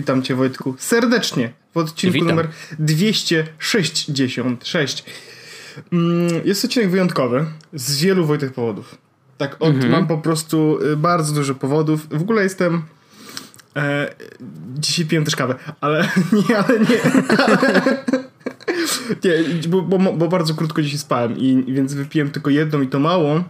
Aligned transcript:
Witam 0.00 0.22
cię 0.22 0.34
Wojtku 0.34 0.74
serdecznie 0.78 1.52
w 1.74 1.76
odcinku 1.76 2.14
Witam. 2.14 2.28
numer 2.28 2.48
266. 2.78 5.04
Mm, 5.92 6.28
Jest 6.44 6.64
odcinek 6.64 6.90
wyjątkowy 6.90 7.44
z 7.74 8.00
wielu 8.02 8.26
Wojtek 8.26 8.52
powodów. 8.52 8.98
Tak, 9.38 9.56
od, 9.60 9.74
Mhm. 9.74 9.92
mam 9.92 10.06
po 10.06 10.18
prostu 10.18 10.78
y, 10.92 10.96
bardzo 10.96 11.34
dużo 11.34 11.54
powodów. 11.54 12.06
W 12.10 12.22
ogóle 12.22 12.42
jestem... 12.42 12.82
E, 13.76 14.14
dzisiaj 14.78 15.06
piłem 15.06 15.24
też 15.24 15.36
kawę, 15.36 15.54
ale 15.80 16.08
nie, 16.48 16.58
ale 16.58 16.80
nie. 16.80 16.86
nie, 19.24 19.32
bo, 19.68 19.82
bo, 19.82 19.98
bo 20.12 20.28
bardzo 20.28 20.54
krótko 20.54 20.82
dzisiaj 20.82 20.98
spałem 20.98 21.38
i 21.38 21.72
więc 21.72 21.94
wypiłem 21.94 22.30
tylko 22.30 22.50
jedną 22.50 22.80
i 22.82 22.88
to 22.88 22.98
małą, 22.98 23.36
e, 23.36 23.42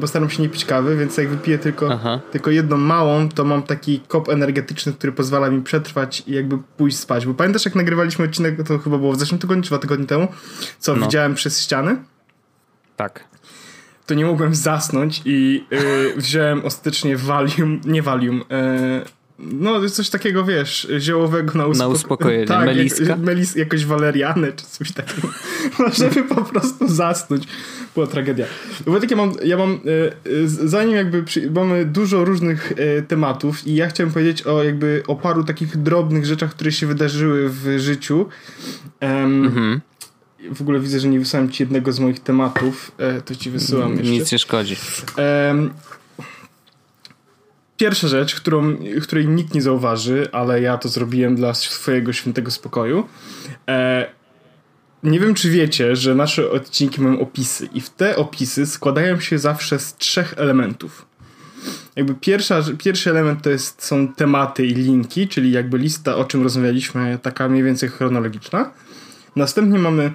bo 0.00 0.06
staram 0.06 0.30
się 0.30 0.42
nie 0.42 0.48
pić 0.48 0.64
kawy, 0.64 0.96
więc 0.96 1.16
jak 1.16 1.28
wypiję 1.28 1.58
tylko, 1.58 1.88
Aha. 1.92 2.20
tylko 2.32 2.50
jedną 2.50 2.76
małą, 2.76 3.28
to 3.28 3.44
mam 3.44 3.62
taki 3.62 4.00
kop 4.08 4.28
energetyczny, 4.28 4.92
który 4.92 5.12
pozwala 5.12 5.50
mi 5.50 5.62
przetrwać 5.62 6.22
i 6.26 6.32
jakby 6.32 6.58
pójść 6.76 6.98
spać. 6.98 7.26
Bo 7.26 7.34
pamiętasz 7.34 7.64
jak 7.64 7.74
nagrywaliśmy 7.74 8.24
odcinek, 8.24 8.62
to 8.62 8.78
chyba 8.78 8.98
było 8.98 9.12
w 9.12 9.18
zeszłym 9.18 9.38
tygodniu, 9.40 9.62
czy 9.62 9.68
dwa 9.70 9.78
tygodnie 9.78 10.06
temu, 10.06 10.28
co 10.78 10.96
No. 10.96 11.04
widziałem 11.06 11.34
przez 11.34 11.60
ściany? 11.62 11.96
Tak. 12.96 13.24
to 14.06 14.14
nie 14.14 14.24
mogłem 14.24 14.54
zasnąć 14.54 15.22
i 15.24 15.64
y, 15.72 16.14
wziąłem 16.20 16.64
ostatecznie 16.64 17.16
Valium, 17.16 17.80
nie 17.84 18.02
Valium, 18.02 18.40
y, 18.40 18.44
no 19.38 19.82
jest 19.82 19.96
coś 19.96 20.10
takiego, 20.10 20.44
wiesz, 20.44 20.88
ziołowego 20.98 21.58
na, 21.58 21.68
Na 21.68 21.88
uspokojenie. 21.88 22.46
Tak, 22.46 22.66
Meliska? 22.66 23.04
Jak, 23.04 23.18
melis, 23.18 23.56
jakoś 23.56 23.86
walerianę 23.86 24.52
czy 24.52 24.66
coś 24.66 24.92
takiego, 24.92 25.28
no, 25.78 25.90
żeby 25.92 26.22
po 26.22 26.44
prostu 26.44 26.88
zasnąć. 26.88 27.44
Była 27.94 28.06
tragedia. 28.06 28.46
Bo 28.86 29.00
tak 29.00 29.10
ja 29.10 29.16
mam, 29.16 29.32
ja 29.44 29.56
mam 29.56 29.72
y, 29.72 30.30
y, 30.30 30.48
zanim 30.48 30.94
jakby 30.96 31.22
przy, 31.22 31.50
mamy 31.50 31.84
dużo 31.84 32.24
różnych 32.24 32.72
y, 32.72 33.04
tematów 33.08 33.66
i 33.66 33.74
ja 33.74 33.88
chciałem 33.88 34.12
powiedzieć 34.12 34.42
o 34.42 34.64
jakby 34.64 35.02
o 35.06 35.16
paru 35.16 35.44
takich 35.44 35.76
drobnych 35.76 36.24
rzeczach, 36.26 36.50
które 36.50 36.72
się 36.72 36.86
wydarzyły 36.86 37.48
w 37.48 37.78
życiu. 37.78 38.28
Em, 39.00 39.44
Mhm. 39.44 39.80
W 40.54 40.60
ogóle 40.60 40.80
widzę, 40.80 41.00
że 41.00 41.08
nie 41.08 41.18
wysłałem 41.18 41.50
ci 41.50 41.62
jednego 41.62 41.92
z 41.92 42.00
moich 42.00 42.20
tematów, 42.20 42.92
e, 42.98 43.20
to 43.20 43.34
ci 43.34 43.50
wysyłam 43.50 43.92
jeszcze. 43.92 44.12
Nic 44.12 44.32
nie 44.32 44.38
szkodzi. 44.38 44.76
Em, 45.16 45.70
Pierwsza 47.76 48.08
rzecz, 48.08 48.34
którą, 48.34 48.76
której 49.02 49.28
nikt 49.28 49.54
nie 49.54 49.62
zauważy, 49.62 50.28
ale 50.32 50.60
ja 50.60 50.78
to 50.78 50.88
zrobiłem 50.88 51.36
dla 51.36 51.54
swojego 51.54 52.12
świętego 52.12 52.50
spokoju. 52.50 53.08
E, 53.68 54.06
nie 55.02 55.20
wiem, 55.20 55.34
czy 55.34 55.50
wiecie, 55.50 55.96
że 55.96 56.14
nasze 56.14 56.50
odcinki 56.50 57.00
mają 57.00 57.20
opisy, 57.20 57.68
i 57.74 57.80
w 57.80 57.90
te 57.90 58.16
opisy 58.16 58.66
składają 58.66 59.20
się 59.20 59.38
zawsze 59.38 59.78
z 59.78 59.96
trzech 59.96 60.34
elementów. 60.36 61.06
Jakby 61.96 62.14
pierwsza, 62.14 62.62
pierwszy 62.78 63.10
element 63.10 63.42
to 63.42 63.50
jest, 63.50 63.84
są 63.84 64.08
tematy 64.08 64.66
i 64.66 64.74
linki, 64.74 65.28
czyli 65.28 65.52
jakby 65.52 65.78
lista, 65.78 66.16
o 66.16 66.24
czym 66.24 66.42
rozmawialiśmy, 66.42 67.18
taka 67.22 67.48
mniej 67.48 67.62
więcej 67.62 67.88
chronologiczna. 67.88 68.70
Następnie 69.36 69.78
mamy 69.78 70.12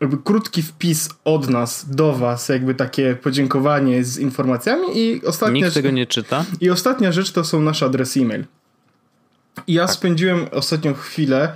jakby 0.00 0.18
krótki 0.24 0.62
wpis 0.62 1.08
od 1.24 1.50
nas 1.50 1.86
do 1.90 2.12
was, 2.12 2.48
jakby 2.48 2.74
takie 2.74 3.14
podziękowanie 3.14 4.04
z 4.04 4.18
informacjami 4.18 4.98
i 4.98 5.24
ostatnia, 5.26 5.54
Nikt 5.54 5.66
rzecz, 5.66 5.74
tego 5.74 5.90
nie 5.90 6.06
czyta. 6.06 6.44
i 6.60 6.70
ostatnia 6.70 7.12
rzecz 7.12 7.32
to 7.32 7.44
są 7.44 7.60
nasze 7.60 7.86
adresy 7.86 8.20
e-mail. 8.20 8.44
I 9.66 9.72
ja 9.74 9.86
Tak. 9.86 9.94
spędziłem 9.94 10.46
ostatnią 10.52 10.94
chwilę, 10.94 11.52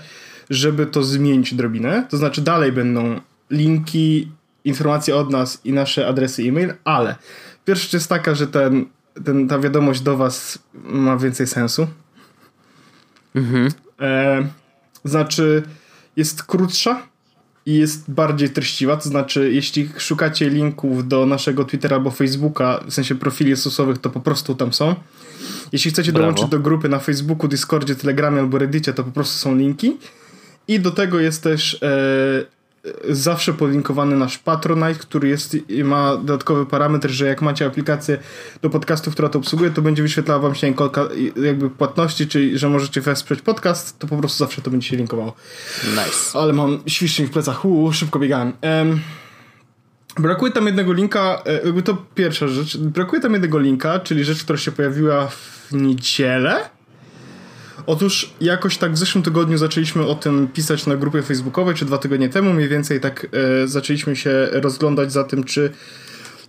żeby 0.51 0.87
to 0.87 1.03
zmienić 1.03 1.53
odrobinę, 1.53 2.07
to 2.11 2.17
znaczy 2.17 2.41
dalej 2.41 2.73
będą 2.73 3.21
linki, 3.51 4.31
informacje 4.65 5.17
od 5.17 5.31
nas 5.31 5.61
i 5.65 5.73
nasze 5.73 6.07
adresy 6.09 6.43
e-mail, 6.43 6.75
ale 6.85 7.17
pierwsza 7.65 7.83
rzecz 7.85 7.93
jest 7.93 8.09
taka, 8.09 8.35
że 8.35 8.47
ten, 8.47 8.87
ten, 9.25 9.49
ta 9.49 9.59
wiadomość 9.59 10.01
do 10.01 10.17
was 10.17 10.59
ma 10.75 11.17
więcej 11.17 11.47
sensu. 11.47 11.87
Mhm. 13.35 13.69
E, 14.01 14.47
znaczy, 15.05 15.63
jest 16.17 16.43
krótsza 16.43 17.08
i 17.69 17.75
jest 17.75 18.11
bardziej 18.11 18.51
treściwa. 18.51 18.97
To 18.97 19.09
znaczy, 19.09 19.53
jeśli 19.53 19.89
szukacie 19.97 20.51
linków 20.51 21.09
do 21.09 21.27
naszego 21.27 21.65
Twittera 21.65 21.97
albo 21.97 22.11
Facebooka, 22.11 22.81
w 22.87 22.95
sensie 22.95 23.15
profili 23.15 23.57
stosowych, 23.57 23.99
to 23.99 24.11
po 24.11 24.21
prostu 24.21 24.55
tam 24.55 24.73
są. 24.73 24.95
Jeśli 25.73 25.91
chcecie 25.91 26.13
Brawo. 26.13 26.23
dołączyć 26.23 26.51
do 26.51 26.59
grupy 26.59 26.89
na 26.89 26.99
Facebooku, 26.99 27.49
Discordzie, 27.49 27.95
Telegramie 27.95 28.41
albo 28.41 28.59
Reddicie, 28.59 28.93
to 28.93 29.05
po 29.05 29.11
prostu 29.11 29.39
są 29.39 29.57
linki. 29.57 29.97
I 30.69 30.81
do 30.81 30.91
tego 30.91 31.21
jest 31.21 31.43
też 31.43 31.83
e, 31.83 32.58
zawsze 33.11 33.53
podlinkowany 33.53 34.17
nasz 34.17 34.39
Patronite, 34.39 34.95
który 34.95 35.29
jest, 35.29 35.71
i 35.71 35.85
ma 35.85 36.17
dodatkowy 36.17 36.67
parametr, 36.67 37.11
że 37.11 37.27
jak 37.27 37.43
macie 37.43 37.67
aplikację 37.67 38.19
do 38.63 38.71
podcastu, 38.71 39.11
która 39.11 39.29
to 39.29 39.39
obsługuje, 39.39 39.71
to 39.71 39.83
będzie 39.83 40.03
wyświetlała 40.03 40.41
wam 40.41 40.55
się 40.55 40.75
kolka- 40.75 41.09
jakby 41.45 41.71
płatności, 41.71 42.27
czyli 42.27 42.59
że 42.59 42.69
możecie 42.69 43.01
wesprzeć 43.01 43.43
podcast, 43.43 43.99
to 43.99 44.07
po 44.07 44.17
prostu 44.17 44.39
zawsze 44.39 44.63
to 44.63 44.71
będzie 44.71 44.89
się 44.89 44.97
linkowało. 44.97 45.35
Nice. 45.85 46.39
Ale 46.39 46.53
mam 46.53 46.79
świszczeń 46.87 47.27
w 47.27 47.31
plecach, 47.31 47.65
uu, 47.65 47.93
szybko 47.93 48.19
biegałem. 48.19 48.53
Em, 48.61 49.01
brakuje 50.19 50.53
tam 50.53 50.67
jednego 50.67 50.93
linka, 50.93 51.43
e, 51.47 51.53
jakby 51.65 51.83
to 51.83 51.97
pierwsza 52.15 52.49
rzecz, 52.49 52.77
brakuje 52.79 53.23
tam 53.23 53.33
jednego 53.33 53.59
linka, 53.59 54.01
czyli 54.01 54.25
rzecz, 54.25 54.45
która 54.45 54.59
się 54.59 54.73
pojawiła 54.73 55.27
w 55.27 55.69
niedzielę. 55.73 56.78
Otóż 57.89 58.31
jakoś 58.41 58.79
tak 58.79 58.93
w 58.93 58.99
zeszłym 58.99 59.25
tygodniu 59.25 59.59
zaczęliśmy 59.59 60.07
o 60.07 60.15
tym 60.15 60.49
pisać 60.49 60.87
na 60.87 60.97
grupie 60.97 61.23
facebookowej, 61.23 61.75
czy 61.75 61.85
dwa 61.85 61.99
tygodnie 61.99 62.29
temu 62.29 62.53
mniej 62.53 62.69
więcej 62.69 63.01
tak 63.01 63.27
e, 63.33 63.69
zaczęliśmy 63.69 64.17
się 64.17 64.49
rozglądać 64.53 65.13
za 65.13 65.25
tym, 65.25 65.45
czy 65.45 65.73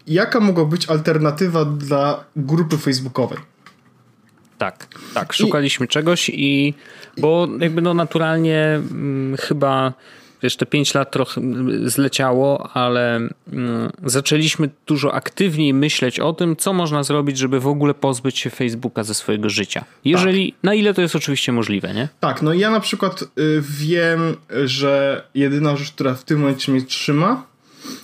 jaka 0.07 0.39
mogła 0.39 0.65
być 0.65 0.89
alternatywa 0.89 1.65
dla 1.65 2.23
grupy 2.35 2.77
facebookowej. 2.77 3.37
Tak, 4.57 4.87
tak. 5.13 5.33
Szukaliśmy 5.33 5.87
czegoś 5.87 6.29
i 6.29 6.73
bo 7.17 7.47
jakby 7.59 7.81
no 7.81 7.93
naturalnie 7.93 8.65
mm, 8.91 9.37
chyba 9.37 9.93
wiesz, 10.43 10.57
te 10.57 10.65
5 10.65 10.93
lat 10.93 11.11
trochę 11.11 11.41
zleciało, 11.83 12.69
ale 12.73 13.15
mm, 13.15 13.91
zaczęliśmy 14.05 14.69
dużo 14.87 15.13
aktywniej 15.13 15.73
myśleć 15.73 16.19
o 16.19 16.33
tym, 16.33 16.55
co 16.55 16.73
można 16.73 17.03
zrobić, 17.03 17.37
żeby 17.37 17.59
w 17.59 17.67
ogóle 17.67 17.93
pozbyć 17.93 18.39
się 18.39 18.49
Facebooka 18.49 19.03
ze 19.03 19.13
swojego 19.13 19.49
życia. 19.49 19.85
Jeżeli, 20.05 20.53
na 20.63 20.73
ile 20.73 20.93
to 20.93 21.01
jest 21.01 21.15
oczywiście 21.15 21.51
możliwe, 21.51 21.93
nie? 21.93 22.07
Tak, 22.19 22.41
no 22.41 22.53
ja 22.53 22.69
na 22.69 22.79
przykład 22.79 23.21
y, 23.21 23.27
wiem, 23.79 24.35
że 24.65 25.23
jedyna 25.35 25.75
rzecz, 25.75 25.91
która 25.91 26.13
w 26.13 26.23
tym 26.23 26.39
momencie 26.39 26.71
mnie 26.71 26.81
trzyma, 26.81 27.48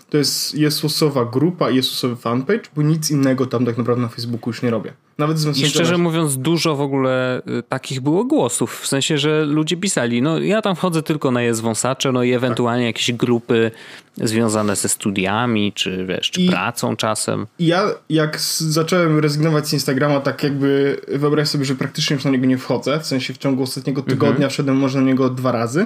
to 0.10 0.18
jest 0.18 0.56
Jezusowa 0.56 1.26
grupa 1.26 1.70
i 1.70 1.76
Jezusowy 1.76 2.16
fanpage, 2.16 2.62
bo 2.76 2.82
nic 2.82 3.12
innego 3.12 3.46
tam 3.46 3.66
tak 3.66 3.78
naprawdę 3.78 4.02
na 4.02 4.10
Facebooku 4.10 4.50
już 4.50 4.62
nie 4.62 4.70
robię. 4.70 4.94
Nawet 5.18 5.40
z 5.40 5.58
I 5.58 5.68
szczerze 5.68 5.98
mówiąc, 5.98 6.38
dużo 6.38 6.76
w 6.76 6.82
ogóle 6.82 7.42
y, 7.60 7.64
takich 7.70 8.02
było 8.02 8.24
głosów. 8.24 8.80
W 8.82 8.88
sensie, 8.88 9.18
że 9.18 9.46
ludzie 9.46 9.78
pisali, 9.78 10.22
no 10.22 10.40
ja 10.40 10.62
tam 10.62 10.76
chodzę 10.76 11.04
tylko 11.04 11.32
na 11.32 11.42
jest 11.42 11.62
wąsacze, 11.62 12.12
no 12.12 12.24
i 12.24 12.34
ewentualnie 12.34 12.86
jakieś 12.86 13.12
grupy 13.12 13.72
związane 14.18 14.76
ze 14.76 14.90
studiami, 14.90 15.74
czy 15.74 16.06
wiesz, 16.06 16.32
czy 16.32 16.42
I- 16.42 16.50
pracą 16.50 16.96
czasem. 16.96 17.48
Ja 17.60 17.84
jak 18.10 18.40
zacząłem 18.60 19.20
rezygnować 19.20 19.68
z 19.68 19.74
Instagrama, 19.74 20.20
tak 20.20 20.44
jakby 20.44 21.02
wyobraź 21.08 21.48
sobie, 21.48 21.66
że 21.66 21.76
praktycznie 21.76 22.14
już 22.14 22.26
na 22.26 22.32
niego 22.32 22.46
nie 22.46 22.58
wchodzę, 22.58 23.00
w 23.00 23.06
sensie 23.06 23.34
w 23.34 23.38
ciągu 23.38 23.64
ostatniego 23.64 24.02
tygodnia 24.02 24.50
wszedłem 24.50 24.78
może 24.78 25.00
na 25.02 25.06
niego 25.06 25.30
dwa 25.30 25.52
razy, 25.52 25.86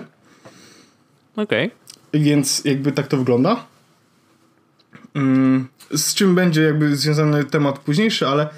Okej. 1.36 1.72
więc 2.14 2.62
jakby 2.66 2.92
tak 2.92 3.08
to 3.08 3.18
wygląda. 3.18 3.66
Mm, 5.16 5.68
Z 5.96 6.14
czym 6.14 6.36
będzie 6.36 6.62
jakby 6.62 6.96
związany 6.96 7.44
temat 7.46 7.80
późniejszy, 7.80 8.28
ale 8.28 8.50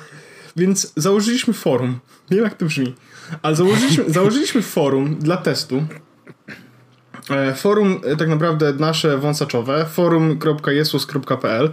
więc 0.56 0.94
założyliśmy 0.96 1.54
forum. 1.54 2.00
Nie 2.32 2.38
wiem 2.38 2.44
jak 2.44 2.58
to 2.58 2.66
brzmi, 2.66 2.96
ale 3.42 3.56
założyliśmy, 3.56 4.04
założyliśmy 4.14 4.62
forum 4.62 5.16
dla 5.16 5.38
testu. 5.38 5.84
E, 7.30 7.54
Forum 7.54 8.02
e, 8.06 8.16
tak 8.16 8.28
naprawdę 8.28 8.74
nasze 8.74 9.18
wąsaczowe 9.18 9.86
forum.jesus.pl 9.86 11.72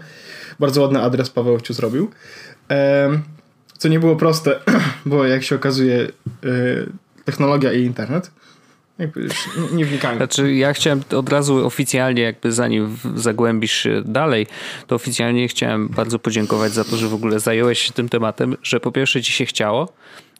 Bardzo 0.60 0.82
ładny 0.82 1.02
adres 1.02 1.30
Paweł 1.30 1.60
Ciu 1.60 1.74
zrobił. 1.74 2.10
Em, 2.68 3.22
Co 3.78 3.88
nie 3.88 4.00
było 4.00 4.16
proste, 4.16 4.60
bo 5.06 5.24
jak 5.24 5.42
się 5.42 5.56
okazuje 5.56 6.02
e, 6.02 6.08
technologia 7.24 7.72
i 7.72 7.82
internet. 7.82 8.30
Nie- 9.72 9.84
wnikajmy. 9.84 10.16
Znaczy, 10.16 10.54
ja 10.54 10.72
chciałem 10.72 11.02
od 11.16 11.28
razu 11.28 11.66
oficjalnie, 11.66 12.22
jakby 12.22 12.52
zanim 12.52 12.96
zagłębisz 13.14 13.72
się 13.72 14.02
dalej, 14.04 14.46
to 14.86 14.94
oficjalnie 14.94 15.48
chciałem 15.48 15.88
bardzo 15.88 16.18
podziękować 16.18 16.72
za 16.72 16.84
to, 16.84 16.96
że 16.96 17.08
w 17.08 17.14
ogóle 17.14 17.40
zająłeś 17.40 17.78
się 17.78 17.92
tym 17.92 18.08
tematem, 18.08 18.56
że 18.62 18.80
po 18.80 18.92
pierwsze 18.92 19.22
ci 19.22 19.32
się 19.32 19.46
chciało, 19.46 19.92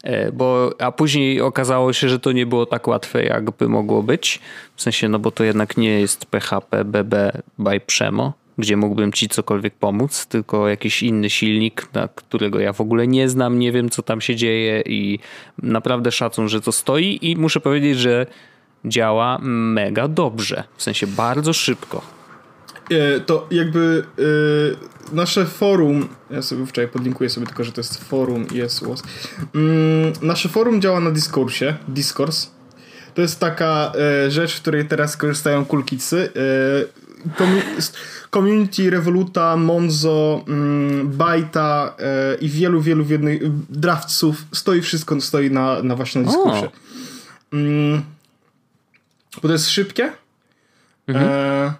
e, 0.02 0.32
bo, 0.32 0.72
a 0.78 0.92
później 0.92 1.40
okazało 1.40 1.92
się, 1.92 2.08
że 2.08 2.18
to 2.18 2.32
nie 2.32 2.46
było 2.46 2.66
tak 2.66 2.88
łatwe, 2.88 3.24
jakby 3.24 3.68
mogło 3.68 4.02
być. 4.02 4.40
W 4.76 4.82
sensie, 4.82 5.08
no 5.08 5.18
bo 5.18 5.30
to 5.30 5.44
jednak 5.44 5.76
nie 5.76 6.00
jest 6.00 6.26
PHP 6.26 6.84
BB 6.84 7.42
by 7.58 7.80
Przemo, 7.86 8.32
gdzie 8.58 8.76
mógłbym 8.76 9.12
ci 9.12 9.28
cokolwiek 9.28 9.74
pomóc, 9.74 10.26
tylko 10.26 10.68
jakiś 10.68 11.02
inny 11.02 11.30
silnik, 11.30 11.88
na 11.94 12.08
którego 12.08 12.60
ja 12.60 12.72
w 12.72 12.80
ogóle 12.80 13.06
nie 13.06 13.28
znam, 13.28 13.58
nie 13.58 13.72
wiem 13.72 13.90
co 13.90 14.02
tam 14.02 14.20
się 14.20 14.36
dzieje 14.36 14.82
i 14.86 15.18
naprawdę 15.62 16.12
szacun, 16.12 16.48
że 16.48 16.60
to 16.60 16.72
stoi 16.72 17.18
i 17.22 17.36
muszę 17.36 17.60
powiedzieć, 17.60 17.98
że 17.98 18.26
działa 18.84 19.38
mega 19.42 20.08
dobrze, 20.08 20.64
w 20.76 20.82
sensie 20.82 21.06
bardzo 21.06 21.52
szybko. 21.52 22.02
E, 22.90 23.20
to 23.20 23.46
jakby 23.50 24.04
e, 24.18 25.14
nasze 25.14 25.46
forum, 25.46 26.08
ja 26.30 26.42
sobie 26.42 26.66
wczoraj 26.66 26.88
podlinkuję 26.88 27.30
sobie 27.30 27.46
tylko, 27.46 27.64
że 27.64 27.72
to 27.72 27.80
jest 27.80 28.04
forum 28.04 28.46
i 28.54 28.56
jest 28.56 28.82
łos. 28.82 29.02
Mm, 29.54 30.12
nasze 30.22 30.48
forum 30.48 30.80
działa 30.80 31.00
na 31.00 31.10
Discoursie, 31.10 31.76
Discourse. 31.88 32.48
To 33.14 33.22
jest 33.22 33.40
taka 33.40 33.92
e, 34.26 34.30
rzecz, 34.30 34.56
w 34.56 34.60
której 34.60 34.88
teraz 34.88 35.16
korzystają 35.16 35.64
kulkicy. 35.64 36.32
Community 38.30 38.90
Revoluta, 38.90 39.56
Monzo, 39.56 40.44
mm, 40.48 41.08
Baita 41.08 41.96
i 42.40 42.48
wielu, 42.48 42.80
wielu 42.80 43.04
jednych 43.08 43.40
drawców 43.70 44.44
stoi 44.52 44.80
wszystko 44.80 45.20
stoi 45.20 45.50
na, 45.50 45.82
na 45.82 45.96
właśnie 45.96 46.20
na 46.20 46.26
Discoursie. 46.26 46.68
Mm, 47.52 48.02
bo 49.42 49.48
to 49.48 49.52
jest 49.52 49.70
szybkie. 49.70 50.12
Mhm. 51.08 51.28
E, 51.28 51.74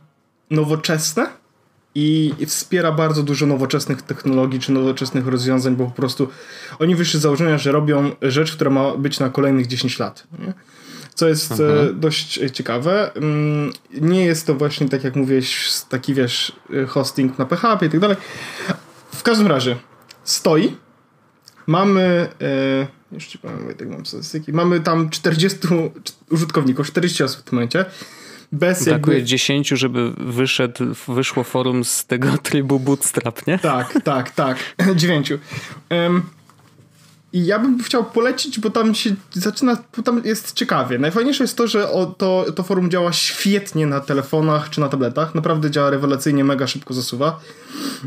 nowoczesne 0.51 1.27
i 1.95 2.35
wspiera 2.47 2.93
bardzo 2.93 3.23
dużo 3.23 3.47
nowoczesnych 3.47 4.03
technologii 4.03 4.61
czy 4.61 4.73
nowoczesnych 4.73 5.27
rozwiązań, 5.27 5.77
bo 5.77 5.85
po 5.85 5.91
prostu 5.91 6.29
oni 6.79 6.95
wyszli 6.95 7.19
z 7.19 7.23
założenia, 7.23 7.59
że 7.59 7.73
robią 7.73 8.11
rzecz, 8.23 8.53
która 8.53 8.71
ma 8.71 8.97
być 8.97 9.21
na 9.21 9.31
kolejnych 9.31 9.67
10 9.67 9.99
lat. 9.99 10.27
Nie? 10.39 10.53
Co 11.19 11.29
jest 11.29 11.51
mhm. 11.51 12.01
dość 12.01 12.41
ciekawe. 12.53 13.15
Mm, 13.15 13.73
nie 14.01 14.25
jest 14.25 14.47
to 14.47 14.55
właśnie, 14.55 14.89
tak 14.89 15.05
jak 15.05 15.17
mówiłeś, 15.17 15.73
taki 15.89 16.15
wiesz, 16.15 16.53
hosting 16.89 17.39
na 17.39 17.47
PHP 17.47 17.87
i 17.87 17.89
tak 17.89 18.01
dalej. 18.01 18.17
W 19.15 19.23
każdym 19.23 19.47
razie 19.47 19.77
stoi. 20.25 20.77
Mamy. 21.67 22.29
E, 22.41 22.87
już 23.13 23.27
ci 23.27 23.39
powiem, 23.39 23.75
tak 23.79 23.89
mam 23.89 24.07
statystyki. 24.07 24.53
Mamy 24.53 24.81
tam 24.81 25.11
40 25.11 25.59
użytkowników, 26.31 26.87
40 26.87 27.23
osób 27.23 27.41
w 27.41 27.45
tym 27.45 27.57
momencie 27.57 27.85
bez 28.53 28.85
Brakuje 28.85 29.17
jakby... 29.17 29.29
10, 29.29 29.69
żeby 29.69 30.13
wyszedł, 30.17 30.85
wyszło 31.09 31.45
forum 31.45 31.85
z 31.85 32.07
tego 32.07 32.39
trybu 32.39 32.81
bootstrap, 32.81 33.47
nie? 33.47 33.59
Tak, 33.59 34.03
tak, 34.05 34.31
tak. 34.31 34.59
9. 34.97 35.33
Um, 35.91 36.23
I 37.33 37.47
ja 37.47 37.59
bym 37.59 37.83
chciał 37.83 38.05
polecić, 38.05 38.61
bo 38.61 38.71
tam 38.71 38.95
się 38.95 39.11
zaczyna, 39.33 39.77
bo 39.97 40.03
tam 40.03 40.23
jest 40.25 40.53
ciekawie. 40.53 40.99
Najfajniejsze 40.99 41.45
jest 41.45 41.57
to, 41.57 41.67
że 41.67 41.91
o, 41.91 42.07
to, 42.07 42.45
to 42.55 42.63
forum 42.63 42.91
działa 42.91 43.13
świetnie 43.13 43.87
na 43.87 44.01
telefonach 44.01 44.71
czy 44.71 44.81
na 44.81 44.89
tabletach. 44.89 45.35
Naprawdę 45.35 45.71
działa 45.71 45.91
rewelacyjnie, 45.91 46.45
mega 46.45 46.67
szybko 46.67 46.95
zasuwa. 46.95 47.41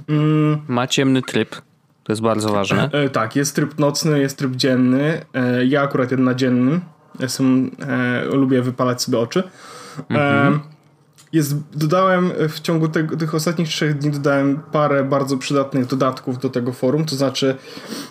Um, 0.09 0.61
Ma 0.67 0.87
ciemny 0.87 1.21
tryb. 1.21 1.55
To 2.03 2.11
jest 2.11 2.21
bardzo 2.21 2.51
ważne. 2.51 2.89
E, 2.91 3.09
tak, 3.09 3.35
jest 3.35 3.55
tryb 3.55 3.79
nocny, 3.79 4.19
jest 4.19 4.37
tryb 4.37 4.55
dzienny. 4.55 5.25
E, 5.33 5.65
ja 5.65 5.81
akurat 5.81 6.11
jeden 6.11 6.25
na 6.25 6.33
dziennym. 6.33 6.81
Jestem, 7.19 7.71
e, 7.87 8.25
lubię 8.25 8.61
wypalać 8.61 9.01
sobie 9.01 9.19
oczy. 9.19 9.43
Mhm. 10.09 10.59
Jest, 11.33 11.55
dodałem 11.73 12.31
w 12.49 12.59
ciągu 12.59 12.87
tego, 12.87 13.17
tych 13.17 13.35
ostatnich 13.35 13.67
trzech 13.67 13.97
dni 13.97 14.11
dodałem 14.11 14.59
parę 14.71 15.03
bardzo 15.03 15.37
przydatnych 15.37 15.85
dodatków 15.85 16.39
do 16.39 16.49
tego 16.49 16.73
forum, 16.73 17.05
to 17.05 17.15
znaczy 17.15 17.55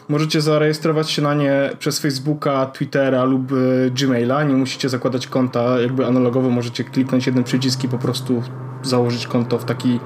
możecie 0.08 0.40
zarejestrować 0.40 1.10
się 1.10 1.22
na 1.22 1.34
nie 1.34 1.70
przez 1.78 1.98
Facebooka, 1.98 2.66
Twittera 2.66 3.24
lub 3.24 3.52
e, 3.52 3.56
Gmaila, 3.90 4.44
nie 4.44 4.54
musicie 4.54 4.88
zakładać 4.88 5.26
konta 5.26 5.80
jakby 5.80 6.06
analogowo, 6.06 6.50
możecie 6.50 6.84
kliknąć 6.84 7.26
jeden 7.26 7.44
przycisk 7.44 7.84
i 7.84 7.88
po 7.88 7.98
prostu 7.98 8.42
założyć 8.82 9.26
konto 9.26 9.58
w 9.58 9.64
taki 9.64 10.00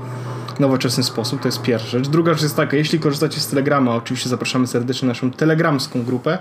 nowoczesny 0.61 1.05
sposób, 1.05 1.41
to 1.41 1.49
jest 1.49 1.63
pierwsza 1.63 1.89
rzecz. 1.89 2.09
Druga 2.09 2.33
rzecz 2.33 2.43
jest 2.43 2.57
taka, 2.57 2.77
jeśli 2.77 2.99
korzystacie 2.99 3.41
z 3.41 3.47
Telegrama, 3.47 3.95
oczywiście 3.95 4.29
zapraszamy 4.29 4.67
serdecznie 4.67 5.07
na 5.07 5.11
naszą 5.11 5.31
telegramską 5.31 6.05
grupę, 6.05 6.39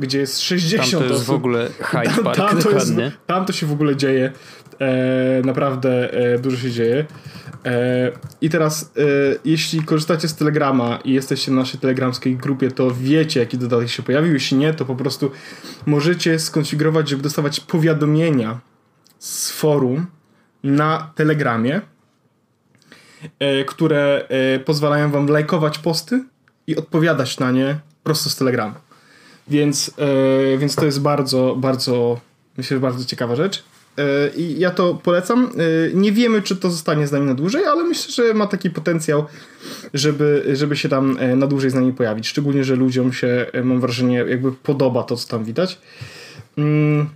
gdzie 0.00 0.18
jest 0.18 0.40
60 0.40 0.90
tam 0.90 1.00
to 1.00 1.04
jest 1.04 1.14
osób. 1.14 1.26
w 1.26 1.30
ogóle 1.30 1.68
Hyde 1.80 2.22
Park, 2.22 2.36
tam, 2.36 2.48
tam, 2.48 2.62
to, 2.62 2.70
jest, 2.70 2.94
tam 3.26 3.46
to 3.46 3.52
się 3.52 3.66
w 3.66 3.72
ogóle 3.72 3.96
dzieje. 3.96 4.32
E, 4.80 5.42
naprawdę 5.44 6.12
e, 6.12 6.38
dużo 6.38 6.56
się 6.56 6.70
dzieje. 6.70 7.06
E, 7.64 8.12
I 8.40 8.50
teraz, 8.50 8.92
e, 8.96 9.02
jeśli 9.44 9.82
korzystacie 9.82 10.28
z 10.28 10.34
Telegrama 10.34 10.98
i 11.04 11.12
jesteście 11.12 11.50
na 11.50 11.56
naszej 11.56 11.80
telegramskiej 11.80 12.36
grupie, 12.36 12.70
to 12.70 12.90
wiecie, 13.00 13.40
jaki 13.40 13.58
dodatek 13.58 13.88
się 13.88 14.02
pojawił. 14.02 14.32
Jeśli 14.32 14.56
nie, 14.56 14.74
to 14.74 14.84
po 14.84 14.96
prostu 14.96 15.30
możecie 15.86 16.38
skonfigurować, 16.38 17.08
żeby 17.08 17.22
dostawać 17.22 17.60
powiadomienia 17.60 18.60
z 19.18 19.50
forum 19.50 20.06
na 20.62 21.12
Telegramie, 21.14 21.80
e, 23.38 23.64
które 23.64 24.28
e, 24.28 24.58
pozwalają 24.58 25.10
wam 25.10 25.26
lajkować 25.26 25.78
posty 25.78 26.24
i 26.66 26.76
odpowiadać 26.76 27.38
na 27.38 27.50
nie 27.50 27.78
prosto 28.02 28.30
z 28.30 28.36
Telegramu. 28.36 28.74
Więc, 29.48 29.90
e, 29.98 30.58
więc 30.58 30.74
to 30.74 30.84
jest 30.84 31.00
bardzo, 31.00 31.56
bardzo, 31.58 32.20
myślę, 32.56 32.80
bardzo 32.80 33.04
ciekawa 33.04 33.36
rzecz. 33.36 33.64
E, 33.98 34.30
I 34.36 34.58
ja 34.58 34.70
to 34.70 34.94
polecam. 34.94 35.44
E, 35.44 35.94
nie 35.94 36.12
wiemy, 36.12 36.42
czy 36.42 36.56
to 36.56 36.70
zostanie 36.70 37.06
z 37.06 37.12
nami 37.12 37.26
na 37.26 37.34
dłużej, 37.34 37.64
ale 37.64 37.84
myślę, 37.84 38.12
że 38.12 38.34
ma 38.34 38.46
taki 38.46 38.70
potencjał, 38.70 39.26
żeby, 39.94 40.44
żeby 40.52 40.76
się 40.76 40.88
tam 40.88 41.18
na 41.36 41.46
dłużej 41.46 41.70
z 41.70 41.74
nami 41.74 41.92
pojawić. 41.92 42.28
Szczególnie, 42.28 42.64
że 42.64 42.76
ludziom 42.76 43.12
się, 43.12 43.46
mam 43.64 43.80
wrażenie, 43.80 44.16
jakby 44.28 44.52
podoba 44.52 45.02
to, 45.02 45.16
co 45.16 45.28
tam 45.28 45.44
widać. 45.44 45.78
Mm, 46.58 47.08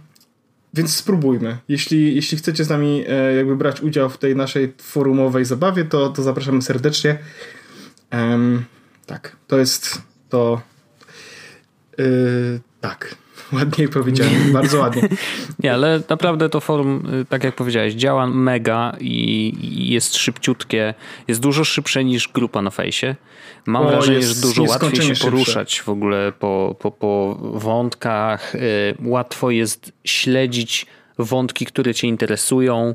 więc 0.75 0.97
spróbujmy. 0.97 1.59
Jeśli, 1.69 2.15
jeśli 2.15 2.39
chcecie 2.39 2.65
z 2.65 2.69
nami 2.69 3.05
jakby 3.37 3.57
brać 3.57 3.81
udział 3.81 4.11
w 4.11 4.19
tej 4.19 4.37
naszej 4.37 4.73
forumowej 4.79 5.45
zabawie, 5.45 5.85
to, 5.85 6.09
to 6.09 6.23
zapraszamy 6.23 6.63
serdecznie. 6.63 7.19
Um, 8.13 8.65
tak, 9.07 9.37
to 9.47 9.59
jest 9.59 10.03
to 10.29 10.63
Yy, 12.01 12.61
tak. 12.81 13.17
Ładniej 13.53 13.89
powiedziałem, 13.89 14.53
bardzo 14.53 14.81
ładnie. 14.81 15.09
Nie, 15.63 15.73
ale 15.73 16.01
naprawdę 16.09 16.49
to 16.49 16.61
forum, 16.61 17.07
y, 17.23 17.25
tak 17.25 17.45
jak 17.45 17.55
powiedziałeś, 17.55 17.95
działa 17.95 18.27
mega 18.27 18.97
i, 19.01 19.55
i 19.61 19.91
jest 19.91 20.17
szybciutkie. 20.17 20.95
Jest 21.29 21.41
dużo 21.41 21.65
szybsze 21.65 22.05
niż 22.05 22.29
grupa 22.29 22.63
na 22.63 22.71
fejsie. 22.71 23.17
Mam 23.67 23.87
o, 23.87 23.89
wrażenie, 23.89 24.19
jest, 24.19 24.35
że 24.37 24.43
dużo 24.43 24.63
łatwiej 24.63 25.03
się 25.03 25.25
poruszać 25.25 25.71
szybsze. 25.71 25.85
w 25.85 25.89
ogóle 25.89 26.33
po, 26.39 26.77
po, 26.79 26.91
po 26.91 27.39
wątkach. 27.41 28.55
Y, 28.55 28.59
łatwo 29.05 29.51
jest 29.51 29.93
śledzić 30.05 30.87
wątki, 31.25 31.67
które 31.67 31.95
cię 31.95 32.09
interesują. 32.09 32.95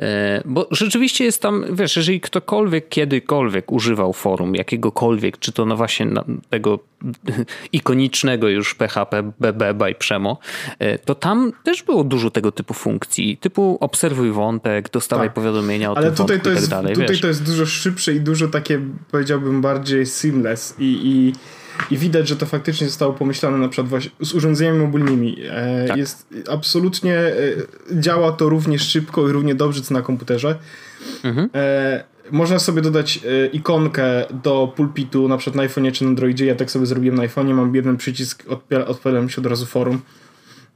E, 0.00 0.42
bo 0.44 0.68
rzeczywiście 0.70 1.24
jest 1.24 1.42
tam, 1.42 1.64
wiesz, 1.72 1.96
jeżeli 1.96 2.20
ktokolwiek 2.20 2.88
kiedykolwiek 2.88 3.72
używał 3.72 4.12
forum, 4.12 4.54
jakiegokolwiek, 4.54 5.38
czy 5.38 5.52
to 5.52 5.66
no 5.66 5.76
właśnie 5.76 6.06
tego 6.50 6.78
ikonicznego 7.72 8.48
już 8.48 8.74
PHP 8.74 9.32
BB 9.40 9.74
by 9.74 9.94
Przemo, 9.94 10.38
e, 10.78 10.98
to 10.98 11.14
tam 11.14 11.52
też 11.64 11.82
było 11.82 12.04
dużo 12.04 12.30
tego 12.30 12.52
typu 12.52 12.74
funkcji, 12.74 13.36
typu 13.36 13.78
obserwuj 13.80 14.30
wątek, 14.30 14.90
dostawaj 14.90 15.26
tak. 15.26 15.34
powiadomienia 15.34 15.92
o 15.92 15.96
Ale 15.96 16.06
tym 16.06 16.16
tutaj 16.16 16.40
to 16.40 16.50
jest, 16.50 16.66
i 16.66 16.70
tak 16.70 16.78
dalej. 16.78 16.94
Tutaj 16.94 17.08
wiesz. 17.08 17.20
to 17.20 17.28
jest 17.28 17.44
dużo 17.44 17.66
szybsze 17.66 18.12
i 18.12 18.20
dużo 18.20 18.48
takie, 18.48 18.80
powiedziałbym, 19.10 19.60
bardziej 19.60 20.06
seamless 20.06 20.74
i, 20.78 21.00
i 21.04 21.32
i 21.90 21.96
widać, 21.96 22.28
że 22.28 22.36
to 22.36 22.46
faktycznie 22.46 22.86
zostało 22.86 23.12
pomyślane 23.12 23.58
na 23.58 23.68
przykład 23.68 24.02
z 24.20 24.34
urządzeniami 24.34 24.78
mobilnymi. 24.78 25.36
E, 25.50 25.84
tak. 25.88 25.96
Jest 25.96 26.26
absolutnie 26.50 27.18
e, 27.18 27.32
działa 27.92 28.32
to 28.32 28.48
równie 28.48 28.78
szybko 28.78 29.28
i 29.28 29.32
równie 29.32 29.54
dobrze 29.54 29.82
co 29.82 29.94
na 29.94 30.02
komputerze. 30.02 30.58
Mhm. 31.24 31.48
E, 31.54 32.04
można 32.30 32.58
sobie 32.58 32.82
dodać 32.82 33.20
e, 33.24 33.46
ikonkę 33.46 34.24
do 34.42 34.72
pulpitu, 34.76 35.28
na 35.28 35.36
przykład 35.36 35.56
na 35.56 35.62
iPhone 35.62 35.92
czy 35.92 36.04
na 36.04 36.10
Androidzie. 36.10 36.46
Ja 36.46 36.54
tak 36.54 36.70
sobie 36.70 36.86
zrobiłem 36.86 37.16
na 37.16 37.22
iPhone'ie, 37.22 37.54
mam 37.54 37.74
jeden 37.74 37.96
przycisk, 37.96 38.44
odpalam 38.86 39.28
się 39.28 39.40
od 39.40 39.46
razu 39.46 39.66
forum. 39.66 40.00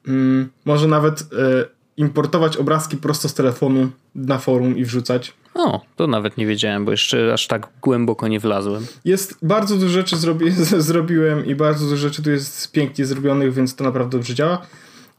Mm, 0.09 0.49
może 0.65 0.89
nawet 0.89 1.21
e, 1.21 1.80
importować 1.97 2.57
obrazki 2.57 2.97
prosto 2.97 3.29
z 3.29 3.35
telefonu 3.35 3.91
na 4.15 4.39
forum 4.39 4.77
i 4.77 4.85
wrzucać. 4.85 5.35
O, 5.55 5.81
to 5.97 6.07
nawet 6.07 6.37
nie 6.37 6.47
wiedziałem, 6.47 6.85
bo 6.85 6.91
jeszcze 6.91 7.33
aż 7.33 7.47
tak 7.47 7.69
głęboko 7.83 8.29
nie 8.29 8.41
wlazłem. 8.41 8.87
Jest 9.05 9.39
bardzo 9.43 9.77
dużo 9.77 9.89
rzeczy 9.89 10.17
zrobi 10.17 10.51
zrobiłem 10.91 11.47
i 11.47 11.55
bardzo 11.55 11.85
dużo 11.85 11.97
rzeczy 11.97 12.23
tu 12.23 12.31
jest 12.31 12.73
pięknie 12.73 13.07
zrobionych, 13.07 13.55
więc 13.55 13.75
to 13.75 13.85
naprawdę 13.85 14.19
dobrze 14.19 14.35
działa. 14.35 14.63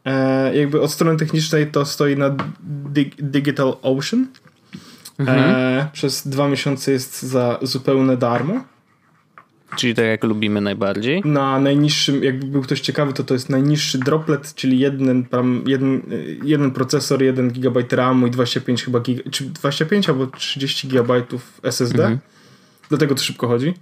E, 0.06 0.58
jakby 0.58 0.82
od 0.82 0.92
strony 0.92 1.18
technicznej 1.18 1.68
to 1.68 1.86
stoi 1.86 2.18
na 2.18 2.36
Dig 2.64 3.16
Digital 3.16 3.78
Ocean. 3.82 4.28
Mhm. 5.20 5.40
E, 5.40 5.90
przez 5.94 6.28
dwa 6.28 6.48
miesiące 6.48 6.92
jest 6.92 7.22
za 7.22 7.60
zupełne 7.62 8.18
darmo. 8.18 8.64
Czyli 9.76 9.96
tak 9.96 10.06
jak 10.06 10.24
lubimy 10.24 10.62
najbardziej? 10.62 11.22
Na 11.26 11.60
najniższym, 11.60 12.24
jakby 12.24 12.46
był 12.46 12.62
ktoś 12.62 12.82
ciekawy, 12.82 13.14
to 13.14 13.24
to 13.24 13.34
jest 13.34 13.50
najniższy 13.50 13.98
droplet, 13.98 14.56
czyli 14.56 14.80
jeden, 14.80 15.26
jeden, 15.66 16.02
jeden 16.44 16.72
procesor, 16.72 17.22
1 17.24 17.50
GB 17.52 17.84
RAMu 17.92 18.28
i 18.28 18.32
25 18.32 18.84
chyba 18.84 19.00
giga, 19.00 19.22
czy 19.32 19.46
25 19.46 20.10
albo 20.10 20.28
30 20.28 20.88
GB 20.88 21.24
SSD. 21.64 22.04
Mhm. 22.04 22.20
Dlatego 22.90 23.16
to 23.16 23.22
szybko 23.22 23.48
chodzi. 23.48 23.74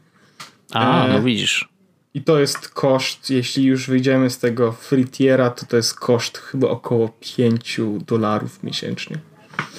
A, 0.73 1.05
e, 1.05 1.13
no 1.13 1.21
widzisz. 1.21 1.69
I 2.13 2.21
to 2.21 2.39
jest 2.39 2.69
koszt, 2.69 3.29
jeśli 3.29 3.63
już 3.63 3.87
wyjdziemy 3.87 4.29
z 4.29 4.39
tego 4.39 4.71
free 4.71 5.05
tiera, 5.05 5.49
to 5.49 5.65
to 5.65 5.77
jest 5.77 5.99
koszt 5.99 6.37
chyba 6.37 6.67
około 6.67 7.17
5 7.19 7.79
dolarów 8.07 8.63
miesięcznie. 8.63 9.17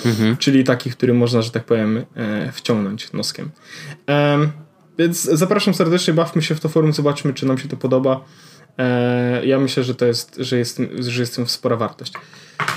Mhm. 0.06 0.36
Czyli 0.36 0.64
taki, 0.64 0.90
który 0.90 1.14
można, 1.14 1.42
że 1.42 1.50
tak 1.50 1.64
powiem, 1.64 2.04
e, 2.16 2.52
wciągnąć 2.52 3.12
noskiem. 3.12 3.50
Więc 5.00 5.23
zapraszam 5.23 5.75
serdecznie, 5.75 6.14
bawmy 6.14 6.42
się 6.42 6.54
w 6.54 6.61
to 6.61 6.69
forum, 6.69 6.92
zobaczmy, 6.92 7.35
czy 7.35 7.47
nam 7.47 7.59
się 7.59 7.69
to 7.69 7.76
podoba. 7.76 8.25
ja 9.45 9.59
myślę, 9.59 9.85
że 9.85 9.95
to 9.95 10.07
jest, 10.07 10.37
że 10.38 10.59
jest, 10.59 10.83
że 10.99 11.21
jest 11.21 11.37
tym 11.37 11.47
spora 11.47 11.76
wartość. 11.76 12.12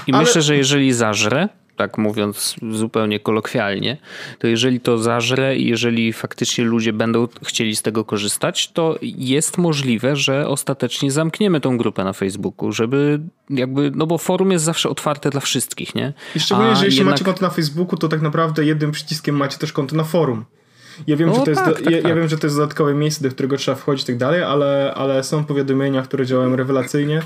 I 0.08 0.14
Ale... 0.14 0.24
myślę, 0.24 0.42
że 0.42 0.58
jeżeli 0.58 0.94
zażre, 0.94 1.50
tak 1.76 1.98
mówiąc 1.98 2.56
zupełnie 2.72 3.20
kolokwialnie, 3.20 3.98
to 4.40 4.48
jeżeli 4.48 4.80
to 4.80 4.98
zażre 4.98 5.58
i 5.58 5.68
jeżeli 5.68 6.14
faktycznie 6.14 6.64
ludzie 6.64 6.94
będą 6.94 7.28
chcieli 7.46 7.76
z 7.76 7.82
tego 7.82 8.06
korzystać, 8.06 8.72
to 8.72 8.98
jest 9.02 9.58
możliwe, 9.58 10.16
że 10.16 10.48
ostatecznie 10.48 11.12
zamkniemy 11.12 11.62
tą 11.62 11.78
grupę 11.78 12.04
na 12.04 12.14
Facebooku, 12.14 12.72
żeby 12.72 13.20
jakby, 13.50 13.92
no 13.96 14.08
bo 14.08 14.18
forum 14.18 14.52
jest 14.52 14.66
zawsze 14.66 14.90
otwarte 14.90 15.30
dla 15.30 15.42
wszystkich, 15.42 15.96
nie? 15.96 16.14
I 16.36 16.40
szczególnie, 16.40 16.76
że 16.76 16.86
jeśli 16.86 17.00
jednak... 17.00 17.14
macie 17.14 17.26
konto 17.26 17.42
na 17.42 17.50
Facebooku, 17.50 17.98
to 17.98 18.08
tak 18.08 18.22
naprawdę 18.22 18.66
jednym 18.66 18.92
przyciskiem 18.92 19.36
macie 19.36 19.58
też 19.58 19.74
konto 19.74 19.96
na 19.96 20.04
forum. 20.04 20.46
Ja 21.08 21.18
wiem, 21.18 21.30
no, 21.30 21.36
że 21.36 21.40
to 21.40 21.46
tak, 21.46 21.68
jest, 21.68 21.84
tak, 21.84 21.92
ja, 21.92 22.02
tak. 22.02 22.10
ja, 22.10 22.16
wiem, 22.16 22.28
że 22.28 22.38
to 22.38 22.48
jest 22.48 22.58
dodatkowe 22.58 22.94
miejsce, 22.94 23.24
do 23.24 23.30
którego 23.30 23.58
trzeba 23.58 23.76
wchodzić 23.76 24.04
i 24.04 24.08
tak 24.08 24.18
dalej, 24.18 24.44
ale, 24.44 24.94
ale 24.96 25.24
są 25.24 25.44
powiadomienia, 25.44 26.02
które 26.02 26.26
działają 26.26 26.56
rewelacyjnie 26.56 27.22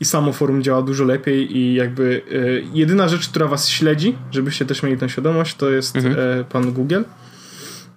i 0.00 0.04
samo 0.04 0.32
forum 0.32 0.62
działa 0.62 0.82
dużo 0.82 1.04
lepiej 1.04 1.56
i 1.56 1.74
jakby 1.74 2.22
y, 2.32 2.64
jedyna 2.72 3.08
rzecz, 3.08 3.28
która 3.28 3.46
was 3.46 3.68
śledzi, 3.68 4.16
żebyście 4.30 4.66
też 4.66 4.82
mieli 4.82 4.98
tę 4.98 5.08
świadomość, 5.08 5.56
to 5.56 5.70
jest 5.70 5.96
mhm. 5.96 6.40
y, 6.40 6.44
pan 6.44 6.72
Google. 6.72 7.02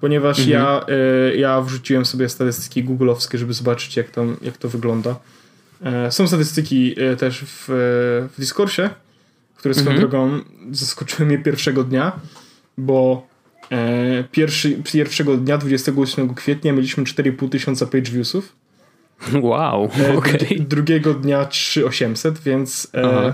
Ponieważ 0.02 0.40
mhm. 0.40 0.50
ja, 0.50 0.86
y, 1.34 1.38
ja 1.38 1.62
wrzuciłem 1.62 2.06
sobie 2.06 2.30
statystyki 2.30 2.84
googlowskie, 2.84 3.38
żeby 3.38 3.54
zobaczyć, 3.54 3.98
jak, 3.98 4.10
tam, 4.10 4.38
jak 4.42 4.58
to 4.58 4.70
wygląda. 4.70 5.16
są 6.10 6.28
statystyki 6.28 6.96
też 7.18 7.44
w, 7.46 7.66
w 8.34 8.40
Discordsie, 8.40 8.82
które 9.56 9.74
swoją 9.74 9.92
mhm. 9.92 10.10
drogą 10.10 10.40
zaskoczyły 10.72 11.28
mnie 11.28 11.38
pierwszego 11.38 11.84
dnia, 11.84 12.20
bo 12.78 13.28
E, 13.28 13.37
pierwszy, 14.32 14.82
pierwszego 14.94 15.38
dnia, 15.38 15.58
28 15.58 16.36
kwietnia, 16.36 16.74
mieliśmy 16.74 17.04
4,5 17.04 17.50
tysiąca 17.50 17.86
page 17.86 18.12
viewsów. 18.12 18.56
Wow, 19.42 19.90
e. 20.00 20.18
Okay. 20.18 20.60
Drugiego 20.60 21.14
dnia 21.14 21.46
3800, 21.46 22.40
więc 22.40 22.88
e, 22.94 23.34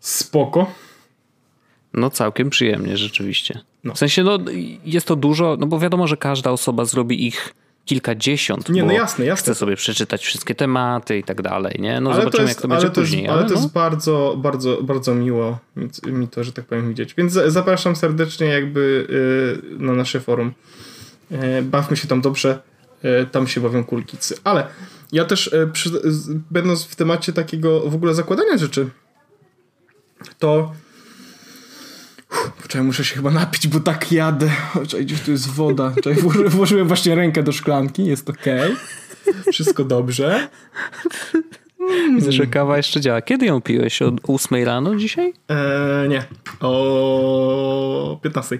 spoko. 0.00 0.72
No 1.94 2.10
całkiem 2.10 2.50
przyjemnie, 2.50 2.96
rzeczywiście. 2.96 3.60
No. 3.84 3.94
W 3.94 3.98
sensie, 3.98 4.22
no 4.22 4.38
jest 4.84 5.06
to 5.06 5.16
dużo, 5.16 5.56
no 5.60 5.66
bo 5.66 5.78
wiadomo, 5.78 6.06
że 6.06 6.16
każda 6.16 6.50
osoba 6.50 6.84
zrobi 6.84 7.26
ich 7.26 7.54
kilkadziesiąt. 7.84 8.68
Nie, 8.68 8.82
no 8.82 8.92
jasne, 8.92 9.24
jasne. 9.24 9.42
Chcę 9.42 9.54
sobie 9.54 9.76
przeczytać 9.76 10.24
wszystkie 10.24 10.54
tematy 10.54 11.18
i 11.18 11.24
tak 11.24 11.42
dalej, 11.42 11.76
nie? 11.78 12.00
No 12.00 12.10
ale 12.10 12.20
zobaczymy, 12.20 12.42
jest, 12.42 12.54
jak 12.54 12.62
to 12.62 12.68
będzie 12.68 12.86
ale 12.86 12.94
to 12.94 13.00
później. 13.00 13.22
Jest, 13.22 13.32
ale, 13.32 13.40
ale 13.40 13.48
to 13.48 13.54
no. 13.54 13.60
jest 13.60 13.72
bardzo, 13.72 14.34
bardzo, 14.38 14.82
bardzo 14.82 15.14
miło 15.14 15.58
mi 16.06 16.28
to, 16.28 16.44
że 16.44 16.52
tak 16.52 16.64
powiem, 16.64 16.88
widzieć. 16.88 17.14
Więc 17.14 17.32
zapraszam 17.32 17.96
serdecznie 17.96 18.46
jakby 18.46 19.06
yy, 19.70 19.78
na 19.78 19.92
nasze 19.92 20.20
forum. 20.20 20.52
Yy, 21.30 21.38
bawmy 21.62 21.96
się 21.96 22.08
tam 22.08 22.20
dobrze. 22.20 22.58
Yy, 23.02 23.26
tam 23.32 23.46
się 23.46 23.60
bawią 23.60 23.84
kulkicy. 23.84 24.36
Ale 24.44 24.66
ja 25.12 25.24
też, 25.24 25.54
przy, 25.72 25.90
będąc 26.50 26.84
w 26.84 26.96
temacie 26.96 27.32
takiego 27.32 27.80
w 27.80 27.94
ogóle 27.94 28.14
zakładania 28.14 28.58
rzeczy, 28.58 28.90
to 30.38 30.72
Poczekaj, 32.62 32.82
muszę 32.82 33.04
się 33.04 33.16
chyba 33.16 33.30
napić, 33.30 33.68
bo 33.68 33.80
tak 33.80 34.12
jadę. 34.12 34.50
Czekaj, 34.88 35.06
gdzieś 35.06 35.20
tu 35.20 35.30
jest 35.30 35.50
woda. 35.50 35.92
Czekaj, 36.02 36.22
włożyłem 36.48 36.88
właśnie 36.88 37.14
rękę 37.14 37.42
do 37.42 37.52
szklanki, 37.52 38.04
jest 38.04 38.30
ok. 38.30 38.44
Wszystko 39.52 39.84
dobrze. 39.84 40.48
Widzę, 42.16 42.32
że 42.32 42.46
kawa 42.46 42.76
jeszcze 42.76 43.00
działa. 43.00 43.22
Kiedy 43.22 43.46
ją 43.46 43.60
piłeś? 43.60 44.02
O 44.02 44.12
8 44.28 44.64
rano 44.64 44.96
dzisiaj? 44.96 45.32
Eee, 45.48 46.08
nie. 46.08 46.24
O 46.60 48.18
15. 48.22 48.58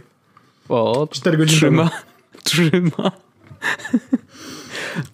O, 0.69 1.09
4 1.11 1.37
godziny 1.37 1.59
trzyma. 1.59 1.91
Trzyma. 2.45 3.13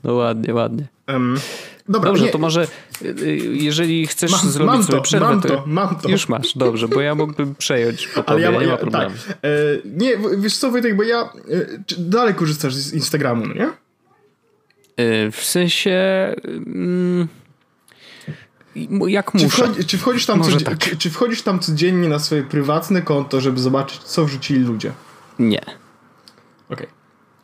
No 0.05 0.15
ładnie, 0.15 0.55
ładnie. 0.55 0.87
Um, 1.09 1.41
Dobra, 1.89 2.11
Dobrze, 2.11 2.25
nie. 2.25 2.31
to 2.31 2.39
może 2.39 2.67
y, 3.03 3.07
y, 3.23 3.37
jeżeli 3.53 4.07
chcesz 4.07 4.33
mam, 4.33 4.51
zrobić 4.51 4.75
mam 4.75 4.83
sobie 4.83 4.99
to, 4.99 5.03
przerwę, 5.03 5.27
mam 5.27 5.41
to, 5.41 5.65
mam 5.67 5.97
to. 5.97 6.09
Już 6.09 6.29
masz, 6.29 6.57
dobrze, 6.57 6.89
bo 6.89 7.01
ja 7.01 7.15
mógłbym 7.15 7.55
przejąć 7.55 8.09
po 8.09 8.29
Ale 8.29 8.41
ja, 8.41 8.51
nie 8.51 8.67
ma 8.67 8.77
problemu. 8.77 9.15
Tak. 9.29 9.37
E, 9.43 9.49
nie, 9.85 10.17
wiesz 10.39 10.57
co 10.57 10.71
Wojtek, 10.71 10.97
bo 10.97 11.03
ja 11.03 11.21
e, 11.21 11.29
dalej 11.99 12.35
korzystasz 12.35 12.75
z 12.75 12.95
Instagramu, 12.95 13.47
no 13.47 13.55
nie? 13.55 13.67
E, 14.97 15.31
w 15.31 15.45
sensie... 15.45 16.01
Mm, 16.67 17.29
jak 19.07 19.35
muszę. 19.35 19.47
Czy, 19.47 19.57
wchodzi, 19.57 19.85
czy, 19.85 19.99
wchodzisz 19.99 20.27
tam 20.27 20.43
tak. 20.65 20.79
czy, 20.79 20.97
czy 20.97 21.11
wchodzisz 21.11 21.43
tam 21.43 21.59
codziennie 21.59 22.09
na 22.09 22.19
swoje 22.19 22.43
prywatne 22.43 23.03
konto, 23.03 23.41
żeby 23.41 23.61
zobaczyć, 23.61 24.03
co 24.03 24.25
wrzucili 24.25 24.61
ludzie? 24.61 24.93
Nie. 25.39 25.61
Okej. 25.61 25.77
Okay. 26.71 26.96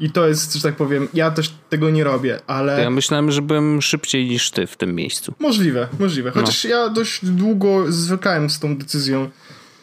I 0.02 0.11
to 0.11 0.28
jest, 0.28 0.54
że 0.54 0.62
tak 0.62 0.76
powiem, 0.76 1.09
ja 1.14 1.30
też 1.30 1.54
tego 1.68 1.90
nie 1.90 2.04
robię, 2.04 2.40
ale. 2.47 2.76
To 2.76 2.82
ja 2.82 2.90
myślałem, 2.90 3.30
że 3.30 3.42
byłem 3.42 3.82
szybciej 3.82 4.28
niż 4.28 4.50
ty 4.50 4.66
w 4.66 4.76
tym 4.76 4.94
miejscu. 4.94 5.35
Możliwe, 5.38 5.88
możliwe. 5.99 6.32
No. 6.35 6.40
Chociaż 6.40 6.64
no. 6.64 6.71
ja 6.71 6.88
dość 6.88 7.25
długo 7.25 7.92
zwykałem 7.92 8.50
z 8.50 8.61
tą 8.61 8.76
decyzją. 8.76 9.30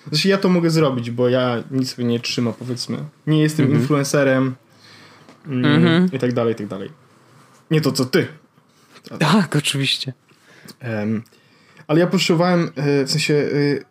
Znaczy, 0.08 0.28
ja 0.28 0.38
to 0.38 0.50
mogę 0.50 0.70
zrobić, 0.70 1.12
bo 1.12 1.30
ja 1.30 1.64
nic 1.72 1.96
sobie 1.96 2.08
nie 2.08 2.20
trzyma, 2.20 2.54
powiedzmy. 2.54 2.98
Nie 3.28 3.42
jestem 3.42 3.68
-hmm. 3.68 3.74
influencerem 3.74 4.56
mm, 5.48 5.84
-hmm. 5.84 6.16
i 6.16 6.20
tak 6.20 6.34
dalej, 6.34 6.54
i 6.54 6.58
tak 6.58 6.68
dalej. 6.68 6.90
Nie 7.72 7.82
to, 7.82 7.92
co 7.92 8.06
ty. 8.06 8.28
Tak, 9.20 9.56
oczywiście. 9.56 10.14
Um, 10.84 11.24
ale 11.88 12.00
ja 12.00 12.08
potrzebowałem, 12.08 12.72
e, 12.76 13.06
w 13.06 13.12
sensie, 13.12 13.34
y, 13.34 13.86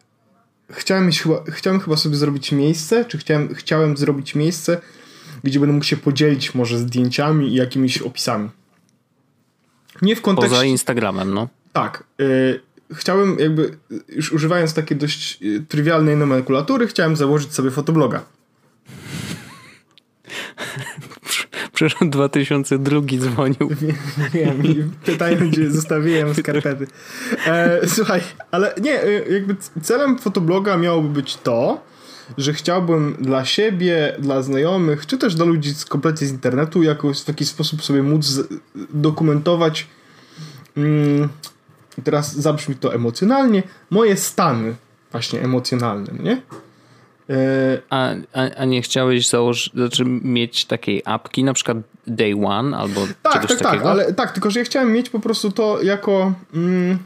chciałem, 0.70 1.12
chyba, 1.12 1.44
chciałem 1.49 1.80
chyba 1.80 1.97
sobie 1.97 2.16
zrobić 2.16 2.52
miejsce, 2.52 3.04
czy 3.04 3.18
chciałem, 3.18 3.54
chciałem 3.54 3.97
zrobić 3.97 4.35
miejsce, 4.35 4.80
gdzie 5.45 5.61
będę 5.61 5.73
mógł 5.73 5.85
się 5.85 5.97
podzielić 5.97 6.54
może 6.54 6.78
zdjęciami 6.78 7.49
i 7.49 7.54
jakimiś 7.54 7.99
opisami. 7.99 8.49
Nie 10.02 10.16
w 10.16 10.23
kontekście... 10.23 10.50
Poza 10.50 10.64
Instagramem, 10.64 11.35
no. 11.35 11.49
Tak. 11.73 12.04
Y, 12.21 12.61
chciałem 12.92 13.38
jakby, 13.38 13.78
już 14.09 14.33
używając 14.33 14.75
takiej 14.75 14.97
dość 14.97 15.42
y, 15.42 15.64
trywialnej 15.68 16.16
nomenklatury, 16.16 16.87
chciałem 16.87 17.16
założyć 17.16 17.54
sobie 17.54 17.71
fotobloga. 17.71 18.23
Przecież 21.73 21.97
2002 22.11 23.00
dzwonił. 23.18 23.68
Wiem, 24.33 24.62
wiem 24.62 24.92
pytają, 25.04 25.50
gdzie 25.50 25.71
zostawiłem 25.71 26.35
skarpety. 26.35 26.87
E, 27.47 27.88
słuchaj, 27.88 28.21
ale 28.50 28.75
nie, 28.83 29.04
y, 29.04 29.26
jakby 29.30 29.57
celem 29.83 30.18
fotobloga 30.18 30.76
miałoby 30.76 31.09
być 31.09 31.37
to, 31.37 31.80
że 32.37 32.52
chciałbym 32.52 33.16
dla 33.20 33.44
siebie, 33.44 34.16
dla 34.18 34.42
znajomych, 34.42 35.06
czy 35.06 35.18
też 35.18 35.35
dla 35.35 35.44
ludzi 35.44 35.75
z, 35.75 35.85
kompletnie 35.85 36.26
z 36.26 36.30
internetu 36.30 36.82
jakoś 36.82 37.20
w 37.20 37.28
jakiś 37.28 37.49
sposób 37.49 37.82
sobie 37.82 38.02
móc 38.02 38.40
dokumentować 38.90 39.87
mm, 40.76 41.28
teraz 42.04 42.37
zabrzmi 42.37 42.75
to 42.75 42.94
emocjonalnie, 42.94 43.62
moje 43.90 44.16
stany 44.16 44.75
właśnie 45.12 45.40
emocjonalne, 45.40 46.12
nie? 46.23 46.42
E, 47.30 47.80
a, 47.90 48.11
a, 48.32 48.54
a, 48.56 48.64
nie 48.64 48.82
chciałeś 48.82 49.28
założyć, 49.28 49.73
znaczy 49.73 50.04
mieć 50.04 50.64
takiej 50.64 51.02
apki, 51.04 51.44
na 51.44 51.52
przykład 51.52 51.78
Day 52.06 52.35
One 52.44 52.76
albo 52.76 53.00
tak, 53.23 53.32
czegoś 53.32 53.49
tak, 53.49 53.58
tak 53.58 53.66
takiego? 53.66 53.85
Tak, 53.85 53.92
ale 53.92 54.14
tak, 54.14 54.32
tylko 54.32 54.50
że 54.50 54.58
ja 54.58 54.64
chciałem 54.64 54.92
mieć 54.92 55.11
po 55.11 55.20
prostu 55.20 55.52
to 55.52 55.82
jako 55.82 56.32
mm, 56.54 56.99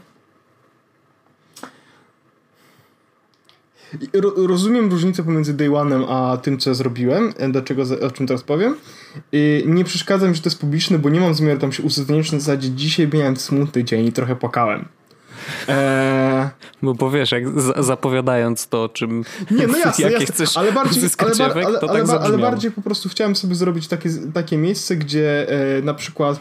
rozumiem 4.47 4.89
różnicę 4.89 5.23
pomiędzy 5.23 5.53
Day 5.53 5.69
One'em 5.69 6.05
a 6.09 6.37
tym, 6.37 6.57
co 6.57 6.75
zrobiłem, 6.75 7.33
do 7.51 7.61
czego, 7.61 7.83
o 8.01 8.11
czym 8.11 8.27
teraz 8.27 8.43
powiem. 8.43 8.75
Nie 9.65 9.83
przeszkadza 9.83 10.27
mi, 10.27 10.35
że 10.35 10.41
to 10.41 10.49
jest 10.49 10.59
publiczne, 10.59 10.99
bo 10.99 11.09
nie 11.09 11.19
mam 11.19 11.33
zamiaru 11.33 11.59
tam 11.59 11.71
się 11.71 11.83
uzasadniać 11.83 12.31
na 12.31 12.39
zasadzie 12.39 12.69
dzisiaj 12.71 13.09
miałem 13.13 13.37
smutny 13.37 13.83
dzień 13.83 14.05
i 14.05 14.11
trochę 14.11 14.35
płakałem. 14.35 14.85
Eee... 15.67 16.49
Bo 16.81 16.95
powiesz, 16.95 17.31
jak 17.31 17.43
zapowiadając 17.83 18.67
to, 18.67 18.89
czym 18.89 19.23
nie, 19.51 19.67
no 19.67 19.77
jasne, 19.85 20.03
jakie 20.03 20.13
jasne. 20.13 20.33
chcesz 20.35 20.57
ale 20.57 20.71
bardziej, 20.71 21.03
ale, 21.17 21.31
efekt, 21.31 21.67
ale, 21.67 21.79
ale, 21.79 22.07
tak 22.07 22.21
ale, 22.21 22.37
bardziej 22.37 22.71
po 22.71 22.81
prostu 22.81 23.09
chciałem 23.09 23.35
sobie 23.35 23.55
zrobić 23.55 23.87
takie, 23.87 24.09
takie 24.33 24.57
miejsce, 24.57 24.95
gdzie 24.95 25.49
e, 25.49 25.81
na 25.81 25.93
przykład 25.93 26.39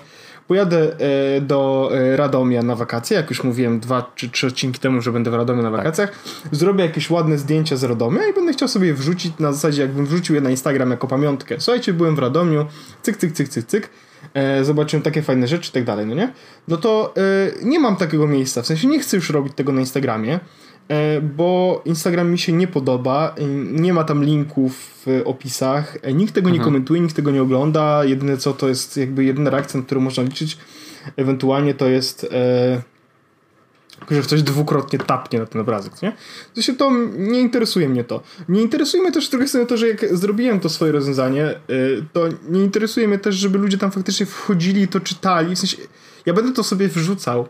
Pojadę 0.48 0.96
e, 0.98 1.40
do 1.40 1.90
e, 1.94 2.16
Radomia 2.16 2.62
na 2.62 2.76
wakacje, 2.76 3.16
jak 3.16 3.30
już 3.30 3.44
mówiłem 3.44 3.80
dwa 3.80 4.12
czy 4.14 4.30
trzy 4.30 4.46
odcinki 4.46 4.80
temu, 4.80 5.00
że 5.00 5.12
będę 5.12 5.30
w 5.30 5.34
Radomiu 5.34 5.62
na 5.62 5.70
tak. 5.70 5.76
wakacjach. 5.76 6.10
Tak. 6.10 6.54
Zrobię 6.54 6.84
jakieś 6.84 7.10
ładne 7.10 7.38
zdjęcia 7.38 7.76
z 7.76 7.84
Radomia 7.84 8.26
i 8.26 8.32
będę 8.32 8.52
chciał 8.52 8.68
sobie 8.68 8.94
wrzucić 8.94 9.32
na 9.38 9.52
zasadzie, 9.52 9.82
jakbym 9.82 10.06
wrzucił 10.06 10.34
je 10.34 10.40
na 10.40 10.50
Instagram 10.50 10.90
jako 10.90 11.08
pamiątkę. 11.08 11.54
Słuchajcie, 11.58 11.92
byłem 11.92 12.16
w 12.16 12.18
Radomiu, 12.18 12.66
cyk, 13.02 13.16
cyk, 13.16 13.32
cyk, 13.32 13.48
cyk, 13.48 13.66
cyk. 13.66 13.90
E, 14.34 14.64
zobaczyłem 14.64 15.02
takie 15.02 15.22
fajne 15.22 15.48
rzeczy 15.48 15.70
i 15.70 15.72
tak 15.72 15.84
dalej, 15.84 16.06
no 16.06 16.14
nie? 16.14 16.32
No 16.68 16.76
to 16.76 17.14
nie 17.62 17.80
mam 17.80 17.96
takiego 17.96 18.26
miejsca, 18.26 18.62
w 18.62 18.66
sensie 18.66 18.88
nie 18.88 19.00
chcę 19.00 19.16
już 19.16 19.30
robić 19.30 19.54
tego 19.54 19.72
na 19.72 19.80
Instagramie, 19.80 20.40
bo 21.36 21.82
Instagram 21.84 22.30
mi 22.30 22.38
się 22.38 22.52
nie 22.52 22.68
podoba, 22.68 23.34
nie 23.72 23.92
ma 23.92 24.04
tam 24.04 24.24
linków 24.24 24.92
w 25.06 25.22
opisach. 25.24 25.98
E, 26.02 26.12
nikt 26.12 26.34
tego 26.34 26.50
nie 26.50 26.56
mhm. 26.56 26.64
komentuje, 26.64 27.00
nikt 27.00 27.16
tego 27.16 27.30
nie 27.30 27.42
ogląda. 27.42 28.04
Jedyne 28.04 28.36
co 28.36 28.52
to 28.52 28.68
jest 28.68 28.96
jakby 28.96 29.24
jedyna 29.24 29.50
reakcja, 29.50 29.80
na 29.80 29.86
którą 29.86 30.00
można 30.00 30.22
liczyć, 30.22 30.58
ewentualnie 31.16 31.74
to 31.74 31.88
jest 31.88 32.26
e, 32.32 32.82
że 34.10 34.22
ktoś 34.22 34.42
dwukrotnie 34.42 34.98
tapnie 34.98 35.38
na 35.38 35.46
ten 35.46 35.60
obrazek, 35.60 36.02
nie? 36.02 36.12
To 36.54 36.62
się 36.62 36.74
to 36.74 36.90
nie 37.16 37.40
interesuje 37.40 37.88
mnie 37.88 38.04
to. 38.04 38.22
Nie 38.48 38.62
interesuje 38.62 39.02
mnie 39.02 39.12
też 39.12 39.26
z 39.26 39.30
drugiej 39.30 39.48
strony 39.48 39.66
to, 39.66 39.76
że 39.76 39.88
jak 39.88 40.16
zrobiłem 40.16 40.60
to 40.60 40.68
swoje 40.68 40.92
rozwiązanie, 40.92 41.44
e, 41.44 41.58
to 42.12 42.28
nie 42.48 42.62
interesuje 42.62 43.08
mnie 43.08 43.18
też, 43.18 43.34
żeby 43.34 43.58
ludzie 43.58 43.78
tam 43.78 43.90
faktycznie 43.90 44.26
wchodzili 44.26 44.82
i 44.82 44.88
to 44.88 45.00
czytali. 45.00 45.56
W 45.56 45.58
sensie, 45.58 45.76
ja 46.26 46.34
będę 46.34 46.52
to 46.52 46.62
sobie 46.62 46.88
wrzucał, 46.88 47.48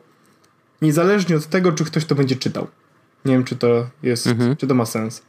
niezależnie 0.82 1.36
od 1.36 1.46
tego, 1.46 1.72
czy 1.72 1.84
ktoś 1.84 2.04
to 2.04 2.14
będzie 2.14 2.36
czytał. 2.36 2.66
Nie 3.24 3.32
wiem, 3.32 3.44
czy 3.44 3.56
to 3.56 3.86
jest, 4.02 4.26
mhm. 4.26 4.56
czy 4.56 4.66
to 4.66 4.74
ma 4.74 4.86
sens. 4.86 5.22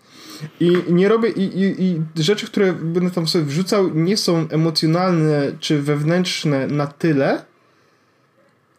I 0.60 0.78
nie 0.90 1.08
robię, 1.08 1.30
i, 1.30 1.42
i, 1.42 1.84
i 1.84 2.02
rzeczy, 2.24 2.46
które 2.46 2.74
będę 2.74 3.12
tam 3.12 3.28
sobie 3.28 3.46
wrzucał, 3.46 3.90
nie 3.94 4.18
są 4.18 4.48
emocjonalne 4.50 5.52
czy 5.60 5.82
wewnętrzne 5.82 6.68
na 6.68 6.88
tyle, 6.88 7.46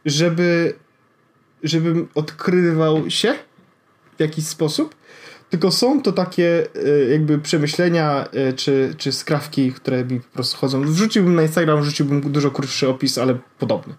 żeby, 0.04 0.74
żebym 1.62 2.08
odkrywał 2.14 3.10
się 3.10 3.34
w 4.16 4.20
jakiś 4.20 4.46
sposób, 4.46 4.94
tylko 5.50 5.70
są 5.70 6.02
to 6.02 6.12
takie 6.12 6.66
e, 6.84 7.10
jakby 7.10 7.38
przemyślenia 7.38 8.26
e, 8.32 8.52
czy, 8.52 8.94
czy 8.98 9.12
skrawki, 9.12 9.72
które 9.72 10.04
mi 10.04 10.20
po 10.20 10.34
prostu 10.34 10.56
chodzą. 10.56 10.82
Wrzuciłbym 10.82 11.34
na 11.34 11.42
Instagram, 11.42 11.82
wrzuciłbym 11.82 12.20
dużo 12.20 12.50
krótszy 12.50 12.88
opis, 12.88 13.18
ale 13.18 13.38
podobny. 13.58 13.94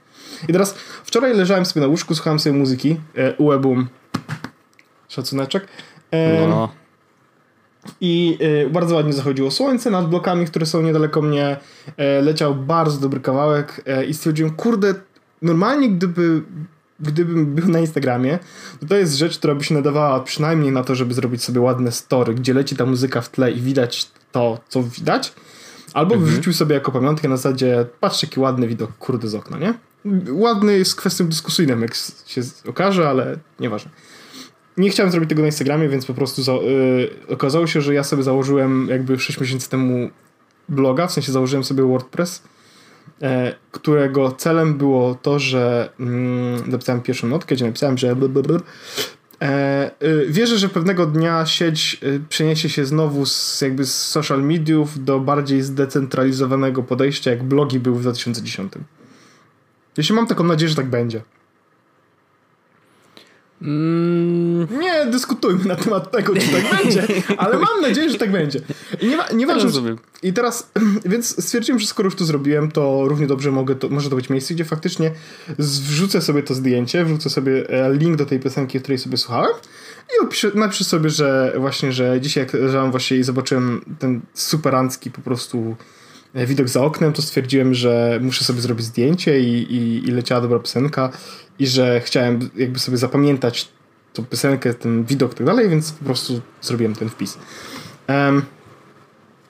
I 0.50 0.51
teraz 0.53 0.75
wczoraj 1.03 1.36
leżałem 1.36 1.65
sobie 1.65 1.81
na 1.81 1.88
łóżku, 1.88 2.15
słuchałem 2.15 2.39
sobie 2.39 2.57
muzyki, 2.57 3.00
e, 3.17 3.38
szacuneczek. 5.15 5.67
no. 6.48 6.69
I 8.01 8.38
bardzo 8.72 8.95
ładnie 8.95 9.13
zachodziło 9.13 9.51
słońce 9.51 9.91
nad 9.91 10.10
blokami, 10.10 10.45
które 10.45 10.65
są 10.65 10.81
niedaleko 10.81 11.22
mnie. 11.22 11.57
leciał 12.22 12.55
bardzo 12.55 13.00
dobry 13.00 13.19
kawałek 13.19 13.86
i 14.07 14.13
stwierdziłem, 14.13 14.51
kurde, 14.51 14.93
normalnie 15.41 15.89
gdyby 15.89 16.41
gdybym 17.00 17.55
był 17.55 17.67
na 17.67 17.79
Instagramie, 17.79 18.39
to 18.79 18.86
to 18.86 18.95
jest 18.95 19.15
rzecz, 19.15 19.38
która 19.38 19.55
by 19.55 19.63
się 19.63 19.74
nadawała 19.74 20.19
przynajmniej 20.19 20.72
na 20.72 20.84
to, 20.84 20.95
żeby 20.95 21.13
zrobić 21.13 21.43
sobie 21.43 21.62
ładne 21.62 21.91
story, 21.91 22.34
gdzie 22.34 22.53
leci 22.53 22.75
ta 22.75 22.86
muzyka 22.86 23.22
w 23.22 23.29
tle 23.29 23.51
i 23.51 23.62
widać 23.62 24.10
to, 24.31 24.60
co 24.69 24.84
widać. 24.84 25.34
Albo 25.93 26.15
mhm. 26.15 26.31
wrzucił 26.31 26.53
sobie 26.53 26.75
jako 26.75 26.91
pamiątkę 26.91 27.29
na 27.29 27.38
zasadzie, 27.38 27.86
patrz 28.00 28.24
jaki 28.24 28.39
ładny 28.39 28.67
widok, 28.67 28.91
kurde 28.98 29.27
z 29.27 29.36
okna, 29.36 29.57
nie? 29.57 29.74
Ładny 30.31 30.77
jest 30.77 30.95
kwestią 30.95 31.27
dyskusyjną, 31.27 31.79
jak 31.79 31.95
się 32.25 32.41
okaże, 32.67 33.10
ale 33.10 33.38
nieważne. 33.60 33.91
Nie 34.77 34.89
chciałem 34.89 35.12
zrobić 35.12 35.29
tego 35.29 35.41
na 35.41 35.48
Instagramie, 35.48 35.89
więc 35.89 36.05
po 36.05 36.13
prostu 36.13 36.44
za, 36.44 36.53
yy, 36.53 37.10
okazało 37.29 37.67
się, 37.67 37.82
że 37.82 37.94
ja 37.94 38.03
sobie 38.03 38.24
założyłem 38.24 38.88
jakby 38.89 39.20
6 39.20 39.39
miesięcy 39.39 39.70
temu 39.70 40.10
bloga, 40.70 41.08
w 41.08 41.12
sensie 41.12 41.32
założyłem 41.32 41.63
sobie 41.63 41.84
WordPress 41.84 42.41
E, 43.22 43.55
którego 43.72 44.32
celem 44.32 44.77
było 44.77 45.15
to, 45.15 45.39
że 45.39 45.89
mm, 46.00 46.72
napisałem 46.72 47.01
pierwszą 47.01 47.27
notkę, 47.27 47.55
gdzie 47.55 47.65
napisałem, 47.65 47.98
że. 47.98 48.15
E, 49.41 49.91
y, 50.03 50.25
wierzę, 50.29 50.58
że 50.58 50.70
pewnego 50.70 51.05
dnia 51.05 51.46
sieć 51.46 52.00
y, 52.03 52.22
przeniesie 52.29 52.70
się 52.70 52.86
znowu 52.86 53.25
z, 53.25 53.62
jakby 53.62 53.86
z 53.86 53.96
social 53.96 54.44
mediów 54.44 55.03
do 55.03 55.20
bardziej 55.20 55.62
zdecentralizowanego 55.62 56.84
podejścia, 56.84 57.32
jak 57.32 57.44
blogi 57.44 57.79
były 57.79 57.98
w 57.98 58.01
2010. 58.01 58.74
Jeśli 59.98 60.15
mam 60.15 60.27
taką 60.27 60.44
nadzieję, 60.44 60.70
że 60.70 60.75
tak 60.75 60.89
będzie. 60.89 61.22
Mm. 63.65 64.67
Nie 64.79 65.05
dyskutujmy 65.05 65.65
na 65.65 65.75
temat 65.75 66.12
tego, 66.12 66.34
czy 66.36 66.48
tak 66.48 66.77
będzie, 66.77 67.07
ale 67.38 67.57
mam 67.57 67.81
nadzieję, 67.81 68.10
że 68.10 68.17
tak 68.17 68.31
będzie. 68.31 68.60
I 69.01 69.07
nie, 69.07 69.17
ma, 69.17 69.27
nie 69.34 69.48
ważne, 69.48 69.95
I 70.24 70.34
teraz, 70.34 70.72
więc 71.05 71.43
stwierdziłem, 71.45 71.79
że 71.79 71.88
skoro 71.88 72.07
już 72.07 72.15
to 72.15 72.25
zrobiłem, 72.25 72.72
to 72.72 73.07
równie 73.07 73.27
dobrze 73.27 73.51
mogę 73.51 73.75
to, 73.75 73.89
może 73.89 74.10
to 74.10 74.15
być 74.15 74.29
miejsce, 74.29 74.53
gdzie 74.53 74.65
faktycznie 74.65 75.12
wrzucę 75.60 76.22
sobie 76.22 76.43
to 76.43 76.53
zdjęcie, 76.53 77.05
wrzucę 77.05 77.29
sobie 77.29 77.69
e, 77.69 77.93
link 77.93 78.15
do 78.15 78.25
tej 78.25 78.39
piosenki, 78.39 78.79
której 78.79 78.98
sobie 78.98 79.17
słuchałem 79.17 79.53
i 80.17 80.25
opiszę, 80.25 80.51
napiszę 80.55 80.84
sobie, 80.84 81.10
że 81.10 81.53
właśnie, 81.57 81.91
że 81.91 82.22
dzisiaj 82.22 82.43
jak 82.43 82.53
leżałem 82.53 82.91
właśnie 82.91 83.17
i 83.17 83.24
zobaczyłem 83.24 83.81
ten 84.00 84.22
superancki 84.34 85.12
po 85.12 85.22
prostu 85.22 85.75
widok 86.36 86.69
za 86.69 86.84
oknem, 86.84 87.13
to 87.13 87.21
stwierdziłem, 87.21 87.74
że 87.74 88.19
muszę 88.21 88.43
sobie 88.43 88.62
zrobić 88.62 88.86
zdjęcie 88.86 89.39
i, 89.39 89.74
i, 89.74 90.08
i 90.08 90.12
leciała 90.12 90.41
dobra 90.41 90.60
piosenka 90.60 91.10
i 91.60 91.67
że 91.67 92.02
chciałem 92.02 92.50
jakby 92.56 92.80
sobie 92.80 92.98
zapamiętać 92.98 93.67
tą 94.13 94.26
piosenkę, 94.26 94.74
ten 94.74 95.04
widok 95.04 95.32
i 95.32 95.36
tak 95.36 95.48
dalej, 95.48 95.69
więc 95.69 95.91
po 95.91 96.06
prostu 96.06 96.41
zrobiłem 96.62 96.95
ten 96.95 97.10
wpis. 97.10 97.38
Um, 98.08 98.45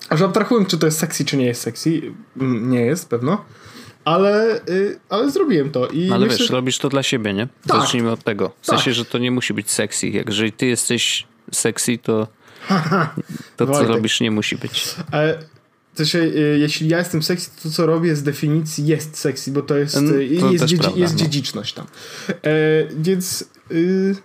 a 0.10 0.18
że 0.18 0.26
abstrahuję, 0.26 0.66
czy 0.66 0.78
to 0.78 0.86
jest 0.86 1.00
sexy, 1.00 1.26
czy 1.26 1.38
nie 1.38 1.46
jest 1.46 1.62
sexy, 1.62 2.02
nie 2.62 2.82
jest, 2.82 3.10
pewno, 3.10 3.46
ale, 4.06 4.62
y, 4.70 5.00
ale 5.10 5.32
zrobiłem 5.32 5.72
to. 5.72 5.88
I 5.88 6.12
ale 6.12 6.26
myślę, 6.26 6.40
wiesz, 6.40 6.50
robisz 6.50 6.78
to 6.78 6.90
dla 6.90 7.04
siebie, 7.04 7.34
nie? 7.34 7.48
Tak. 7.68 7.82
Zacznijmy 7.82 8.12
od 8.12 8.24
tego. 8.24 8.52
W 8.62 8.66
sensie, 8.66 8.86
tak. 8.86 8.94
że 8.94 9.06
to 9.06 9.18
nie 9.18 9.32
musi 9.32 9.54
być 9.54 9.72
sexy. 9.72 10.10
Jak 10.10 10.28
jeżeli 10.28 10.52
ty 10.52 10.66
jesteś 10.66 11.28
sexy, 11.52 11.98
to 11.98 12.28
to, 13.58 13.68
co 13.68 13.84
robisz, 13.84 14.20
nie 14.20 14.32
musi 14.32 14.56
być. 14.56 14.96
E, 15.14 15.40
się, 16.04 16.20
y, 16.20 16.58
jeśli 16.60 16.88
ja 16.88 16.98
jestem 16.98 17.24
sexy, 17.24 17.50
to 17.64 17.70
co 17.70 17.86
robię 17.86 18.16
z 18.16 18.24
definicji 18.24 18.86
jest 18.86 19.18
sexy, 19.18 19.52
bo 19.52 19.62
to 19.62 19.78
jest, 19.78 19.98
y, 19.98 20.40
to 20.40 20.52
jest, 20.52 20.66
dziedzi 20.66 20.78
prawda, 20.78 21.00
jest 21.00 21.14
no. 21.14 21.20
dziedziczność 21.20 21.74
tam. 21.74 21.86
E, 22.30 22.34
więc, 22.98 23.50
y, 23.72 24.16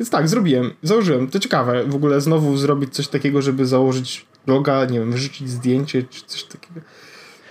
więc 0.00 0.10
tak, 0.10 0.28
zrobiłem, 0.28 0.70
założyłem. 0.82 1.28
To 1.28 1.38
ciekawe 1.38 1.84
w 1.84 1.94
ogóle 1.94 2.20
znowu 2.20 2.56
zrobić 2.56 2.94
coś 2.94 3.08
takiego, 3.08 3.42
żeby 3.42 3.66
założyć 3.66 4.26
bloga, 4.46 4.84
nie 4.84 4.98
wiem, 4.98 5.12
wrzucić 5.12 5.50
zdjęcie 5.50 6.02
czy 6.02 6.22
coś 6.26 6.44
takiego. 6.44 6.80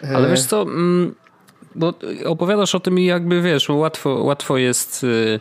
E... 0.03 0.15
Ale 0.15 0.29
wiesz 0.29 0.43
co, 0.43 0.61
mm, 0.61 1.15
bo 1.75 1.93
opowiadasz 2.25 2.75
o 2.75 2.79
tym 2.79 2.99
i 2.99 3.05
jakby 3.05 3.41
wiesz, 3.41 3.69
łatwo, 3.69 4.09
łatwo 4.09 4.57
jest... 4.57 5.03
Y 5.03 5.39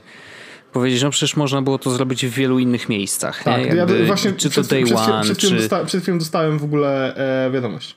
powiedzieć, 0.72 1.03
no 1.03 1.11
przecież 1.11 1.37
można 1.37 1.62
było 1.62 1.79
to 1.79 1.90
zrobić 1.90 2.27
w 2.27 2.31
wielu 2.31 2.59
innych 2.59 2.88
miejscach. 2.88 3.42
Tak, 3.42 3.74
Jakby, 3.74 3.98
ja 3.98 4.07
właśnie 4.07 4.33
czy 4.33 4.51
to 4.51 4.62
day 4.62 4.85
przed, 4.85 4.98
one, 4.98 5.22
przed, 5.22 5.38
czy... 5.38 5.68
przed 5.87 6.03
chwilą 6.03 6.18
dostałem 6.18 6.59
w 6.59 6.64
ogóle 6.64 7.14
e, 7.46 7.51
wiadomość. 7.51 7.96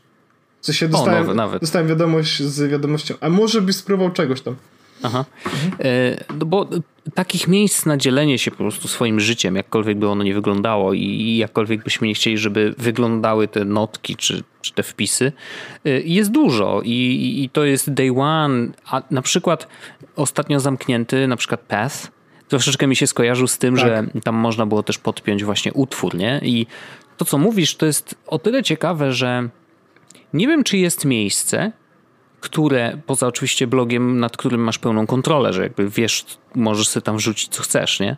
W 0.61 0.65
sensie 0.65 0.87
dostałem, 0.87 1.29
o, 1.29 1.33
nawet. 1.33 1.61
dostałem 1.61 1.87
wiadomość 1.87 2.43
z 2.43 2.71
wiadomością, 2.71 3.15
a 3.21 3.29
może 3.29 3.61
byś 3.61 3.75
spróbował 3.75 4.11
czegoś 4.11 4.41
tam. 4.41 4.55
Aha. 5.03 5.25
E, 5.79 6.23
no 6.39 6.45
bo 6.45 6.67
takich 7.13 7.47
miejsc 7.47 7.85
na 7.85 7.97
dzielenie 7.97 8.37
się 8.37 8.51
po 8.51 8.57
prostu 8.57 8.87
swoim 8.87 9.19
życiem, 9.19 9.55
jakkolwiek 9.55 9.97
by 9.97 10.07
ono 10.07 10.23
nie 10.23 10.33
wyglądało 10.33 10.93
i 10.93 11.37
jakkolwiek 11.37 11.83
byśmy 11.83 12.07
nie 12.07 12.13
chcieli, 12.13 12.37
żeby 12.37 12.75
wyglądały 12.77 13.47
te 13.47 13.65
notki 13.65 14.15
czy, 14.15 14.43
czy 14.61 14.73
te 14.73 14.83
wpisy, 14.83 15.31
e, 15.85 15.89
jest 15.89 16.31
dużo 16.31 16.81
I, 16.83 17.41
i 17.43 17.49
to 17.49 17.63
jest 17.63 17.93
day 17.93 18.11
one, 18.17 18.67
a 18.85 19.01
na 19.11 19.21
przykład 19.21 19.67
ostatnio 20.15 20.59
zamknięty 20.59 21.27
na 21.27 21.37
przykład 21.37 21.59
Path, 21.59 22.11
troszeczkę 22.47 22.87
mi 22.87 22.95
się 22.95 23.07
skojarzył 23.07 23.47
z 23.47 23.57
tym, 23.57 23.75
tak. 23.75 23.85
że 23.85 24.03
tam 24.23 24.35
można 24.35 24.65
było 24.65 24.83
też 24.83 24.97
podpiąć 24.97 25.43
właśnie 25.43 25.73
utwór, 25.73 26.15
nie? 26.15 26.41
I 26.43 26.67
to, 27.17 27.25
co 27.25 27.37
mówisz, 27.37 27.75
to 27.75 27.85
jest 27.85 28.15
o 28.27 28.39
tyle 28.39 28.63
ciekawe, 28.63 29.13
że 29.13 29.49
nie 30.33 30.47
wiem, 30.47 30.63
czy 30.63 30.77
jest 30.77 31.05
miejsce, 31.05 31.71
które, 32.41 32.97
poza 33.05 33.27
oczywiście 33.27 33.67
blogiem, 33.67 34.19
nad 34.19 34.37
którym 34.37 34.61
masz 34.61 34.79
pełną 34.79 35.07
kontrolę, 35.07 35.53
że 35.53 35.63
jakby 35.63 35.89
wiesz, 35.89 36.25
możesz 36.55 36.87
sobie 36.87 37.01
tam 37.01 37.17
wrzucić 37.17 37.49
co 37.49 37.63
chcesz, 37.63 37.99
nie? 37.99 38.17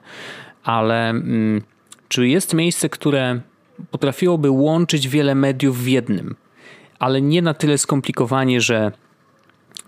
Ale 0.63 1.10
mm, 1.10 1.62
czy 2.08 2.28
jest 2.28 2.54
miejsce, 2.54 2.89
które 2.89 3.41
potrafiłoby 3.91 4.49
łączyć 4.49 5.08
wiele 5.08 5.36
mediów 5.36 5.84
w 5.84 5.88
jednym, 5.88 6.36
ale 6.99 7.21
nie 7.21 7.41
na 7.41 7.54
tyle 7.54 7.78
skomplikowanie, 7.78 8.62
że 8.62 8.91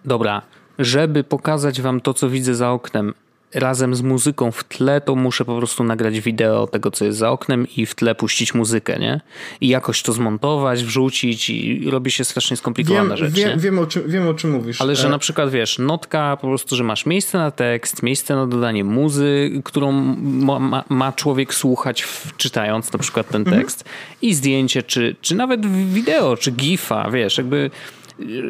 dobra, 0.05 0.41
żeby 0.79 1.23
pokazać 1.23 1.81
wam 1.81 2.01
to, 2.01 2.13
co 2.13 2.29
widzę 2.29 2.55
za 2.55 2.71
oknem, 2.71 3.13
razem 3.55 3.95
z 3.95 4.01
muzyką 4.01 4.51
w 4.51 4.63
tle, 4.63 5.01
to 5.01 5.15
muszę 5.15 5.45
po 5.45 5.57
prostu 5.57 5.83
nagrać 5.83 6.19
wideo 6.19 6.67
tego, 6.67 6.91
co 6.91 7.05
jest 7.05 7.17
za 7.17 7.29
oknem 7.29 7.67
i 7.77 7.85
w 7.85 7.95
tle 7.95 8.15
puścić 8.15 8.53
muzykę, 8.53 8.99
nie? 8.99 9.21
I 9.61 9.67
jakoś 9.67 10.03
to 10.03 10.13
zmontować, 10.13 10.83
wrzucić 10.83 11.49
i 11.49 11.89
robi 11.89 12.11
się 12.11 12.25
strasznie 12.25 12.57
skomplikowana 12.57 13.09
wiem, 13.09 13.17
rzecz. 13.17 13.33
Wiem, 13.33 13.59
wiem, 13.59 13.79
o 13.79 13.85
czym, 13.85 14.03
wiem 14.07 14.27
o 14.27 14.33
czym 14.33 14.51
mówisz. 14.51 14.81
Ale 14.81 14.95
że 14.95 15.07
e- 15.07 15.11
na 15.11 15.19
przykład 15.19 15.51
wiesz, 15.51 15.79
notka 15.79 16.37
po 16.41 16.47
prostu, 16.47 16.75
że 16.75 16.83
masz 16.83 17.05
miejsce 17.05 17.37
na 17.37 17.51
tekst, 17.51 18.03
miejsce 18.03 18.35
na 18.35 18.47
dodanie 18.47 18.83
muzy, 18.83 19.61
którą 19.63 19.91
ma, 19.91 20.83
ma 20.89 21.11
człowiek 21.11 21.53
słuchać 21.53 22.01
w, 22.01 22.37
czytając 22.37 22.93
na 22.93 22.99
przykład 22.99 23.29
ten 23.29 23.41
mhm. 23.41 23.61
tekst 23.61 23.81
mhm. 23.81 23.95
i 24.21 24.33
zdjęcie, 24.33 24.83
czy, 24.83 25.15
czy 25.21 25.35
nawet 25.35 25.65
wideo, 25.93 26.37
czy 26.37 26.51
gifa, 26.51 27.11
wiesz, 27.11 27.37
jakby 27.37 27.71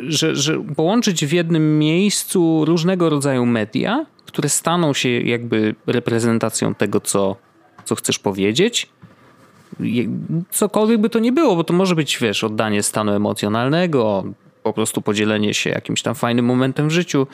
że, 0.07 0.35
że 0.35 0.63
połączyć 0.75 1.25
w 1.25 1.31
jednym 1.31 1.79
miejscu 1.79 2.65
różnego 2.65 3.09
rodzaju 3.09 3.45
media, 3.45 4.05
które 4.25 4.49
staną 4.49 4.93
się 4.93 5.09
jakby 5.09 5.75
reprezentacją 5.87 6.75
tego, 6.75 7.01
co, 7.01 7.35
co 7.85 7.95
chcesz 7.95 8.19
powiedzieć. 8.19 8.89
Cokolwiek 10.51 11.01
by 11.01 11.09
to 11.09 11.19
nie 11.19 11.31
było, 11.31 11.55
bo 11.55 11.63
to 11.63 11.73
może 11.73 11.95
być, 11.95 12.17
wiesz, 12.17 12.43
oddanie 12.43 12.83
stanu 12.83 13.11
emocjonalnego, 13.11 14.23
po 14.63 14.73
prostu 14.73 15.01
podzielenie 15.01 15.53
się 15.53 15.69
jakimś 15.69 16.01
tam 16.01 16.15
fajnym 16.15 16.45
momentem 16.45 16.87
w 16.87 16.91
życiu. 16.91 17.27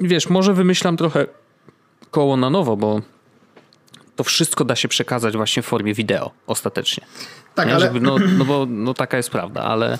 Wiesz, 0.00 0.28
może 0.28 0.54
wymyślam 0.54 0.96
trochę 0.96 1.26
koło 2.10 2.36
na 2.36 2.50
nowo, 2.50 2.76
bo 2.76 3.00
to 4.16 4.24
wszystko 4.24 4.64
da 4.64 4.76
się 4.76 4.88
przekazać 4.88 5.36
właśnie 5.36 5.62
w 5.62 5.66
formie 5.66 5.94
wideo 5.94 6.30
ostatecznie. 6.46 7.06
Tak, 7.54 7.68
nie? 7.68 7.74
ale... 7.74 7.86
Żeby, 7.86 8.00
no, 8.00 8.16
no 8.38 8.44
bo 8.44 8.66
no, 8.68 8.94
taka 8.94 9.16
jest 9.16 9.30
prawda, 9.30 9.62
ale 9.62 9.98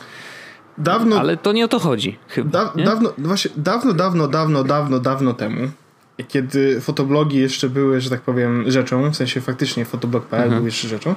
Dawno, 0.78 1.20
ale 1.20 1.36
to 1.36 1.52
nie 1.52 1.64
o 1.64 1.68
to 1.68 1.78
chodzi. 1.78 2.18
Chyba, 2.28 2.50
da, 2.50 2.84
dawno, 2.84 3.12
właśnie, 3.18 3.50
dawno, 3.56 3.92
dawno, 3.92 4.28
dawno, 4.28 4.64
dawno, 4.64 4.98
dawno 4.98 5.34
temu, 5.34 5.68
kiedy 6.28 6.80
fotoblogi 6.80 7.38
jeszcze 7.38 7.68
były, 7.68 8.00
że 8.00 8.10
tak 8.10 8.20
powiem, 8.20 8.70
rzeczą, 8.70 9.10
w 9.10 9.16
sensie 9.16 9.40
faktycznie 9.40 9.84
fotoblog.pl 9.84 10.42
mhm. 10.42 10.56
był 10.56 10.66
jeszcze 10.66 10.88
rzeczą, 10.88 11.14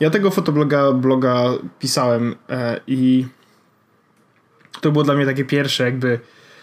ja 0.00 0.10
tego 0.10 0.30
fotobloga 0.30 0.92
bloga 0.92 1.44
pisałem 1.78 2.34
e, 2.50 2.80
i 2.86 3.26
to 4.80 4.92
było 4.92 5.04
dla 5.04 5.14
mnie 5.14 5.26
takie 5.26 5.44
pierwsze 5.44 5.84
jakby 5.84 6.20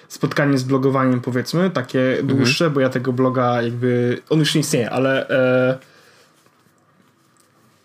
spotkanie 0.07 0.57
z 0.57 0.63
blogowaniem 0.63 1.21
powiedzmy, 1.21 1.69
takie 1.69 2.19
mhm. 2.19 2.27
dłuższe, 2.27 2.69
bo 2.69 2.79
ja 2.79 2.89
tego 2.89 3.13
bloga 3.13 3.61
jakby, 3.61 4.21
on 4.29 4.39
już 4.39 4.55
nie 4.55 4.61
istnieje, 4.61 4.89
ale 4.89 5.29
e, 5.29 5.77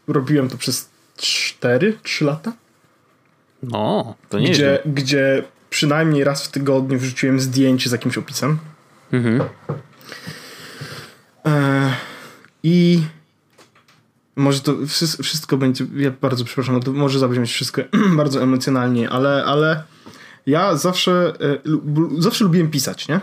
robiłem 0.08 0.48
to 0.48 0.56
przez 0.56 0.90
4, 1.16 1.98
3 2.02 2.24
lata. 2.24 2.52
No, 3.70 4.14
to 4.28 4.38
nie 4.38 4.50
gdzie, 4.50 4.78
gdzie 4.86 5.42
przynajmniej 5.70 6.24
raz 6.24 6.44
w 6.44 6.50
tygodniu 6.50 6.98
wrzuciłem 6.98 7.40
zdjęcie 7.40 7.88
z 7.88 7.92
jakimś 7.92 8.18
opisem. 8.18 8.58
Mhm. 9.12 9.40
E, 11.46 11.92
I 12.62 13.02
może 14.36 14.60
to 14.60 14.76
wszystko 15.22 15.56
będzie, 15.56 15.86
ja 15.96 16.10
bardzo 16.20 16.44
przepraszam, 16.44 16.80
to 16.80 16.92
może 16.92 17.18
zabrzmieć 17.18 17.50
wszystko 17.50 17.82
bardzo 18.16 18.42
emocjonalnie, 18.42 19.10
ale, 19.10 19.44
ale 19.44 19.82
ja 20.46 20.76
zawsze, 20.76 21.32
e, 21.40 21.58
zawsze 22.18 22.44
lubiłem 22.44 22.70
pisać, 22.70 23.08
nie? 23.08 23.20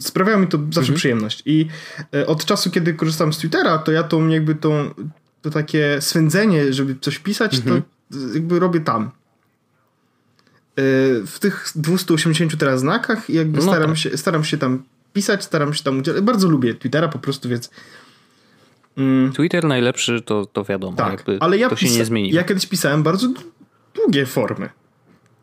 Sprawiało 0.00 0.38
mi 0.38 0.46
to 0.46 0.58
zawsze 0.58 0.80
mhm. 0.80 0.96
przyjemność. 0.96 1.42
I 1.46 1.66
e, 2.14 2.26
od 2.26 2.44
czasu, 2.44 2.70
kiedy 2.70 2.94
korzystam 2.94 3.32
z 3.32 3.38
Twittera, 3.38 3.78
to 3.78 3.92
ja 3.92 4.02
tą 4.02 4.28
jakby 4.28 4.54
tą, 4.54 4.90
to 5.42 5.50
takie 5.50 5.96
swędzenie, 6.00 6.72
żeby 6.72 6.96
coś 7.00 7.18
pisać, 7.18 7.54
mhm. 7.54 7.82
to 7.82 8.18
jakby 8.34 8.58
robię 8.58 8.80
tam. 8.80 9.10
E, 10.80 11.26
w 11.26 11.38
tych 11.38 11.72
280 11.74 12.56
teraz 12.56 12.80
znakach 12.80 13.30
jakby 13.30 13.56
no 13.56 13.62
staram, 13.62 13.90
tak. 13.90 13.98
się, 13.98 14.16
staram 14.16 14.44
się 14.44 14.58
tam 14.58 14.82
pisać, 15.12 15.44
staram 15.44 15.74
się 15.74 15.84
tam 15.84 15.98
udzielać. 15.98 16.22
Bardzo 16.22 16.48
lubię 16.48 16.74
Twittera 16.74 17.08
po 17.08 17.18
prostu, 17.18 17.48
więc 17.48 17.70
Mm. 18.96 19.32
Twitter 19.32 19.64
najlepszy, 19.64 20.20
to, 20.20 20.46
to 20.46 20.64
wiadomo. 20.64 20.96
Tak, 20.96 21.12
jakby 21.12 21.36
ale 21.40 21.58
ja 21.58 21.68
to 21.68 21.76
się 21.76 21.90
nie 21.90 22.04
zmieni. 22.04 22.30
Ja 22.30 22.44
kiedyś 22.44 22.66
pisałem 22.66 23.02
bardzo 23.02 23.28
długie 23.94 24.26
formy. 24.26 24.68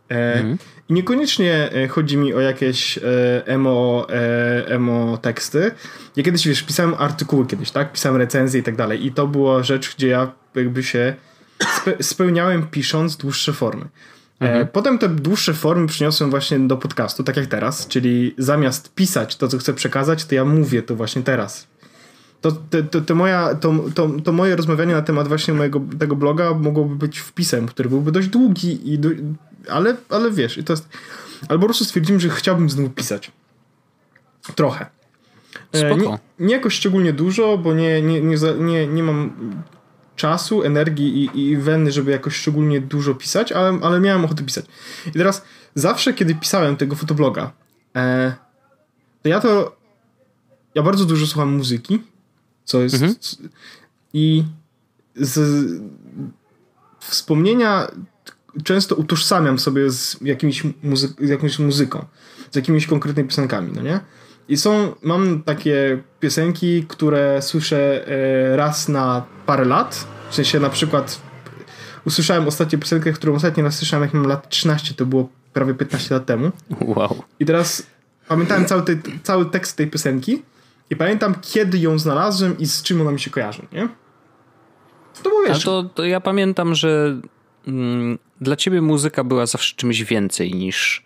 E, 0.09 0.33
mhm. 0.33 0.57
I 0.89 0.93
niekoniecznie 0.93 1.71
e, 1.71 1.87
chodzi 1.87 2.17
mi 2.17 2.33
o 2.33 2.39
jakieś 2.39 2.97
e, 2.97 3.01
emo, 3.45 4.07
e, 4.09 4.67
emo 4.67 5.17
teksty. 5.17 5.71
Ja 6.15 6.23
kiedyś, 6.23 6.47
wiesz, 6.47 6.63
pisałem 6.63 6.93
artykuły 6.97 7.47
kiedyś, 7.47 7.71
tak? 7.71 7.91
Pisałem 7.91 8.17
recenzje 8.17 8.59
i 8.59 8.63
tak 8.63 8.75
dalej. 8.75 9.05
I 9.05 9.11
to 9.11 9.27
była 9.27 9.63
rzecz, 9.63 9.95
gdzie 9.95 10.07
ja 10.07 10.31
jakby 10.55 10.83
się 10.83 11.15
spe 11.75 12.03
spełniałem 12.03 12.67
pisząc 12.67 13.17
dłuższe 13.17 13.53
formy. 13.53 13.85
E, 14.41 14.45
mhm. 14.45 14.67
Potem 14.67 14.97
te 14.97 15.09
dłuższe 15.09 15.53
formy 15.53 15.87
przyniosłem 15.87 16.29
właśnie 16.29 16.59
do 16.59 16.77
podcastu, 16.77 17.23
tak 17.23 17.37
jak 17.37 17.45
teraz, 17.45 17.87
czyli 17.87 18.35
zamiast 18.37 18.95
pisać 18.95 19.35
to, 19.35 19.47
co 19.47 19.57
chcę 19.57 19.73
przekazać, 19.73 20.25
to 20.25 20.35
ja 20.35 20.45
mówię 20.45 20.81
to 20.81 20.95
właśnie 20.95 21.23
teraz 21.23 21.67
to, 22.41 22.51
to, 22.91 23.01
to, 23.01 23.15
moja, 23.15 23.55
to, 23.55 23.73
to, 23.95 24.09
to 24.23 24.31
moje 24.31 24.55
rozmawianie 24.55 24.93
na 24.93 25.01
temat 25.01 25.27
właśnie 25.27 25.53
mojego 25.53 25.81
tego 25.99 26.15
bloga 26.15 26.53
mogłoby 26.53 26.95
być 26.95 27.19
wpisem, 27.19 27.67
który 27.67 27.89
byłby 27.89 28.11
dość 28.11 28.27
długi, 28.27 28.93
i, 28.93 28.99
ale, 29.69 29.95
ale 30.09 30.31
wiesz, 30.31 30.57
i 30.57 30.63
to 30.63 30.73
jest, 30.73 30.89
albo 31.49 31.61
po 31.61 31.67
prostu 31.67 31.85
stwierdziłem, 31.85 32.19
że 32.19 32.29
chciałbym 32.29 32.69
znowu 32.69 32.89
pisać. 32.89 33.31
Trochę. 34.55 34.85
E, 35.71 35.95
nie, 35.95 36.17
nie 36.39 36.55
jakoś 36.55 36.73
szczególnie 36.73 37.13
dużo, 37.13 37.57
bo 37.57 37.73
nie, 37.73 38.01
nie, 38.01 38.21
nie, 38.21 38.37
nie, 38.59 38.87
nie 38.87 39.03
mam 39.03 39.31
czasu, 40.17 40.63
energii 40.63 41.25
i, 41.25 41.41
i 41.41 41.57
weny, 41.57 41.91
żeby 41.91 42.11
jakoś 42.11 42.35
szczególnie 42.35 42.81
dużo 42.81 43.15
pisać, 43.15 43.51
ale, 43.51 43.79
ale 43.81 43.99
miałem 43.99 44.25
ochotę 44.25 44.43
pisać. 44.43 44.65
I 45.07 45.11
teraz 45.11 45.43
zawsze, 45.75 46.13
kiedy 46.13 46.35
pisałem 46.35 46.77
tego 46.77 46.95
fotobloga, 46.95 47.51
e, 47.95 48.33
to 49.23 49.29
ja 49.29 49.39
to 49.39 49.77
ja 50.75 50.83
bardzo 50.83 51.05
dużo 51.05 51.27
słucham 51.27 51.53
muzyki 51.53 51.99
co 52.67 52.81
jest. 52.81 52.95
Mhm. 52.95 53.15
I 54.13 54.43
z 55.15 55.39
wspomnienia 56.99 57.87
często 58.63 58.95
utożsamiam 58.95 59.59
sobie 59.59 59.91
z 59.91 60.17
jakimiś 60.21 60.63
muzy 60.83 61.13
jakąś 61.19 61.59
muzyką, 61.59 62.05
z 62.51 62.55
jakimiś 62.55 62.87
konkretnymi 62.87 63.29
piosenkami, 63.29 63.71
no 63.75 63.81
nie? 63.81 63.99
I 64.49 64.57
są, 64.57 64.95
mam 65.01 65.43
takie 65.43 66.03
piosenki, 66.19 66.85
które 66.87 67.41
słyszę 67.41 68.07
e, 68.07 68.55
raz 68.55 68.89
na 68.89 69.25
parę 69.47 69.65
lat. 69.65 70.07
W 70.29 70.35
sensie 70.35 70.59
na 70.59 70.69
przykład 70.69 71.21
usłyszałem 72.05 72.47
ostatnią 72.47 72.79
piosenkę, 72.79 73.13
którą 73.13 73.35
ostatnio 73.35 73.63
raz 73.63 73.75
słyszałem, 73.75 74.03
jak 74.03 74.13
mam 74.13 74.27
lat 74.27 74.49
13, 74.49 74.93
to 74.93 75.05
było 75.05 75.29
prawie 75.53 75.73
15 75.73 76.15
lat 76.15 76.25
temu. 76.25 76.51
Wow. 76.81 77.23
I 77.39 77.45
teraz 77.45 77.83
pamiętałem 78.27 78.65
cały, 78.65 78.81
te, 78.81 78.95
cały 79.23 79.45
tekst 79.45 79.77
tej 79.77 79.87
piosenki 79.87 80.41
i 80.89 80.95
pamiętam, 80.95 81.35
kiedy 81.41 81.77
ją 81.79 81.99
znalazłem 81.99 82.57
i 82.57 82.65
z 82.65 82.83
czym 82.83 83.01
ona 83.01 83.11
mi 83.11 83.19
się 83.19 83.29
kojarzy, 83.29 83.61
nie? 83.71 83.87
To 85.23 85.29
było 85.29 85.43
wiesz. 85.43 85.63
To, 85.63 85.83
to 85.83 86.05
ja 86.05 86.21
pamiętam, 86.21 86.75
że 86.75 87.21
mm, 87.67 88.19
dla 88.41 88.55
ciebie 88.55 88.81
muzyka 88.81 89.23
była 89.23 89.45
zawsze 89.45 89.75
czymś 89.75 90.03
więcej 90.03 90.53
niż, 90.53 91.03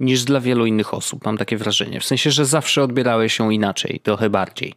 niż 0.00 0.24
dla 0.24 0.40
wielu 0.40 0.66
innych 0.66 0.94
osób. 0.94 1.24
Mam 1.24 1.38
takie 1.38 1.56
wrażenie. 1.56 2.00
W 2.00 2.04
sensie, 2.04 2.30
że 2.30 2.44
zawsze 2.44 2.82
odbierałeś 2.82 3.38
ją 3.38 3.50
inaczej, 3.50 4.00
trochę 4.02 4.30
bardziej. 4.30 4.74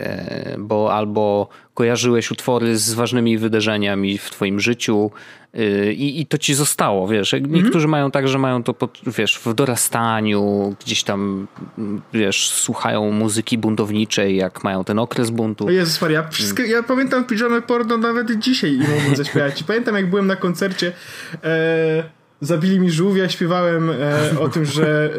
E, 0.00 0.56
bo 0.58 0.94
albo 0.94 1.48
kojarzyłeś 1.74 2.30
utwory 2.30 2.78
z 2.78 2.92
ważnymi 2.94 3.38
wydarzeniami 3.38 4.18
w 4.18 4.30
twoim 4.30 4.60
życiu 4.60 5.10
e, 5.54 5.92
i, 5.92 6.20
i 6.20 6.26
to 6.26 6.38
ci 6.38 6.54
zostało, 6.54 7.08
wiesz. 7.08 7.32
Niektórzy 7.32 7.86
mhm. 7.86 7.90
mają 7.90 8.10
tak, 8.10 8.28
że 8.28 8.38
mają 8.38 8.62
to, 8.62 8.74
pod, 8.74 9.00
wiesz, 9.06 9.40
w 9.44 9.54
dorastaniu, 9.54 10.74
gdzieś 10.84 11.02
tam, 11.02 11.46
wiesz, 12.12 12.50
słuchają 12.50 13.10
muzyki 13.10 13.58
buntowniczej, 13.58 14.36
jak 14.36 14.64
mają 14.64 14.84
ten 14.84 14.98
okres 14.98 15.30
buntu. 15.30 15.66
O 15.66 15.70
Jezus 15.70 16.02
Maria, 16.02 16.28
wszystko, 16.28 16.62
ja 16.62 16.82
pamiętam 16.82 17.24
piżamę 17.24 17.62
porno 17.62 17.96
nawet 17.96 18.38
dzisiaj 18.38 18.74
i 18.74 18.78
mogłem 18.78 19.16
zaśpiewać. 19.16 19.62
Pamiętam, 19.62 19.94
jak 19.94 20.10
byłem 20.10 20.26
na 20.26 20.36
koncercie 20.36 20.92
e 21.44 22.19
Zabili 22.40 22.80
mi 22.80 22.90
żółwia, 22.90 23.28
śpiewałem 23.28 23.90
e, 23.90 24.40
o 24.40 24.48
tym, 24.48 24.64
że, 24.64 25.10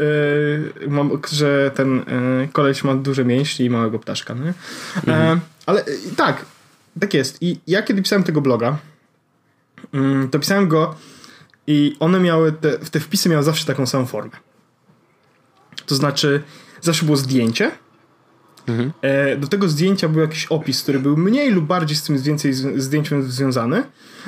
e, 0.85 0.89
mam, 0.89 1.19
że 1.31 1.71
ten 1.75 1.99
e, 1.99 2.03
koleś 2.53 2.83
ma 2.83 2.95
duże 2.95 3.25
mięśnie 3.25 3.65
i 3.65 3.69
małego 3.69 3.99
ptaszka. 3.99 4.33
Nie? 4.33 4.49
E, 4.49 4.53
mhm. 4.95 5.39
ale 5.65 5.81
e, 5.81 5.85
tak, 6.17 6.45
tak 6.99 7.13
jest. 7.13 7.37
I 7.41 7.59
ja 7.67 7.83
kiedy 7.83 8.01
pisałem 8.01 8.23
tego 8.23 8.41
bloga, 8.41 8.77
mm, 9.93 10.29
to 10.29 10.39
pisałem 10.39 10.67
go 10.67 10.95
i 11.67 11.95
one 11.99 12.19
miały, 12.19 12.51
te, 12.51 12.77
te 12.77 12.99
wpisy 12.99 13.29
miały 13.29 13.43
zawsze 13.43 13.65
taką 13.65 13.85
samą 13.85 14.05
formę. 14.05 14.31
To 15.85 15.95
znaczy, 15.95 16.41
zawsze 16.81 17.05
było 17.05 17.17
zdjęcie, 17.17 17.71
Mhm. 18.67 18.91
E, 19.01 19.37
do 19.37 19.47
tego 19.47 19.69
zdjęcia 19.69 20.09
był 20.09 20.21
jakiś 20.21 20.45
opis, 20.45 20.83
który 20.83 20.99
był 20.99 21.17
mniej 21.17 21.51
lub 21.51 21.65
bardziej 21.65 21.97
z 21.97 22.03
tym 22.03 22.17
więcej 22.17 22.53
zdjęciem 22.53 23.31
związany 23.31 23.83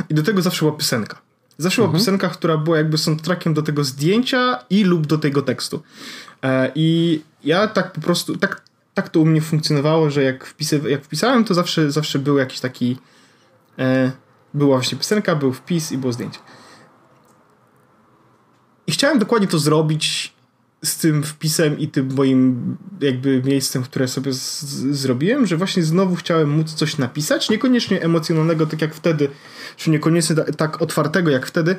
i 0.09 0.13
do 0.13 0.23
tego 0.23 0.41
zawsze 0.41 0.65
była 0.65 0.77
piosenka. 0.77 1.21
Zawsze 1.57 1.81
była 1.81 1.87
mhm. 1.87 1.99
piosenka, 2.01 2.29
która 2.29 2.57
była 2.57 2.77
jakby 2.77 2.97
soundtrackiem 2.97 3.53
do 3.53 3.61
tego 3.61 3.83
zdjęcia 3.83 4.59
i 4.69 4.83
lub 4.83 5.07
do 5.07 5.17
tego 5.17 5.41
tekstu. 5.41 5.83
E, 6.43 6.71
I 6.75 7.21
ja 7.43 7.67
tak 7.67 7.91
po 7.91 8.01
prostu, 8.01 8.37
tak, 8.37 8.61
tak 8.93 9.09
to 9.09 9.19
u 9.19 9.25
mnie 9.25 9.41
funkcjonowało, 9.41 10.09
że 10.09 10.23
jak, 10.23 10.45
wpisy, 10.45 10.81
jak 10.87 11.03
wpisałem, 11.03 11.45
to 11.45 11.53
zawsze, 11.53 11.91
zawsze 11.91 12.19
był 12.19 12.37
jakiś 12.37 12.59
taki. 12.59 12.97
E, 13.79 14.11
była 14.53 14.77
właśnie 14.77 14.97
piosenka, 14.97 15.35
był 15.35 15.53
wpis 15.53 15.91
i 15.91 15.97
było 15.97 16.13
zdjęcie. 16.13 16.39
I 18.87 18.91
chciałem 18.91 19.19
dokładnie 19.19 19.47
to 19.47 19.59
zrobić 19.59 20.32
z 20.83 20.97
tym 20.97 21.23
wpisem 21.23 21.79
i 21.79 21.87
tym 21.87 22.13
moim 22.13 22.77
jakby 23.01 23.41
miejscem, 23.45 23.83
które 23.83 24.07
sobie 24.07 24.31
zrobiłem, 24.91 25.47
że 25.47 25.57
właśnie 25.57 25.83
znowu 25.83 26.15
chciałem 26.15 26.49
móc 26.49 26.73
coś 26.73 26.97
napisać, 26.97 27.49
niekoniecznie 27.49 28.01
emocjonalnego, 28.01 28.65
tak 28.65 28.81
jak 28.81 28.95
wtedy, 28.95 29.29
czy 29.77 29.89
niekoniecznie 29.89 30.35
tak, 30.35 30.55
tak 30.55 30.81
otwartego 30.81 31.31
jak 31.31 31.45
wtedy, 31.45 31.71
e, 31.71 31.75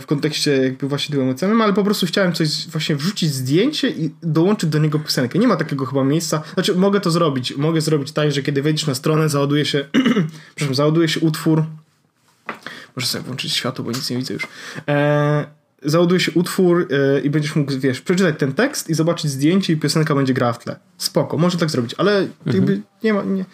w 0.00 0.04
kontekście 0.06 0.62
jakby 0.62 0.88
właśnie 0.88 1.12
tym 1.12 1.24
emocjonalnym, 1.24 1.62
ale 1.62 1.72
po 1.72 1.84
prostu 1.84 2.06
chciałem 2.06 2.32
coś 2.32 2.68
właśnie 2.68 2.96
wrzucić 2.96 3.34
zdjęcie 3.34 3.90
i 3.90 4.10
dołączyć 4.22 4.70
do 4.70 4.78
niego 4.78 4.98
piosenkę. 4.98 5.38
Nie 5.38 5.48
ma 5.48 5.56
takiego 5.56 5.86
chyba 5.86 6.04
miejsca, 6.04 6.42
znaczy 6.54 6.74
mogę 6.74 7.00
to 7.00 7.10
zrobić, 7.10 7.56
mogę 7.56 7.80
zrobić 7.80 8.12
tak, 8.12 8.32
że 8.32 8.42
kiedy 8.42 8.62
wejdziesz 8.62 8.86
na 8.86 8.94
stronę, 8.94 9.28
załaduje 9.28 9.64
się, 9.64 9.84
przepraszam, 10.54 10.74
załaduje 10.74 11.08
się 11.08 11.20
utwór, 11.20 11.64
może 12.96 13.06
sobie 13.06 13.24
włączyć 13.24 13.52
światło, 13.52 13.84
bo 13.84 13.90
nic 13.90 14.10
nie 14.10 14.16
widzę 14.16 14.34
już, 14.34 14.46
e, 14.88 15.59
załaduje 15.82 16.20
się 16.20 16.32
utwór 16.32 16.88
yy, 16.90 17.20
i 17.20 17.30
będziesz 17.30 17.56
mógł, 17.56 17.72
wiesz, 17.78 18.00
przeczytać 18.00 18.34
ten 18.38 18.52
tekst 18.52 18.90
i 18.90 18.94
zobaczyć 18.94 19.30
zdjęcie 19.30 19.72
i 19.72 19.76
piosenka 19.76 20.14
będzie 20.14 20.34
grała 20.34 20.52
w 20.52 20.58
tle. 20.58 20.76
Spoko, 20.98 21.38
może 21.38 21.58
tak 21.58 21.70
zrobić, 21.70 21.94
ale 21.98 22.18
mhm. 22.18 22.56
jakby 22.56 22.80
nie 23.04 23.14
ma, 23.14 23.22
nie. 23.22 23.44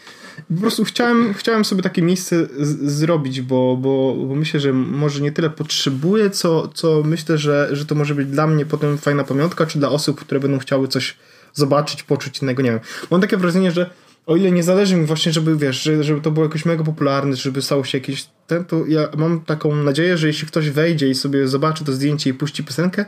Po 0.55 0.61
prostu 0.61 0.85
chciałem, 0.85 1.35
chciałem 1.35 1.65
sobie 1.65 1.83
takie 1.83 2.03
miejsce 2.03 2.47
z, 2.59 2.93
zrobić, 2.93 3.41
bo, 3.41 3.77
bo, 3.77 4.15
bo 4.29 4.35
myślę, 4.35 4.61
że 4.61 4.73
może 4.73 5.21
nie 5.21 5.33
tyle 5.33 5.51
potrzebuję, 5.51 6.31
co, 6.31 6.69
co 6.69 7.03
myślę, 7.05 7.39
że, 7.39 7.69
że 7.73 7.87
to 7.87 7.95
może 7.95 8.15
być 8.15 8.29
dla 8.29 8.47
mnie 8.47 8.67
potem 8.67 8.99
fajna 8.99 9.25
pamiątka, 9.25 9.67
czy 9.67 9.79
dla 9.79 9.89
osób, 9.89 10.21
które 10.21 10.41
będą 10.41 10.59
chciały 10.59 10.89
coś 10.89 11.17
zobaczyć, 11.55 12.03
poczuć 12.03 12.43
innego, 12.43 12.63
nie 12.63 12.71
wiem. 12.71 12.81
Mam 13.11 13.21
takie 13.21 13.37
wrażenie, 13.37 13.73
że 13.73 13.91
o 14.27 14.37
ile 14.37 14.53
nie 14.53 14.63
zależy 14.63 14.97
mi 14.97 15.07
właśnie, 15.07 15.33
żeby 15.33 15.57
wiesz, 15.57 15.83
żeby, 15.83 16.21
to 16.21 16.31
było 16.31 16.47
jakoś 16.47 16.65
mega 16.65 16.85
popularne, 16.85 17.37
żeby 17.37 17.63
stało 17.63 17.85
się 17.85 17.99
jakieś 17.99 18.29
ten, 18.47 18.65
to 18.65 18.87
ja 18.87 19.09
mam 19.17 19.41
taką 19.41 19.77
nadzieję, 19.77 20.19
że 20.19 20.27
jeśli 20.27 20.49
ktoś 20.49 20.71
wejdzie 20.71 21.09
i 21.09 21.15
sobie 21.15 21.49
zobaczy 21.49 21.85
to 21.85 21.93
zdjęcie 21.93 22.31
i 22.31 22.35
puści 22.35 22.65
piosenkę, 22.65 23.05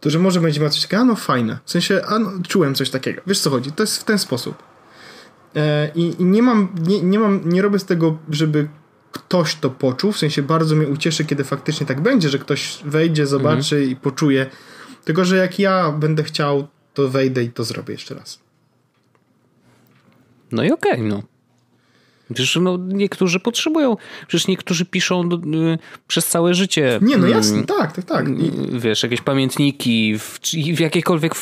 to 0.00 0.10
że 0.10 0.18
może 0.18 0.40
będzie 0.40 0.60
miał 0.60 0.70
coś 0.70 0.82
takiego, 0.82 1.02
a 1.02 1.04
no 1.04 1.16
fajne. 1.16 1.58
W 1.64 1.70
sensie, 1.70 2.02
a 2.06 2.18
no, 2.18 2.32
czułem 2.48 2.74
coś 2.74 2.90
takiego. 2.90 3.22
Wiesz 3.26 3.40
co 3.40 3.50
chodzi? 3.50 3.72
To 3.72 3.82
jest 3.82 3.98
w 3.98 4.04
ten 4.04 4.18
sposób. 4.18 4.62
E, 5.56 5.90
i, 5.94 6.14
I 6.18 6.24
nie 6.24 6.42
mam, 6.42 6.68
nie, 6.86 7.02
nie 7.02 7.18
mam, 7.18 7.40
nie 7.44 7.62
robię 7.62 7.78
z 7.78 7.84
tego, 7.84 8.18
żeby 8.30 8.68
ktoś 9.12 9.54
to 9.54 9.70
poczuł, 9.70 10.12
w 10.12 10.18
sensie 10.18 10.42
bardzo 10.42 10.76
mnie 10.76 10.88
ucieszy, 10.88 11.24
kiedy 11.24 11.44
faktycznie 11.44 11.86
tak 11.86 12.00
będzie, 12.00 12.28
że 12.28 12.38
ktoś 12.38 12.78
wejdzie, 12.84 13.26
zobaczy 13.26 13.76
mhm. 13.76 13.92
i 13.92 13.96
poczuje. 13.96 14.46
Tylko, 15.04 15.24
że 15.24 15.36
jak 15.36 15.58
ja 15.58 15.92
będę 15.92 16.22
chciał, 16.22 16.68
to 16.94 17.08
wejdę 17.08 17.44
i 17.44 17.50
to 17.50 17.64
zrobię 17.64 17.92
jeszcze 17.92 18.14
raz. 18.14 18.49
No 20.52 20.62
i 20.64 20.72
okej, 20.72 20.92
okay, 20.92 21.04
no. 21.08 21.29
Przecież 22.34 22.58
no, 22.62 22.78
niektórzy 22.88 23.40
potrzebują, 23.40 23.96
przecież 24.28 24.48
niektórzy 24.48 24.84
piszą 24.84 25.28
y, 25.32 25.78
przez 26.06 26.26
całe 26.26 26.54
życie. 26.54 26.98
Nie, 27.02 27.16
no 27.16 27.26
jasne, 27.26 27.54
mm, 27.54 27.66
tak, 27.66 27.92
tak, 27.92 28.04
tak. 28.04 28.28
I... 28.28 28.52
Wiesz, 28.78 29.02
jakieś 29.02 29.20
pamiętniki, 29.20 30.18
w, 30.18 30.38
w 30.76 30.80
jakiejkolwiek 30.80 31.34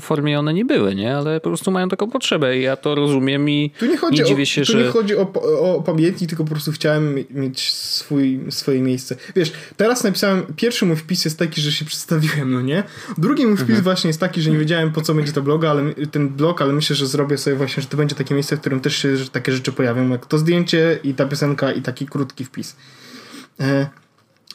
formie 0.00 0.38
one 0.38 0.54
nie 0.54 0.64
były, 0.64 0.94
nie? 0.94 1.16
Ale 1.16 1.40
po 1.40 1.50
prostu 1.50 1.70
mają 1.70 1.88
taką 1.88 2.10
potrzebę 2.10 2.58
i 2.58 2.62
ja 2.62 2.76
to 2.76 2.94
rozumiem 2.94 3.50
i 3.50 3.70
tu 3.78 3.86
nie 3.86 3.96
chodzi 3.96 4.18
nie 4.18 4.24
dziwię 4.24 4.46
się, 4.46 4.62
o, 4.62 4.64
tu 4.64 4.72
że... 4.72 4.82
nie 4.82 4.88
chodzi 4.88 5.16
o, 5.16 5.32
o 5.60 5.82
pamiętnik, 5.82 6.28
tylko 6.30 6.44
po 6.44 6.50
prostu 6.50 6.72
chciałem 6.72 7.14
mieć 7.30 7.72
swój, 7.72 8.40
swoje 8.50 8.80
miejsce. 8.80 9.16
Wiesz, 9.36 9.52
teraz 9.76 10.04
napisałem, 10.04 10.42
pierwszy 10.56 10.86
mój 10.86 10.96
wpis 10.96 11.24
jest 11.24 11.38
taki, 11.38 11.60
że 11.60 11.72
się 11.72 11.84
przedstawiłem, 11.84 12.52
no 12.52 12.60
nie? 12.60 12.82
Drugi 13.18 13.46
mój 13.46 13.56
wpis 13.56 13.68
mhm. 13.68 13.84
właśnie 13.84 14.08
jest 14.08 14.20
taki, 14.20 14.42
że 14.42 14.50
nie 14.50 14.58
wiedziałem 14.58 14.92
po 14.92 15.00
co 15.00 15.14
będzie 15.14 15.32
to 15.32 15.42
blog, 15.42 15.64
ale 15.64 15.94
ten 15.94 16.28
blog, 16.28 16.62
ale 16.62 16.72
myślę, 16.72 16.96
że 16.96 17.06
zrobię 17.06 17.38
sobie 17.38 17.56
właśnie, 17.56 17.82
że 17.82 17.88
to 17.88 17.96
będzie 17.96 18.14
takie 18.14 18.34
miejsce, 18.34 18.56
w 18.56 18.60
którym 18.60 18.80
też 18.80 18.96
się 18.96 19.14
takie 19.32 19.52
rzeczy 19.52 19.72
pojawią, 19.72 20.08
jak 20.08 20.25
to 20.28 20.38
zdjęcie 20.38 20.98
i 21.02 21.14
ta 21.14 21.26
piosenka 21.26 21.72
i 21.72 21.82
taki 21.82 22.06
krótki 22.06 22.44
wpis. 22.44 22.76
E, 23.60 23.88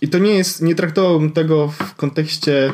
I 0.02 0.10
to 0.10 0.18
nie 0.18 0.34
jest, 0.34 0.62
nie 0.62 0.76
traktowałbym 0.76 1.32
tego 1.32 1.68
w 1.68 1.96
kontekście 1.96 2.74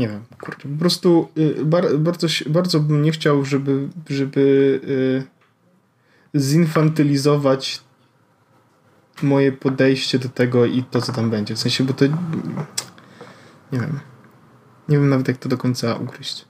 nie 0.00 0.08
wiem, 0.08 0.24
kurczę, 0.40 0.68
po 0.68 0.78
prostu 0.80 1.28
y, 1.38 1.64
bar, 1.64 1.98
bardzo, 1.98 2.26
bardzo 2.46 2.80
bym 2.80 3.02
nie 3.02 3.12
chciał, 3.12 3.44
żeby, 3.44 3.88
żeby 4.08 4.80
y, 6.34 6.40
zinfantylizować 6.40 7.80
moje 9.22 9.52
podejście 9.52 10.18
do 10.18 10.28
tego 10.28 10.66
i 10.66 10.82
to, 10.82 11.00
co 11.00 11.12
tam 11.12 11.30
będzie. 11.30 11.54
W 11.54 11.58
sensie, 11.58 11.84
bo 11.84 11.92
to 11.92 12.04
nie 13.72 13.80
wiem. 13.80 14.00
Nie 14.88 14.98
wiem 14.98 15.08
nawet, 15.08 15.28
jak 15.28 15.36
to 15.36 15.48
do 15.48 15.58
końca 15.58 15.94
ugryźć. 15.94 16.44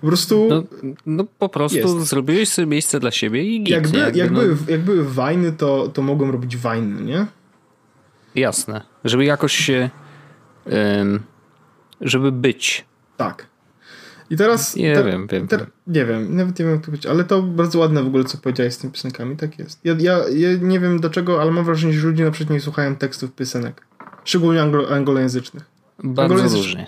Po 0.00 0.06
prostu. 0.06 0.46
No, 0.50 0.62
no 1.06 1.24
po 1.38 1.48
prostu 1.48 1.78
jest. 1.78 1.98
zrobiłeś 1.98 2.48
sobie 2.48 2.66
miejsce 2.66 3.00
dla 3.00 3.10
siebie 3.10 3.44
i 3.44 3.64
git, 3.64 3.68
jakby, 3.68 3.98
jakby, 3.98 4.18
jak, 4.18 4.30
no... 4.30 4.40
były, 4.40 4.56
jak 4.68 4.80
były 4.80 5.04
wajny, 5.04 5.52
to, 5.52 5.88
to 5.88 6.02
mogłem 6.02 6.30
robić 6.30 6.56
wajny, 6.56 7.04
nie? 7.04 7.26
Jasne. 8.34 8.80
Żeby 9.04 9.24
jakoś 9.24 9.52
się. 9.52 9.90
Um, 10.66 11.20
żeby 12.00 12.32
być. 12.32 12.84
Tak. 13.16 13.46
I 14.30 14.36
teraz. 14.36 14.76
Nie 14.76 14.94
te, 14.94 15.04
wiem, 15.04 15.26
wiem, 15.26 15.48
te, 15.48 15.66
Nie 15.86 16.06
wiem, 16.06 16.36
nawet 16.36 16.58
nie 16.58 16.64
wiem, 16.64 16.74
jak 16.74 16.80
to 16.80 16.86
powiedzieć, 16.86 17.06
ale 17.06 17.24
to 17.24 17.42
bardzo 17.42 17.78
ładne 17.78 18.02
w 18.02 18.06
ogóle, 18.06 18.24
co 18.24 18.38
powiedziałeś 18.38 18.74
z 18.74 18.78
tymi 18.78 18.92
piosenkami, 18.92 19.36
tak 19.36 19.58
jest. 19.58 19.80
Ja, 19.84 19.94
ja, 19.98 20.18
ja 20.28 20.48
nie 20.60 20.80
wiem 20.80 21.00
dlaczego, 21.00 21.42
ale 21.42 21.50
mam 21.50 21.64
wrażenie, 21.64 21.92
że 21.92 22.08
ludzie 22.08 22.24
na 22.24 22.30
przykład 22.30 22.54
nie 22.54 22.60
słuchają 22.60 22.96
tekstów 22.96 23.32
piosenek. 23.32 23.86
Szczególnie 24.24 24.62
anglo, 24.62 24.90
anglojęzycznych. 24.90 25.64
Bardzo 26.04 26.56
różnie. 26.56 26.86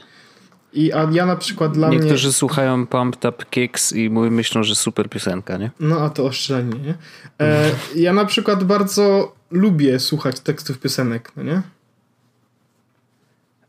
I 0.76 0.92
a 0.92 1.08
ja 1.12 1.26
na 1.26 1.36
przykład 1.36 1.72
dla 1.72 1.88
Niektórzy 1.88 2.04
mnie... 2.04 2.12
Niektórzy 2.12 2.32
słuchają 2.32 2.86
Pumped 2.86 3.24
Up 3.24 3.44
Kicks 3.50 3.92
i 3.92 4.10
myślą, 4.10 4.62
że 4.62 4.74
super 4.74 5.08
piosenka, 5.08 5.56
nie? 5.56 5.70
No 5.80 6.00
a 6.00 6.10
to 6.10 6.24
oszczędnie, 6.24 6.80
nie? 6.80 6.94
E, 7.40 7.70
ja 7.94 8.12
na 8.12 8.24
przykład 8.24 8.64
bardzo 8.64 9.34
lubię 9.50 10.00
słuchać 10.00 10.40
tekstów 10.40 10.78
piosenek, 10.78 11.32
no 11.36 11.42
nie? 11.42 11.62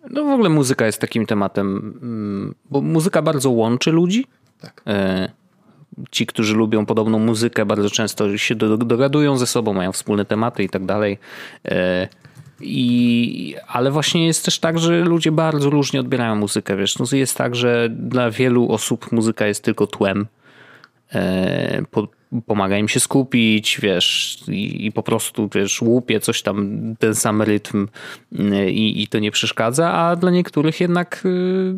No 0.09 0.23
w 0.23 0.27
ogóle 0.27 0.49
muzyka 0.49 0.85
jest 0.85 1.01
takim 1.01 1.25
tematem, 1.25 1.97
mm, 2.01 2.55
bo 2.69 2.81
muzyka 2.81 3.21
bardzo 3.21 3.49
łączy 3.49 3.91
ludzi. 3.91 4.25
Tak. 4.61 4.81
E, 4.87 5.29
ci, 6.11 6.25
którzy 6.25 6.55
lubią 6.55 6.85
podobną 6.85 7.19
muzykę, 7.19 7.65
bardzo 7.65 7.89
często 7.89 8.37
się 8.37 8.55
dogadują 8.55 9.37
ze 9.37 9.47
sobą, 9.47 9.73
mają 9.73 9.91
wspólne 9.91 10.25
tematy 10.25 10.63
i 10.63 10.69
tak 10.69 10.85
dalej. 10.85 11.17
E, 11.65 12.07
I, 12.61 13.55
ale 13.67 13.91
właśnie 13.91 14.27
jest 14.27 14.45
też 14.45 14.59
tak, 14.59 14.79
że 14.79 14.99
ludzie 14.99 15.31
bardzo 15.31 15.69
różnie 15.69 15.99
odbierają 15.99 16.35
muzykę. 16.35 16.77
Wiesz, 16.77 16.99
no 16.99 17.05
jest 17.11 17.37
tak, 17.37 17.55
że 17.55 17.89
dla 17.89 18.31
wielu 18.31 18.71
osób 18.71 19.11
muzyka 19.11 19.47
jest 19.47 19.63
tylko 19.63 19.87
tłem. 19.87 20.27
E, 21.13 21.81
po, 21.91 22.07
pomaga 22.45 22.77
im 22.77 22.87
się 22.87 22.99
skupić, 22.99 23.79
wiesz, 23.81 24.37
i, 24.47 24.85
i, 24.85 24.91
po 24.91 25.03
prostu, 25.03 25.49
wiesz, 25.55 25.81
łupie 25.81 26.19
coś 26.19 26.41
tam, 26.41 26.79
ten 26.99 27.15
sam 27.15 27.41
rytm 27.41 27.87
y, 28.39 28.71
i, 28.71 29.03
i 29.03 29.07
to 29.07 29.19
nie 29.19 29.31
przeszkadza, 29.31 29.93
a 29.93 30.15
dla 30.15 30.31
niektórych 30.31 30.81
jednak, 30.81 31.21
y, 31.25 31.75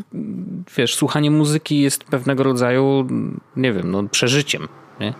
wiesz, 0.78 0.96
słuchanie 0.96 1.32
muzyki 1.32 1.80
jest 1.82 2.04
pewnego 2.04 2.44
rodzaju, 2.44 3.08
nie 3.56 3.74
wiem, 3.74 3.92
no, 3.92 4.04
przeżyciem. 4.04 4.68
Nie? 5.00 5.14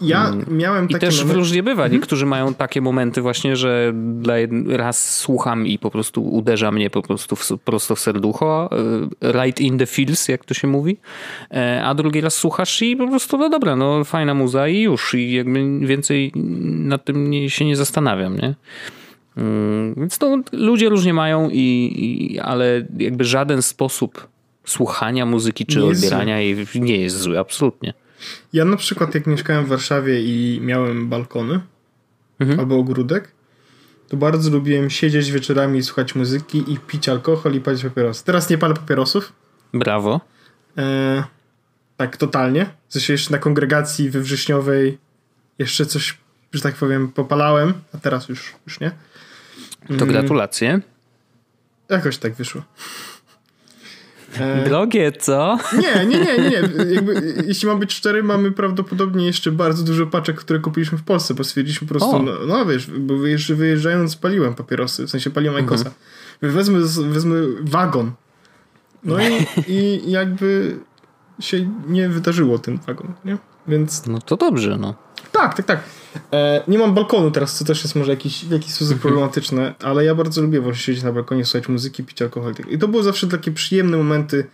Ja 0.00 0.28
mm. 0.28 0.44
miałem 0.50 0.88
takie 0.88 1.06
I 1.06 1.08
też 1.08 1.18
moment... 1.18 1.36
różnie 1.36 1.62
bywa. 1.62 1.82
Mhm. 1.82 1.92
Niektórzy 1.92 2.26
mają 2.26 2.54
takie 2.54 2.80
momenty 2.80 3.22
właśnie, 3.22 3.56
że 3.56 3.92
raz 4.66 5.18
słucham 5.18 5.66
i 5.66 5.78
po 5.78 5.90
prostu 5.90 6.22
uderza 6.22 6.72
mnie 6.72 6.90
po 6.90 7.02
prostu 7.02 7.36
w, 7.36 7.48
prosto 7.64 7.96
w 7.96 8.00
serducho, 8.00 8.70
y, 9.22 9.32
right 9.32 9.60
in 9.60 9.78
the 9.78 9.86
feels, 9.86 10.28
jak 10.28 10.44
to 10.44 10.54
się 10.54 10.68
mówi, 10.68 10.96
e, 11.50 11.82
a 11.84 11.94
drugi 11.94 12.20
raz 12.20 12.34
słuchasz 12.34 12.82
i 12.82 12.96
po 12.96 13.08
prostu, 13.08 13.38
no 13.38 13.48
dobra, 13.48 13.76
no 13.76 14.04
fajna 14.04 14.34
muza 14.34 14.68
i 14.68 14.80
już. 14.80 15.14
I 15.14 15.32
jakby 15.32 15.78
więcej 15.86 16.32
nad 16.64 17.04
tym 17.04 17.30
nie, 17.30 17.50
się 17.50 17.64
nie 17.64 17.76
zastanawiam, 17.76 18.36
nie? 18.36 18.54
Mm, 19.36 19.94
więc 19.94 20.20
no, 20.20 20.42
ludzie 20.52 20.88
różnie 20.88 21.14
mają, 21.14 21.48
i, 21.50 21.92
i, 21.96 22.38
ale 22.38 22.86
jakby 22.98 23.24
żaden 23.24 23.62
sposób 23.62 24.28
słuchania 24.64 25.26
muzyki 25.26 25.66
czy 25.66 25.84
odbierania 25.84 26.40
jej 26.40 26.66
nie 26.74 26.96
jest 26.96 27.18
zły, 27.18 27.38
absolutnie. 27.38 27.94
Ja 28.52 28.64
na 28.64 28.76
przykład 28.76 29.14
jak 29.14 29.26
mieszkałem 29.26 29.64
w 29.64 29.68
Warszawie 29.68 30.20
i 30.20 30.60
miałem 30.60 31.08
balkony 31.08 31.60
mhm. 32.40 32.60
albo 32.60 32.78
ogródek, 32.78 33.32
to 34.08 34.16
bardzo 34.16 34.50
lubiłem 34.50 34.90
siedzieć 34.90 35.30
wieczorami 35.30 35.78
i 35.78 35.82
słuchać 35.82 36.14
muzyki 36.14 36.72
i 36.72 36.78
pić 36.78 37.08
alkohol 37.08 37.54
i 37.54 37.60
palić 37.60 37.82
papierosy. 37.82 38.24
Teraz 38.24 38.50
nie 38.50 38.58
palę 38.58 38.74
papierosów. 38.74 39.32
Brawo. 39.74 40.20
E, 40.78 41.24
tak, 41.96 42.16
totalnie. 42.16 42.66
Zresztą 42.88 43.12
jeszcze 43.12 43.32
na 43.32 43.38
kongregacji 43.38 44.10
we 44.10 44.20
wrześniowej 44.20 44.98
jeszcze 45.58 45.86
coś, 45.86 46.18
że 46.52 46.60
tak 46.60 46.74
powiem, 46.74 47.08
popalałem, 47.08 47.74
a 47.94 47.98
teraz 47.98 48.28
już, 48.28 48.54
już 48.66 48.80
nie. 48.80 48.90
To 49.98 50.06
gratulacje. 50.06 50.80
Jakoś 51.88 52.18
tak 52.18 52.34
wyszło. 52.34 52.62
E, 54.38 54.64
Drogie, 54.64 55.12
co? 55.12 55.58
Nie, 55.72 56.06
nie, 56.06 56.18
nie, 56.18 56.38
nie. 56.50 56.62
Jakby, 56.94 57.44
jeśli 57.46 57.68
mam 57.68 57.78
być 57.78 57.92
szczery, 57.92 58.22
mamy 58.22 58.52
prawdopodobnie 58.52 59.26
jeszcze 59.26 59.52
bardzo 59.52 59.82
dużo 59.82 60.06
paczek, 60.06 60.36
które 60.36 60.58
kupiliśmy 60.58 60.98
w 60.98 61.02
Polsce, 61.02 61.34
bo 61.34 61.44
stwierdziliśmy 61.44 61.88
po 61.88 61.94
prostu, 61.94 62.22
no, 62.22 62.32
no, 62.46 62.66
wiesz, 62.66 62.90
bo 62.90 63.14
wyjeżdżając 63.56 64.16
paliłem 64.16 64.54
papierosy, 64.54 65.06
w 65.06 65.10
sensie 65.10 65.30
paliłem 65.30 65.56
Ajkosa. 65.56 65.90
Mhm. 66.42 66.54
Wezmę, 66.54 66.78
wezmę 67.10 67.36
wagon. 67.60 68.12
No 69.04 69.16
i, 69.20 69.46
i 69.72 70.10
jakby 70.10 70.76
się 71.40 71.70
nie 71.88 72.08
wydarzyło 72.08 72.58
ten 72.58 72.78
wagon, 72.86 73.12
nie? 73.24 73.38
Więc... 73.68 74.06
No 74.06 74.20
to 74.20 74.36
dobrze, 74.36 74.76
no. 74.80 74.94
Tak, 75.32 75.54
tak, 75.54 75.66
tak. 75.66 75.80
E, 76.32 76.62
nie 76.68 76.78
mam 76.78 76.94
balkonu 76.94 77.30
teraz, 77.30 77.58
co 77.58 77.64
też 77.64 77.82
jest 77.82 77.94
może 77.94 78.10
jakiś, 78.10 78.44
w 78.44 78.50
jakiś 78.50 78.72
sposób 78.72 78.92
mhm. 78.92 79.00
problematyczne, 79.00 79.74
ale 79.82 80.04
ja 80.04 80.14
bardzo 80.14 80.42
lubię 80.42 80.60
właśnie 80.60 80.82
siedzieć 80.82 81.02
na 81.04 81.12
balkonie, 81.12 81.44
słuchać 81.44 81.68
muzyki, 81.68 82.04
pić 82.04 82.22
alkohol. 82.22 82.54
I 82.70 82.78
to 82.78 82.88
były 82.88 83.02
zawsze 83.02 83.26
takie 83.26 83.52
przyjemne 83.52 83.96
momenty. 83.96 84.46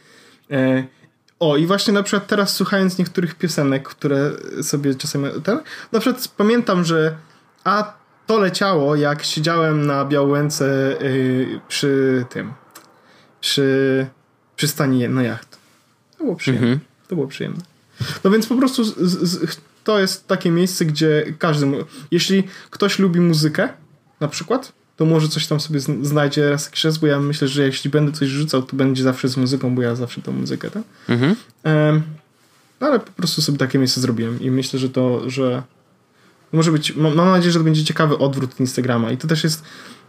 E, 0.51 0.85
o, 1.41 1.57
i 1.57 1.67
właśnie 1.67 1.93
na 1.93 2.03
przykład 2.03 2.27
teraz 2.27 2.55
słuchając 2.55 2.99
niektórych 2.99 3.35
piosenek, 3.35 3.89
które 3.89 4.31
sobie 4.63 4.95
czasami... 4.95 5.29
Ten, 5.45 5.61
na 5.93 6.01
przykład 6.01 6.29
pamiętam, 6.37 6.85
że 6.85 7.17
a 7.65 7.95
to 8.27 8.39
leciało, 8.39 8.97
jak 8.97 9.23
siedziałem 9.23 9.87
na 9.87 10.05
Białęce 10.05 10.97
y, 11.03 11.61
przy 11.69 12.25
tym, 12.31 12.53
przy 13.41 14.07
przystani 14.57 15.09
na 15.09 15.23
jacht. 15.23 15.59
To 16.19 16.25
było 16.25 16.37
przyjemne. 16.37 16.67
Mhm. 16.67 16.89
To 17.09 17.15
było 17.15 17.29
przyjemne. 17.29 17.61
No 18.25 18.31
więc 18.31 18.47
po 18.47 18.55
prostu 18.55 18.85
z, 18.85 18.95
z, 18.99 19.59
to 19.87 20.01
jest 20.01 20.27
takie 20.27 20.51
miejsce, 20.51 20.85
gdzie 20.85 21.25
każdy, 21.39 21.67
jeśli 22.11 22.45
ktoś 22.71 22.99
lubi 22.99 23.21
muzykę, 23.21 23.69
na 24.21 24.29
przykład, 24.29 24.73
to 24.97 25.05
może 25.05 25.29
coś 25.29 25.47
tam 25.47 25.61
sobie 25.61 25.81
znajdzie 25.81 26.51
raz 26.51 26.65
jakiś 26.65 26.85
raz, 26.85 26.99
bo 26.99 27.07
ja 27.07 27.21
myślę, 27.21 27.49
że 27.49 27.67
jeśli 27.67 27.91
będę 27.91 28.13
coś 28.13 28.29
rzucał, 28.29 28.63
to 28.63 28.77
będzie 28.77 29.03
zawsze 29.03 29.29
z 29.29 29.37
muzyką, 29.37 29.75
bo 29.75 29.83
ja 29.83 29.95
zawsze 29.95 30.23
tą 30.23 30.33
muzykę, 30.33 30.71
tak? 30.71 30.83
Mhm. 31.09 31.37
Um, 31.65 32.03
ale 32.81 33.01
po 33.01 33.13
prostu 33.13 33.43
sobie 33.43 33.59
takie 33.59 33.79
miejsce 33.79 34.01
zrobiłem 34.01 34.41
i 34.41 34.51
myślę, 34.51 34.79
że 34.79 34.89
to, 34.89 35.31
że 35.31 35.63
może 36.53 36.73
być, 36.73 36.97
mam 36.97 37.17
nadzieję, 37.17 37.53
że 37.53 37.59
to 37.59 37.65
będzie 37.65 37.85
ciekawy 37.85 38.19
odwrót 38.19 38.61
Instagrama 38.61 39.13
i 39.13 39.17
to 39.17 39.29
też 39.29 39.45
jest 39.45 39.63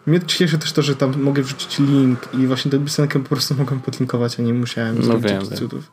mnie 0.05 0.21
cieszy 0.21 0.57
też 0.57 0.71
to, 0.71 0.81
że 0.81 0.95
tam 0.95 1.21
mogę 1.21 1.41
wrzucić 1.41 1.79
link 1.79 2.19
i 2.33 2.47
właśnie 2.47 2.71
tę 2.71 2.79
piosenkę 2.79 3.19
po 3.19 3.29
prostu 3.29 3.55
mogłem 3.59 3.79
podlinkować, 3.79 4.39
a 4.39 4.43
nie 4.43 4.53
musiałem 4.53 4.97
no 4.97 5.03
zrobić 5.03 5.31
wiem, 5.31 5.45
cudów. 5.45 5.91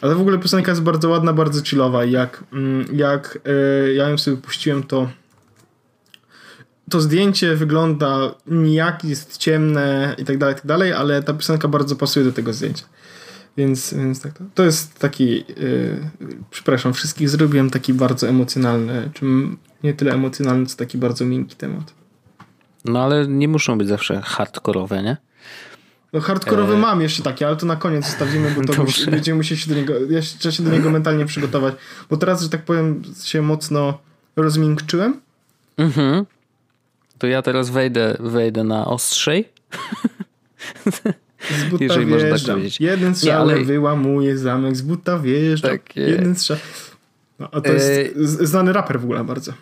Ale 0.00 0.14
w 0.14 0.20
ogóle 0.20 0.38
piosenka 0.38 0.72
jest 0.72 0.82
bardzo 0.82 1.08
ładna, 1.08 1.32
bardzo 1.32 1.62
chillowa 1.62 2.04
jak, 2.04 2.44
mm, 2.52 2.86
jak 2.92 3.38
e, 3.44 3.92
ja 3.92 4.08
ją 4.08 4.18
sobie 4.18 4.36
puściłem, 4.36 4.82
to 4.82 5.08
to 6.90 7.00
zdjęcie 7.00 7.56
wygląda 7.56 8.34
nijak, 8.46 9.04
jest 9.04 9.36
ciemne 9.36 10.14
i 10.18 10.24
tak 10.24 10.38
dalej, 10.38 10.54
tak 10.54 10.66
dalej, 10.66 10.92
ale 10.92 11.22
ta 11.22 11.34
piosenka 11.34 11.68
bardzo 11.68 11.96
pasuje 11.96 12.24
do 12.24 12.32
tego 12.32 12.52
zdjęcia. 12.52 12.84
Więc, 13.56 13.94
więc 13.94 14.20
tak, 14.20 14.32
to, 14.54 14.64
jest 14.64 14.98
taki, 14.98 15.36
yy, 15.36 16.10
przepraszam 16.50 16.94
wszystkich, 16.94 17.28
zrobiłem 17.28 17.70
taki 17.70 17.94
bardzo 17.94 18.28
emocjonalny, 18.28 19.10
czy 19.14 19.24
nie 19.82 19.94
tyle 19.94 20.12
emocjonalny, 20.12 20.66
co 20.66 20.76
taki 20.76 20.98
bardzo 20.98 21.24
miękki 21.24 21.56
temat. 21.56 21.94
No 22.84 23.04
ale 23.04 23.28
nie 23.28 23.48
muszą 23.48 23.78
być 23.78 23.88
zawsze 23.88 24.20
hardkorowe, 24.24 25.02
nie? 25.02 25.16
No 26.12 26.20
hardkorowy 26.20 26.74
e... 26.74 26.76
mam 26.76 27.00
jeszcze 27.00 27.22
takie, 27.22 27.46
ale 27.46 27.56
to 27.56 27.66
na 27.66 27.76
koniec 27.76 28.04
zostawimy, 28.04 28.50
bo 28.50 28.72
to 28.72 28.82
musi, 28.82 29.10
będziemy 29.10 29.36
musieli 29.36 29.60
się 29.60 29.70
do 29.70 29.76
niego, 29.76 29.94
ja 30.10 30.20
trzeba 30.20 30.52
się 30.52 30.62
do 30.62 30.70
niego 30.70 30.90
mentalnie 30.90 31.26
przygotować, 31.26 31.74
bo 32.10 32.16
teraz, 32.16 32.42
że 32.42 32.48
tak 32.48 32.64
powiem, 32.64 33.02
się 33.24 33.42
mocno 33.42 33.98
rozmiękczyłem. 34.36 35.20
Mhm. 35.76 36.26
To 37.18 37.26
ja 37.26 37.42
teraz 37.42 37.70
wejdę, 37.70 38.16
wejdę 38.20 38.64
na 38.64 38.86
ostrzej. 38.86 39.48
Z 41.50 41.64
buta 41.70 41.84
Jeżeli 41.84 42.06
można 42.06 42.30
tak 42.30 42.40
powiedzieć. 42.46 42.80
Jeden 42.80 43.14
strzał 43.14 43.42
ale... 43.42 43.64
wyłamuje 43.64 44.38
zamek, 44.38 44.76
z 44.76 44.82
buta 44.82 45.18
wjeżdża. 45.18 45.68
Tak, 45.68 45.96
Jeden 45.96 46.34
strzał. 46.36 46.56
No, 47.38 47.48
a 47.52 47.60
to 47.60 47.72
jest 47.72 47.90
e... 47.90 48.46
znany 48.46 48.72
raper 48.72 49.00
w 49.00 49.04
ogóle 49.04 49.24
bardzo. 49.24 49.52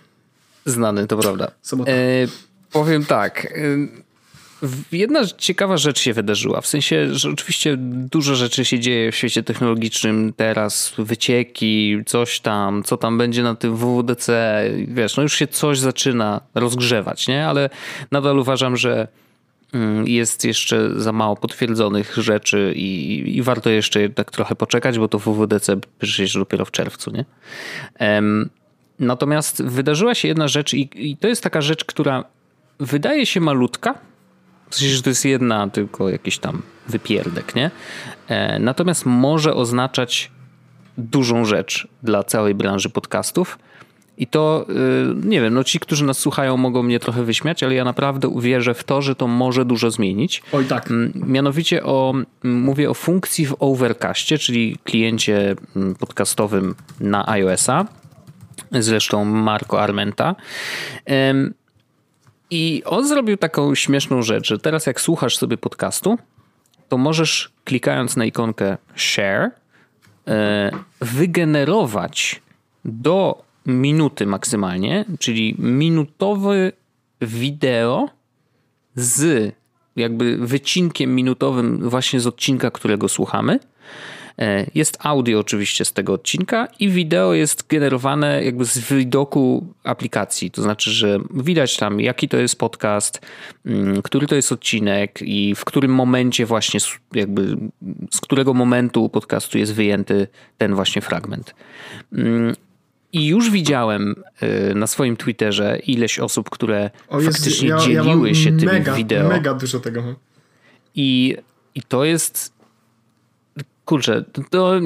Znany, 0.64 1.06
to 1.06 1.16
prawda. 1.18 1.50
E... 1.87 2.26
Powiem 2.72 3.04
tak. 3.04 3.46
Jedna 4.92 5.27
ciekawa 5.38 5.77
rzecz 5.77 6.01
się 6.01 6.12
wydarzyła. 6.12 6.61
W 6.61 6.66
sensie, 6.66 7.14
że 7.14 7.31
oczywiście 7.31 7.77
dużo 7.79 8.35
rzeczy 8.35 8.64
się 8.64 8.81
dzieje 8.81 9.12
w 9.12 9.16
świecie 9.16 9.42
technologicznym 9.42 10.33
teraz. 10.37 10.95
Wycieki, 10.99 11.99
coś 12.07 12.40
tam, 12.40 12.83
co 12.83 12.97
tam 12.97 13.19
będzie 13.19 13.42
na 13.42 13.55
tym 13.55 13.77
WWDC. 13.77 14.62
Wiesz, 14.88 15.16
no 15.16 15.23
już 15.23 15.35
się 15.35 15.47
coś 15.47 15.79
zaczyna 15.79 16.40
rozgrzewać, 16.55 17.29
nie? 17.29 17.47
Ale 17.47 17.71
nadal 18.11 18.38
uważam, 18.38 18.77
że 18.77 19.09
mm, 19.73 20.07
jest 20.07 20.45
jeszcze 20.45 21.01
za 21.01 21.12
mało 21.12 21.37
potwierdzonych 21.37 22.16
rzeczy 22.16 22.73
i, 22.77 23.37
i 23.37 23.42
warto 23.42 23.71
jeszcze 23.71 24.09
tak 24.09 24.31
trochę 24.31 24.55
poczekać, 24.55 24.99
bo 24.99 25.09
to 25.09 25.19
WWDC 25.19 25.77
przecież 25.99 26.35
dopiero 26.35 26.64
w 26.64 26.71
czerwcu, 26.71 27.11
nie? 27.11 27.25
Um, 28.01 28.51
natomiast 28.99 29.62
wydarzyła 29.62 30.14
się 30.14 30.29
jedna 30.29 30.49
rzecz 30.49 30.75
i, 30.75 30.88
i 30.95 31.16
to 31.16 31.29
jest 31.29 31.42
taka 31.42 31.61
rzecz, 31.61 31.85
która 31.85 32.25
wydaje 32.81 33.27
się 33.27 33.40
malutka, 33.40 33.95
w 34.70 34.74
sensie, 34.74 34.94
że 34.94 35.02
to 35.02 35.11
jest 35.11 35.24
jedna 35.24 35.70
tylko 35.70 36.09
jakiś 36.09 36.38
tam 36.38 36.62
wypierdek, 36.88 37.55
nie? 37.55 37.70
E, 38.29 38.59
natomiast 38.59 39.07
może 39.07 39.55
oznaczać 39.55 40.31
dużą 40.98 41.44
rzecz 41.44 41.88
dla 42.02 42.24
całej 42.24 42.55
branży 42.55 42.90
podcastów. 42.90 43.59
I 44.18 44.26
to, 44.26 44.66
y, 44.70 45.26
nie 45.26 45.40
wiem, 45.40 45.55
no 45.55 45.64
ci, 45.64 45.81
którzy 45.81 46.05
nas 46.05 46.18
słuchają, 46.18 46.57
mogą 46.57 46.83
mnie 46.83 47.00
trochę 47.00 47.24
wyśmiać, 47.24 47.62
ale 47.62 47.74
ja 47.74 47.85
naprawdę 47.85 48.29
uwierzę 48.29 48.74
w 48.74 48.85
to, 48.85 49.02
że 49.02 49.14
to 49.14 49.26
może 49.26 49.64
dużo 49.64 49.90
zmienić. 49.90 50.42
Oj, 50.52 50.64
tak. 50.64 50.88
Mianowicie 51.14 51.85
o, 51.85 52.14
mówię 52.42 52.90
o 52.90 52.94
funkcji 52.94 53.46
w 53.46 53.57
Overcastie, 53.59 54.38
czyli 54.38 54.79
kliencie 54.85 55.57
podcastowym 55.98 56.74
na 57.00 57.29
iOS-a, 57.29 57.87
zresztą 58.72 59.24
Marco 59.24 59.83
Armenta. 59.83 60.35
I 62.50 62.82
on 62.85 63.09
zrobił 63.09 63.37
taką 63.37 63.74
śmieszną 63.74 64.22
rzecz, 64.22 64.46
że 64.46 64.59
teraz 64.59 64.87
jak 64.87 65.00
słuchasz 65.00 65.37
sobie 65.37 65.56
podcastu, 65.56 66.18
to 66.88 66.98
możesz 66.98 67.52
klikając 67.64 68.16
na 68.16 68.24
ikonkę 68.24 68.76
share 68.96 69.50
e, 70.26 70.70
wygenerować 71.00 72.42
do 72.85 73.44
minuty 73.66 74.26
maksymalnie, 74.26 75.04
czyli 75.18 75.54
minutowy 75.59 76.72
wideo 77.20 78.09
z 78.94 79.52
jakby 79.96 80.37
wycinkiem 80.37 81.14
minutowym 81.14 81.88
właśnie 81.90 82.20
z 82.20 82.26
odcinka, 82.26 82.70
którego 82.70 83.09
słuchamy 83.09 83.59
jest 84.75 84.99
audio 85.01 85.40
oczywiście 85.40 85.85
z 85.85 85.92
tego 85.92 86.12
odcinka 86.12 86.68
i 86.79 86.88
wideo 86.88 87.35
jest 87.35 87.66
generowane 87.68 88.44
jakby 88.44 88.64
z 88.64 88.79
widoku 88.79 89.66
aplikacji. 89.85 90.51
To 90.51 90.62
znaczy, 90.62 90.90
że 90.90 91.18
widać 91.35 91.77
tam 91.77 92.01
jaki 92.01 92.29
to 92.29 92.37
jest 92.37 92.59
podcast, 92.59 93.20
mm, 93.66 94.03
który 94.03 94.27
to 94.27 94.35
jest 94.35 94.53
odcinek 94.53 95.18
i 95.22 95.55
w 95.55 95.64
którym 95.64 95.94
momencie 95.94 96.46
właśnie 96.46 96.81
jakby 97.14 97.57
z 98.11 98.20
którego 98.20 98.55
momentu 98.55 99.09
podcastu 99.09 99.59
jest 99.59 99.75
wyjęty 99.75 100.27
ten 100.59 100.75
właśnie 100.75 101.03
fragment. 101.03 101.55
Mm, 102.12 102.55
I 103.12 103.27
już 103.27 103.51
widziałem 103.51 104.14
e, 104.40 104.75
na 104.75 104.87
swoim 104.87 105.16
Twitterze 105.16 105.79
ileś 105.87 106.18
osób, 106.18 106.51
które 106.51 106.90
o, 107.09 107.20
jest, 107.20 107.37
faktycznie 107.37 107.68
ja, 107.68 107.79
dzieliły 107.79 108.29
ja 108.29 108.35
się 108.35 108.51
mega, 108.53 108.85
tym 108.85 108.94
wideo. 108.94 109.29
Mega 109.29 109.55
dużo 109.55 109.81
tego. 109.81 110.14
I, 110.94 111.37
I 111.75 111.83
to 111.83 112.05
jest 112.05 112.56
kurczę, 113.87 114.25
to 114.51 114.81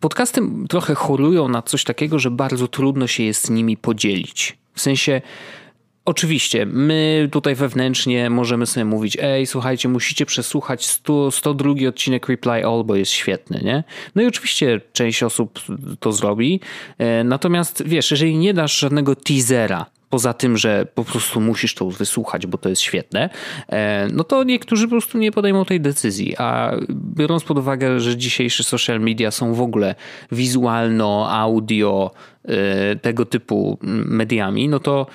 podcasty 0.00 0.40
trochę 0.68 0.94
chorują 0.94 1.48
na 1.48 1.62
coś 1.62 1.84
takiego, 1.84 2.18
że 2.18 2.30
bardzo 2.30 2.68
trudno 2.68 3.06
się 3.06 3.22
jest 3.22 3.44
z 3.44 3.50
nimi 3.50 3.76
podzielić. 3.76 4.58
W 4.74 4.80
sensie, 4.80 5.20
oczywiście, 6.04 6.66
my 6.66 7.28
tutaj 7.32 7.54
wewnętrznie 7.54 8.30
możemy 8.30 8.66
sobie 8.66 8.84
mówić, 8.84 9.16
ej, 9.20 9.46
słuchajcie, 9.46 9.88
musicie 9.88 10.26
przesłuchać 10.26 10.86
100, 10.86 11.30
102 11.30 11.88
odcinek 11.88 12.28
Reply 12.28 12.66
All, 12.66 12.84
bo 12.84 12.96
jest 12.96 13.12
świetny, 13.12 13.60
nie? 13.64 13.84
No 14.14 14.22
i 14.22 14.26
oczywiście 14.26 14.80
część 14.92 15.22
osób 15.22 15.60
to 16.00 16.12
zrobi, 16.12 16.60
e, 16.98 17.24
natomiast 17.24 17.82
wiesz, 17.86 18.10
jeżeli 18.10 18.36
nie 18.36 18.54
dasz 18.54 18.78
żadnego 18.78 19.16
teasera, 19.16 19.86
poza 20.16 20.34
tym, 20.34 20.56
że 20.56 20.86
po 20.94 21.04
prostu 21.04 21.40
musisz 21.40 21.74
to 21.74 21.90
wysłuchać, 21.90 22.46
bo 22.46 22.58
to 22.58 22.68
jest 22.68 22.82
świetne, 22.82 23.30
e, 23.68 24.08
no 24.12 24.24
to 24.24 24.44
niektórzy 24.44 24.84
po 24.84 24.90
prostu 24.90 25.18
nie 25.18 25.32
podejmą 25.32 25.64
tej 25.64 25.80
decyzji. 25.80 26.36
A 26.38 26.72
biorąc 26.90 27.44
pod 27.44 27.58
uwagę, 27.58 28.00
że 28.00 28.16
dzisiejsze 28.16 28.64
social 28.64 29.00
media 29.00 29.30
są 29.30 29.54
w 29.54 29.60
ogóle 29.60 29.94
wizualno, 30.32 31.30
audio, 31.30 32.10
e, 32.44 32.96
tego 32.96 33.24
typu 33.24 33.78
mediami, 33.82 34.68
no 34.68 34.80
to 34.80 35.06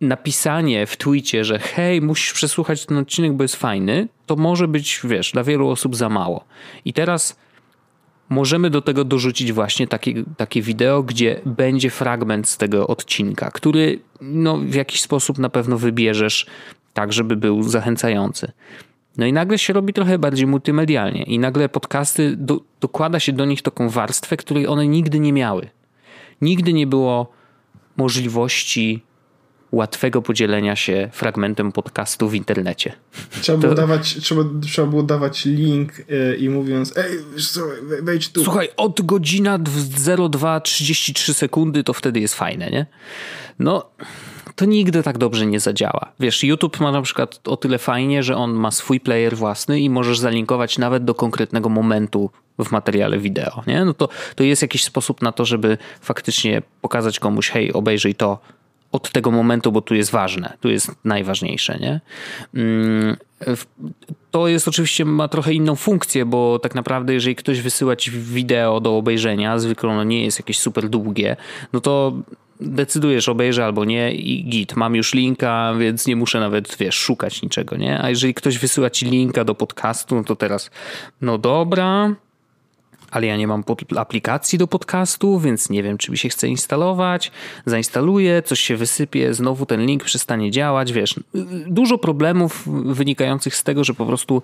napisanie 0.00 0.86
w 0.86 0.96
tweetie, 0.96 1.44
że 1.44 1.58
hej, 1.58 2.02
musisz 2.02 2.32
przesłuchać 2.32 2.86
ten 2.86 2.98
odcinek, 2.98 3.32
bo 3.32 3.44
jest 3.44 3.56
fajny, 3.56 4.08
to 4.26 4.36
może 4.36 4.68
być, 4.68 5.00
wiesz, 5.04 5.32
dla 5.32 5.44
wielu 5.44 5.68
osób 5.68 5.96
za 5.96 6.08
mało. 6.08 6.44
I 6.84 6.92
teraz 6.92 7.36
możemy 8.32 8.70
do 8.70 8.82
tego 8.82 9.04
dorzucić 9.04 9.52
właśnie 9.52 9.86
takie, 9.86 10.24
takie 10.36 10.62
wideo, 10.62 11.02
gdzie 11.02 11.40
będzie 11.46 11.90
fragment 11.90 12.48
z 12.48 12.56
tego 12.56 12.86
odcinka, 12.86 13.50
który 13.50 13.98
no, 14.20 14.58
w 14.58 14.74
jakiś 14.74 15.00
sposób 15.00 15.38
na 15.38 15.48
pewno 15.48 15.78
wybierzesz 15.78 16.46
tak, 16.92 17.12
żeby 17.12 17.36
był 17.36 17.62
zachęcający. 17.62 18.52
No 19.16 19.26
i 19.26 19.32
nagle 19.32 19.58
się 19.58 19.72
robi 19.72 19.92
trochę 19.92 20.18
bardziej 20.18 20.46
multimedialnie 20.46 21.22
i 21.22 21.38
nagle 21.38 21.68
podcasty, 21.68 22.36
do, 22.36 22.60
dokłada 22.80 23.20
się 23.20 23.32
do 23.32 23.44
nich 23.44 23.62
taką 23.62 23.88
warstwę, 23.88 24.36
której 24.36 24.66
one 24.66 24.86
nigdy 24.86 25.20
nie 25.20 25.32
miały. 25.32 25.68
Nigdy 26.40 26.72
nie 26.72 26.86
było 26.86 27.32
możliwości 27.96 29.02
łatwego 29.72 30.22
podzielenia 30.22 30.76
się 30.76 31.10
fragmentem 31.12 31.72
podcastu 31.72 32.28
w 32.28 32.34
internecie. 32.34 32.92
Trzeba 33.40 33.58
było, 33.58 33.74
dawać, 33.74 34.16
trzeba, 34.20 34.42
trzeba 34.62 34.88
było 34.88 35.02
dawać 35.02 35.44
link 35.44 35.92
yy, 35.98 36.36
i 36.36 36.48
mówiąc, 36.48 36.96
ej, 36.96 37.18
wejdź 38.02 38.28
tu. 38.28 38.44
Słuchaj, 38.44 38.68
od 38.76 39.02
godzina 39.02 39.58
02.33 39.58 41.32
sekundy 41.32 41.84
to 41.84 41.92
wtedy 41.92 42.20
jest 42.20 42.34
fajne, 42.34 42.70
nie? 42.70 42.86
No, 43.58 43.90
to 44.56 44.64
nigdy 44.64 45.02
tak 45.02 45.18
dobrze 45.18 45.46
nie 45.46 45.60
zadziała. 45.60 46.12
Wiesz, 46.20 46.44
YouTube 46.44 46.80
ma 46.80 46.92
na 46.92 47.02
przykład 47.02 47.40
o 47.48 47.56
tyle 47.56 47.78
fajnie, 47.78 48.22
że 48.22 48.36
on 48.36 48.52
ma 48.52 48.70
swój 48.70 49.00
player 49.00 49.36
własny 49.36 49.80
i 49.80 49.90
możesz 49.90 50.18
zalinkować 50.18 50.78
nawet 50.78 51.04
do 51.04 51.14
konkretnego 51.14 51.68
momentu 51.68 52.30
w 52.58 52.70
materiale 52.70 53.18
wideo, 53.18 53.62
nie? 53.66 53.84
No 53.84 53.94
to, 53.94 54.08
to 54.34 54.44
jest 54.44 54.62
jakiś 54.62 54.84
sposób 54.84 55.22
na 55.22 55.32
to, 55.32 55.44
żeby 55.44 55.78
faktycznie 56.00 56.62
pokazać 56.80 57.20
komuś, 57.20 57.50
hej, 57.50 57.72
obejrzyj 57.72 58.14
to, 58.14 58.38
od 58.92 59.10
tego 59.10 59.30
momentu, 59.30 59.72
bo 59.72 59.80
tu 59.80 59.94
jest 59.94 60.10
ważne, 60.10 60.56
tu 60.60 60.70
jest 60.70 60.90
najważniejsze, 61.04 61.78
nie? 61.80 62.00
Mm, 62.54 63.16
to 64.30 64.48
jest 64.48 64.68
oczywiście, 64.68 65.04
ma 65.04 65.28
trochę 65.28 65.52
inną 65.52 65.76
funkcję, 65.76 66.26
bo 66.26 66.58
tak 66.58 66.74
naprawdę 66.74 67.14
jeżeli 67.14 67.36
ktoś 67.36 67.60
wysyła 67.60 67.96
ci 67.96 68.10
wideo 68.10 68.80
do 68.80 68.96
obejrzenia, 68.96 69.58
zwykle 69.58 69.90
ono 69.90 70.04
nie 70.04 70.24
jest 70.24 70.38
jakieś 70.38 70.58
super 70.58 70.88
długie, 70.88 71.36
no 71.72 71.80
to 71.80 72.12
decydujesz 72.60 73.28
obejrzę 73.28 73.64
albo 73.64 73.84
nie 73.84 74.14
i 74.14 74.44
git, 74.44 74.76
mam 74.76 74.94
już 74.94 75.14
linka, 75.14 75.74
więc 75.78 76.06
nie 76.06 76.16
muszę 76.16 76.40
nawet, 76.40 76.76
wiesz, 76.76 76.94
szukać 76.94 77.42
niczego, 77.42 77.76
nie? 77.76 78.02
A 78.02 78.10
jeżeli 78.10 78.34
ktoś 78.34 78.58
wysyła 78.58 78.90
ci 78.90 79.06
linka 79.06 79.44
do 79.44 79.54
podcastu, 79.54 80.14
no 80.14 80.24
to 80.24 80.36
teraz, 80.36 80.70
no 81.20 81.38
dobra, 81.38 82.14
ale 83.12 83.26
ja 83.26 83.36
nie 83.36 83.46
mam 83.46 83.64
aplikacji 83.96 84.58
do 84.58 84.66
podcastu, 84.66 85.38
więc 85.38 85.70
nie 85.70 85.82
wiem, 85.82 85.98
czy 85.98 86.10
mi 86.10 86.18
się 86.18 86.28
chce 86.28 86.48
instalować. 86.48 87.32
Zainstaluję, 87.66 88.42
coś 88.42 88.60
się 88.60 88.76
wysypie, 88.76 89.34
znowu 89.34 89.66
ten 89.66 89.86
link 89.86 90.04
przestanie 90.04 90.50
działać. 90.50 90.92
Wiesz, 90.92 91.20
dużo 91.66 91.98
problemów 91.98 92.62
wynikających 92.94 93.56
z 93.56 93.64
tego, 93.64 93.84
że 93.84 93.94
po 93.94 94.06
prostu 94.06 94.42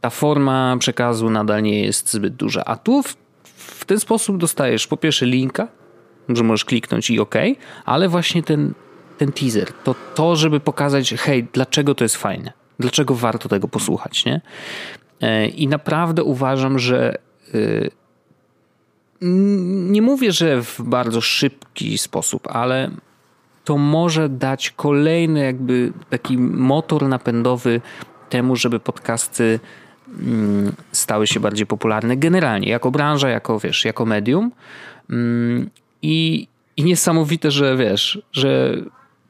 ta 0.00 0.10
forma 0.10 0.76
przekazu 0.78 1.30
nadal 1.30 1.62
nie 1.62 1.80
jest 1.80 2.12
zbyt 2.12 2.34
duża. 2.34 2.64
A 2.64 2.76
tu 2.76 3.02
w, 3.02 3.16
w 3.54 3.84
ten 3.84 4.00
sposób 4.00 4.38
dostajesz 4.38 4.86
po 4.86 4.96
pierwsze 4.96 5.26
linka, 5.26 5.68
że 6.28 6.42
możesz 6.42 6.64
kliknąć 6.64 7.10
i 7.10 7.20
OK, 7.20 7.34
ale 7.84 8.08
właśnie 8.08 8.42
ten, 8.42 8.74
ten 9.18 9.32
teaser, 9.32 9.72
to 9.84 9.94
to, 10.14 10.36
żeby 10.36 10.60
pokazać, 10.60 11.14
hej, 11.18 11.46
dlaczego 11.52 11.94
to 11.94 12.04
jest 12.04 12.16
fajne, 12.16 12.52
dlaczego 12.78 13.14
warto 13.14 13.48
tego 13.48 13.68
posłuchać, 13.68 14.24
nie? 14.24 14.40
E, 15.20 15.46
I 15.46 15.68
naprawdę 15.68 16.24
uważam, 16.24 16.78
że 16.78 17.25
nie 19.90 20.02
mówię, 20.02 20.32
że 20.32 20.62
w 20.62 20.80
bardzo 20.82 21.20
szybki 21.20 21.98
sposób, 21.98 22.48
ale 22.48 22.90
to 23.64 23.78
może 23.78 24.28
dać 24.28 24.70
kolejny 24.70 25.40
jakby 25.40 25.92
taki 26.10 26.38
motor 26.38 27.08
napędowy 27.08 27.80
temu, 28.30 28.56
żeby 28.56 28.80
podcasty 28.80 29.60
mm, 30.20 30.72
stały 30.92 31.26
się 31.26 31.40
bardziej 31.40 31.66
popularne 31.66 32.16
generalnie, 32.16 32.68
jako 32.68 32.90
branża, 32.90 33.28
jako 33.28 33.58
wiesz, 33.58 33.84
jako 33.84 34.06
medium. 34.06 34.52
Mm, 35.10 35.70
I 36.02 36.48
I 36.76 36.84
niesamowite, 36.84 37.50
że 37.50 37.76
wiesz, 37.76 38.18
że 38.32 38.76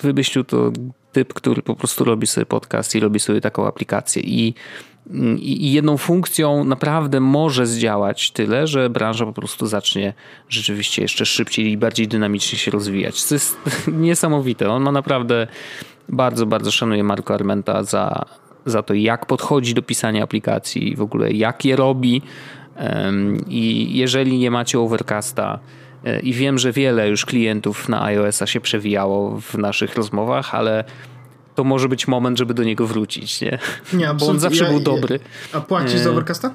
wymyślił 0.00 0.44
to 0.44 0.72
typ, 1.12 1.34
który 1.34 1.62
po 1.62 1.74
prostu 1.74 2.04
robi 2.04 2.26
sobie 2.26 2.46
podcast 2.46 2.94
i 2.94 3.00
robi 3.00 3.20
sobie 3.20 3.40
taką 3.40 3.66
aplikację. 3.66 4.22
I, 4.22 4.54
i 5.38 5.72
jedną 5.72 5.96
funkcją 5.96 6.64
naprawdę 6.64 7.20
może 7.20 7.66
zdziałać 7.66 8.30
tyle, 8.30 8.66
że 8.66 8.90
branża 8.90 9.26
po 9.26 9.32
prostu 9.32 9.66
zacznie 9.66 10.14
rzeczywiście 10.48 11.02
jeszcze 11.02 11.26
szybciej 11.26 11.70
i 11.70 11.76
bardziej 11.76 12.08
dynamicznie 12.08 12.58
się 12.58 12.70
rozwijać. 12.70 13.24
To 13.24 13.34
jest 13.34 13.58
niesamowite. 13.88 14.70
On 14.70 14.82
ma 14.82 14.92
naprawdę 14.92 15.46
bardzo, 16.08 16.46
bardzo 16.46 16.70
szanuję 16.70 17.04
Marco 17.04 17.34
Armenta 17.34 17.84
za, 17.84 18.24
za 18.66 18.82
to, 18.82 18.94
jak 18.94 19.26
podchodzi 19.26 19.74
do 19.74 19.82
pisania 19.82 20.24
aplikacji 20.24 20.92
i 20.92 20.96
w 20.96 21.02
ogóle 21.02 21.32
jak 21.32 21.64
je 21.64 21.76
robi. 21.76 22.22
I 23.48 23.96
jeżeli 23.98 24.38
nie 24.38 24.50
macie 24.50 24.80
Overcasta, 24.80 25.58
e, 26.04 26.20
i 26.20 26.32
wiem, 26.32 26.58
że 26.58 26.72
wiele 26.72 27.08
już 27.08 27.26
klientów 27.26 27.88
na 27.88 28.04
iOS-a 28.04 28.46
się 28.46 28.60
przewijało 28.60 29.40
w 29.40 29.54
naszych 29.54 29.94
rozmowach, 29.94 30.54
ale 30.54 30.84
to 31.56 31.64
może 31.64 31.88
być 31.88 32.08
moment, 32.08 32.38
żeby 32.38 32.54
do 32.54 32.64
niego 32.64 32.86
wrócić, 32.86 33.40
nie? 33.40 33.58
Nie, 33.92 34.14
Bo 34.20 34.26
on 34.26 34.38
zawsze 34.38 34.64
ja, 34.64 34.70
był 34.70 34.80
dobry. 34.80 35.20
A 35.52 35.60
płacisz 35.60 36.00
za 36.00 36.08
e, 36.08 36.12
Overcasta? 36.12 36.54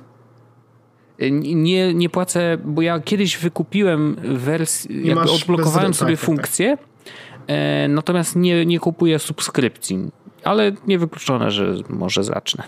Nie, 1.42 1.94
nie 1.94 2.10
płacę, 2.10 2.58
bo 2.66 2.82
ja 2.82 3.00
kiedyś 3.00 3.38
wykupiłem 3.38 4.16
wersję, 4.24 5.02
jakby 5.02 5.32
odblokowałem 5.32 5.94
sobie 5.94 6.16
tak, 6.18 6.20
tak, 6.20 6.30
tak. 6.30 6.36
funkcję, 6.36 6.78
tak. 6.78 7.58
natomiast 7.90 8.36
nie, 8.36 8.66
nie 8.66 8.80
kupuję 8.80 9.20
subskrypcji, 9.20 10.12
ale 10.44 10.72
niewykluczone, 10.88 11.52
że 11.52 11.76
może 11.90 12.24
zacznę. 12.24 12.64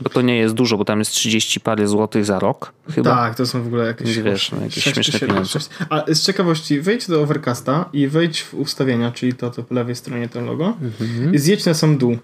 Bo 0.00 0.10
to 0.10 0.22
nie 0.22 0.36
jest 0.36 0.54
dużo, 0.54 0.76
bo 0.76 0.84
tam 0.84 0.98
jest 0.98 1.10
30 1.10 1.60
parę 1.60 1.88
złotych 1.88 2.24
za 2.24 2.38
rok 2.38 2.72
chyba. 2.94 3.10
Tak, 3.10 3.34
to 3.34 3.46
są 3.46 3.62
w 3.62 3.66
ogóle 3.66 3.86
jakieś, 3.86 4.18
wiesz, 4.18 4.52
no, 4.52 4.60
jakieś 4.60 4.84
śmieszne 4.84 5.20
pieniądze. 5.20 5.58
A 5.90 6.04
z 6.08 6.22
ciekawości, 6.22 6.80
wejdź 6.80 7.06
do 7.06 7.22
Overcasta 7.22 7.88
i 7.92 8.08
wejdź 8.08 8.42
w 8.42 8.54
ustawienia, 8.54 9.12
czyli 9.12 9.34
to, 9.34 9.50
to 9.50 9.62
po 9.62 9.74
lewej 9.74 9.94
stronie 9.94 10.28
ten 10.28 10.44
logo 10.44 10.76
mhm. 10.82 11.34
i 11.34 11.38
zjedź 11.38 11.64
na 11.66 11.74
sam 11.74 11.98
dół. 11.98 12.18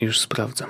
Już 0.00 0.20
sprawdzam. 0.20 0.68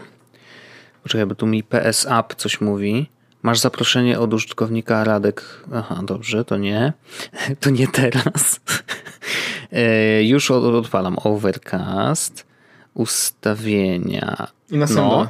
Poczekaj, 1.02 1.26
bo 1.26 1.34
tu 1.34 1.46
mi 1.46 1.62
PS 1.62 2.06
App 2.06 2.34
coś 2.34 2.60
mówi. 2.60 3.06
Masz 3.42 3.58
zaproszenie 3.58 4.18
od 4.18 4.34
użytkownika 4.34 5.04
Radek. 5.04 5.64
Aha, 5.74 6.00
dobrze, 6.04 6.44
to 6.44 6.56
nie. 6.56 6.92
To 7.60 7.70
nie 7.70 7.88
teraz. 7.88 8.60
E, 9.72 10.22
już 10.22 10.50
odpalam 10.50 11.16
Overcast. 11.24 12.45
Ustawienia. 12.96 14.46
I 14.70 14.78
na 14.78 14.86
samym 14.86 15.04
no, 15.04 15.10
dole. 15.10 15.28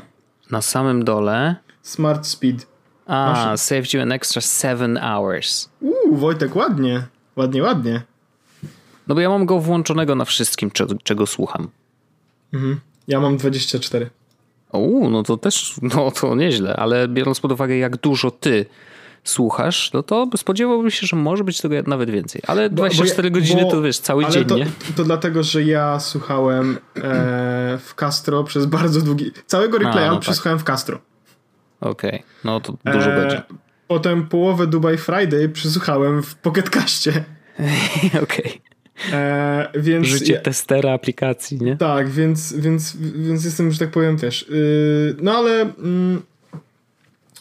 Na 0.50 0.62
samym 0.62 1.04
dole. 1.04 1.56
Smart 1.82 2.26
Speed. 2.26 2.66
A, 3.06 3.32
Masz... 3.32 3.60
saved 3.60 3.94
you 3.94 4.02
an 4.02 4.12
extra 4.12 4.42
7 4.42 4.96
hours. 4.96 5.68
Uuu, 5.80 6.16
Wojtek, 6.16 6.56
ładnie. 6.56 7.06
Ładnie, 7.36 7.62
ładnie. 7.62 8.02
No 9.06 9.14
bo 9.14 9.20
ja 9.20 9.28
mam 9.28 9.46
go 9.46 9.60
włączonego 9.60 10.14
na 10.14 10.24
wszystkim, 10.24 10.70
czego, 10.70 10.94
czego 11.02 11.26
słucham. 11.26 11.68
Mhm. 12.52 12.80
Ja 13.08 13.20
mam 13.20 13.36
24. 13.36 14.10
Uuu, 14.72 15.10
no 15.10 15.22
to 15.22 15.36
też, 15.36 15.74
no 15.82 16.10
to 16.10 16.34
nieźle, 16.34 16.76
ale 16.76 17.08
biorąc 17.08 17.40
pod 17.40 17.52
uwagę, 17.52 17.76
jak 17.76 17.96
dużo 17.96 18.30
ty 18.30 18.66
słuchasz, 19.24 19.90
no 19.92 20.02
to 20.02 20.28
spodziewałbym 20.36 20.90
się, 20.90 21.06
że 21.06 21.16
może 21.16 21.44
być 21.44 21.60
tego 21.60 21.76
nawet 21.86 22.10
więcej. 22.10 22.42
Ale 22.46 22.70
24 22.70 23.30
bo, 23.30 23.34
godziny 23.34 23.62
bo, 23.62 23.70
to 23.70 23.82
wiesz, 23.82 23.98
cały 23.98 24.26
dzień, 24.26 24.44
to, 24.44 24.56
nie? 24.56 24.66
To 24.96 25.04
dlatego, 25.04 25.42
że 25.42 25.62
ja 25.62 26.00
słuchałem 26.00 26.78
e, 26.96 27.00
w 27.78 27.94
Castro 27.94 28.44
przez 28.44 28.66
bardzo 28.66 29.00
długi... 29.00 29.32
Całego 29.46 29.78
replaya 29.78 30.10
no 30.10 30.20
przesłuchałem 30.20 30.58
tak. 30.58 30.64
w 30.64 30.66
Castro. 30.66 30.98
Okej, 31.80 32.10
okay. 32.10 32.22
no 32.44 32.60
to 32.60 32.74
dużo 32.84 33.12
e, 33.12 33.20
będzie. 33.20 33.42
Potem 33.88 34.28
połowę 34.28 34.66
Dubai 34.66 34.98
Friday 34.98 35.48
przesłuchałem 35.48 36.22
w 36.22 36.34
Pocketcaście. 36.34 37.10
Okej. 38.22 38.22
Okay. 38.22 38.76
E, 39.12 39.68
więc 39.74 40.06
Życie 40.06 40.32
ja, 40.32 40.40
testera 40.40 40.92
aplikacji, 40.92 41.58
nie? 41.62 41.76
Tak, 41.76 42.08
więc, 42.08 42.52
więc, 42.52 42.96
więc 42.96 43.44
jestem, 43.44 43.72
że 43.72 43.78
tak 43.78 43.90
powiem, 43.90 44.16
też. 44.18 44.46
Yy, 44.48 45.16
no 45.22 45.32
ale... 45.32 45.50
Yy, 45.58 46.22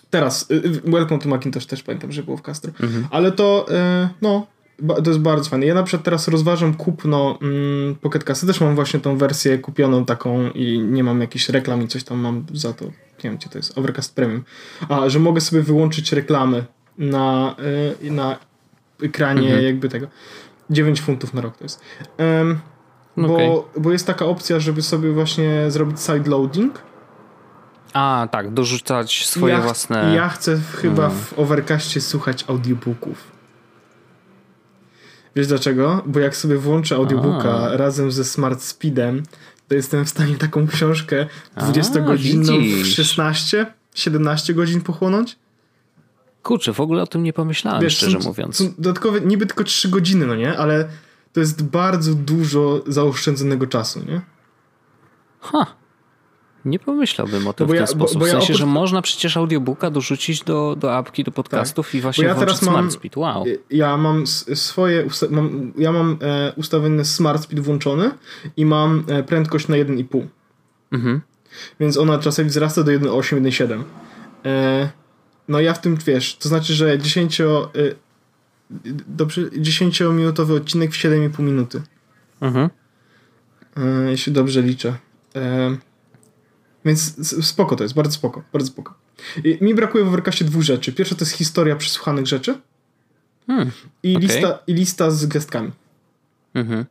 teraz, 0.09 0.51
y, 0.51 0.53
y, 0.53 0.91
Welcome 0.91 1.21
to 1.21 1.29
Macintosh 1.29 1.65
też 1.65 1.83
pamiętam, 1.83 2.11
że 2.11 2.23
było 2.23 2.38
w 2.38 2.41
Castro. 2.41 2.71
Mhm. 2.83 3.07
Ale 3.11 3.31
to, 3.31 3.65
y, 3.69 4.09
no, 4.21 4.47
to 5.03 5.09
jest 5.09 5.19
bardzo 5.19 5.49
fajne. 5.49 5.65
Ja 5.65 5.73
na 5.73 5.84
przykład 5.84 6.03
teraz 6.05 6.28
rozważam 6.28 6.73
kupno 6.73 7.38
mm, 7.41 7.95
Pocket 7.95 8.23
Casty. 8.23 8.47
Też 8.47 8.61
mam 8.61 8.76
właśnie 8.76 8.99
tą 8.99 9.17
wersję 9.17 9.57
kupioną 9.57 10.05
taką 10.05 10.49
i 10.49 10.80
nie 10.80 11.03
mam 11.03 11.21
jakichś 11.21 11.49
reklam 11.49 11.84
i 11.84 11.88
coś 11.88 12.03
tam 12.03 12.17
mam 12.17 12.45
za 12.53 12.73
to. 12.73 12.86
Nie 12.86 12.91
wiem, 13.23 13.38
gdzie 13.38 13.49
to 13.49 13.57
jest. 13.57 13.78
Overcast 13.78 14.15
Premium. 14.15 14.43
A, 14.89 15.09
że 15.09 15.19
mogę 15.19 15.41
sobie 15.41 15.61
wyłączyć 15.61 16.11
reklamy 16.11 16.65
na, 16.97 17.55
na 18.01 18.38
ekranie 19.03 19.47
mhm. 19.47 19.65
jakby 19.65 19.89
tego. 19.89 20.07
9 20.69 21.01
funtów 21.01 21.34
na 21.34 21.41
rok 21.41 21.57
to 21.57 21.63
jest. 21.63 21.82
Um, 22.17 22.59
okay. 23.17 23.47
bo, 23.47 23.69
bo 23.78 23.91
jest 23.91 24.07
taka 24.07 24.26
opcja, 24.26 24.59
żeby 24.59 24.82
sobie 24.82 25.11
właśnie 25.11 25.71
zrobić 25.71 25.99
side 25.99 26.30
loading 26.30 26.82
a, 27.95 28.28
tak, 28.32 28.53
dorzucać 28.53 29.26
swoje 29.28 29.53
ja 29.53 29.61
własne. 29.61 30.15
Ja 30.15 30.30
chcę 30.30 30.59
chyba 30.76 31.01
hmm. 31.01 31.19
w 31.19 31.39
Overcastie 31.39 32.01
słuchać 32.01 32.45
audiobooków. 32.47 33.34
Wiesz 35.36 35.47
dlaczego? 35.47 36.03
Bo 36.05 36.19
jak 36.19 36.36
sobie 36.36 36.57
włączę 36.57 36.95
audiobooka 36.95 37.53
A. 37.53 37.77
razem 37.77 38.11
ze 38.11 38.25
Smart 38.25 38.61
Speedem, 38.61 39.23
to 39.67 39.75
jestem 39.75 40.05
w 40.05 40.09
stanie 40.09 40.36
taką 40.36 40.67
książkę 40.67 41.27
20-godzinną 41.57 42.83
w 42.83 42.88
16, 42.88 43.65
17 43.93 44.53
godzin 44.53 44.81
pochłonąć. 44.81 45.38
Kurczę, 46.43 46.73
w 46.73 46.79
ogóle 46.79 47.03
o 47.03 47.07
tym 47.07 47.23
nie 47.23 47.33
pomyślałem, 47.33 47.81
Wiesz, 47.81 47.97
szczerze 47.97 48.21
są, 48.21 48.27
mówiąc. 48.27 48.55
Są 48.57 48.73
dodatkowe, 48.77 49.21
niby 49.21 49.45
tylko 49.45 49.63
3 49.63 49.89
godziny, 49.89 50.25
no 50.25 50.36
nie? 50.36 50.57
Ale 50.57 50.88
to 51.33 51.39
jest 51.39 51.63
bardzo 51.63 52.13
dużo 52.13 52.83
zaoszczędzonego 52.88 53.67
czasu, 53.67 53.99
nie? 54.05 54.21
Ha. 55.39 55.65
Nie 56.66 56.80
pomyślałbym 56.80 57.47
o 57.47 57.53
tym 57.53 57.68
no 57.68 57.74
w 57.74 57.76
ten 57.76 57.82
ja, 57.82 57.88
sposób. 57.88 58.18
Bo, 58.18 58.20
bo 58.20 58.26
w 58.26 58.30
sensie, 58.30 58.53
ja 58.53 58.59
że 58.59 58.66
można 58.66 59.01
przecież 59.01 59.38
audiobooka 59.38 59.91
dorzucić 59.91 60.43
do, 60.43 60.76
do 60.76 60.95
apki, 60.95 61.24
do 61.24 61.32
podcastów 61.32 61.88
tak. 61.88 61.95
i 61.95 62.01
właśnie 62.01 62.26
ja 62.26 62.36
teraz 62.36 62.61
mam, 62.61 62.74
Smart 62.74 62.93
Speed. 62.93 63.20
Wow. 63.20 63.45
Ja 63.70 63.97
mam 63.97 64.28
swoje, 64.28 65.07
mam, 65.30 65.74
ja 65.78 65.91
mam 65.91 66.18
e, 66.22 66.53
ustawiony 66.55 67.05
Smart 67.05 67.43
Speed 67.43 67.61
włączony 67.61 68.11
i 68.57 68.66
mam 68.66 69.03
e, 69.07 69.24
prędkość 69.24 69.68
na 69.68 69.76
1,5. 69.76 70.26
Mhm. 70.91 71.22
Więc 71.80 71.97
ona 71.97 72.20
czasami 72.20 72.49
wzrasta 72.49 72.84
do 72.84 72.91
1,8, 72.91 73.41
1,7. 73.41 73.84
E, 74.45 74.89
no 75.47 75.59
ja 75.59 75.74
w 75.74 75.82
tym, 75.82 75.97
wiesz, 76.05 76.36
to 76.36 76.49
znaczy, 76.49 76.74
że 76.74 76.99
10, 76.99 77.41
e, 77.41 77.45
dobrze, 79.07 79.41
10-minutowy 79.41 80.55
odcinek 80.57 80.91
w 80.91 80.97
7,5 80.97 81.39
minuty. 81.39 81.82
Mhm. 82.41 82.70
E, 83.78 84.11
jeśli 84.11 84.34
dobrze 84.34 84.61
liczę. 84.61 84.95
E, 85.36 85.78
więc 86.86 87.15
spoko 87.45 87.75
to 87.75 87.83
jest, 87.83 87.95
bardzo 87.95 88.13
spoko, 88.13 88.43
bardzo 88.53 88.67
spoko. 88.67 88.93
I 89.43 89.57
mi 89.61 89.75
brakuje 89.75 90.03
w 90.03 90.07
Overcastie 90.07 90.45
dwóch 90.45 90.63
rzeczy. 90.63 90.93
Pierwsza 90.93 91.15
to 91.15 91.25
jest 91.25 91.38
historia 91.38 91.75
przesłuchanych 91.75 92.27
rzeczy 92.27 92.57
hmm, 93.47 93.71
i, 94.03 94.15
okay. 94.15 94.27
lista, 94.27 94.59
i 94.67 94.73
lista 94.73 95.11
z 95.11 95.25
gwiazdkami. 95.25 95.71
Mhm. 96.53 96.86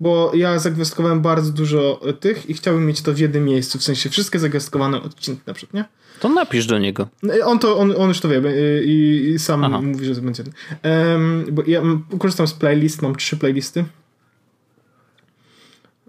Bo 0.00 0.32
ja 0.34 0.58
zagwiazdkowałem 0.58 1.20
bardzo 1.20 1.52
dużo 1.52 2.00
tych 2.20 2.50
i 2.50 2.54
chciałbym 2.54 2.86
mieć 2.86 3.02
to 3.02 3.12
w 3.12 3.18
jednym 3.18 3.44
miejscu, 3.44 3.78
w 3.78 3.82
sensie 3.82 4.10
wszystkie 4.10 4.38
zagwiazdkowane 4.38 5.02
odcinki 5.02 5.42
na 5.46 5.54
przykład, 5.54 5.74
nie? 5.74 5.84
To 6.20 6.28
napisz 6.28 6.66
do 6.66 6.78
niego. 6.78 7.08
No, 7.22 7.34
on, 7.44 7.58
to, 7.58 7.78
on, 7.78 7.94
on 7.96 8.08
już 8.08 8.20
to 8.20 8.28
wie 8.28 8.42
i, 8.84 9.30
i 9.34 9.38
sam 9.38 9.64
Aha. 9.64 9.80
mówi, 9.80 10.06
że 10.06 10.14
to 10.14 10.22
będzie. 10.22 10.44
Um, 10.84 11.46
bo 11.52 11.62
ja 11.66 11.82
korzystam 12.18 12.46
z 12.46 12.54
playlist, 12.54 13.02
mam 13.02 13.16
trzy 13.16 13.36
playlisty. 13.36 13.84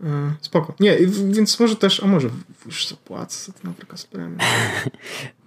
E, 0.03 0.33
spoko. 0.41 0.75
Nie, 0.79 0.97
więc 1.31 1.59
może 1.59 1.75
też, 1.75 2.03
a 2.03 2.07
może 2.07 2.29
już 2.65 2.87
zapłacę 2.87 3.51
za 3.51 3.59
ten 3.59 3.71
Overcast 3.71 4.07
Premium. 4.07 4.37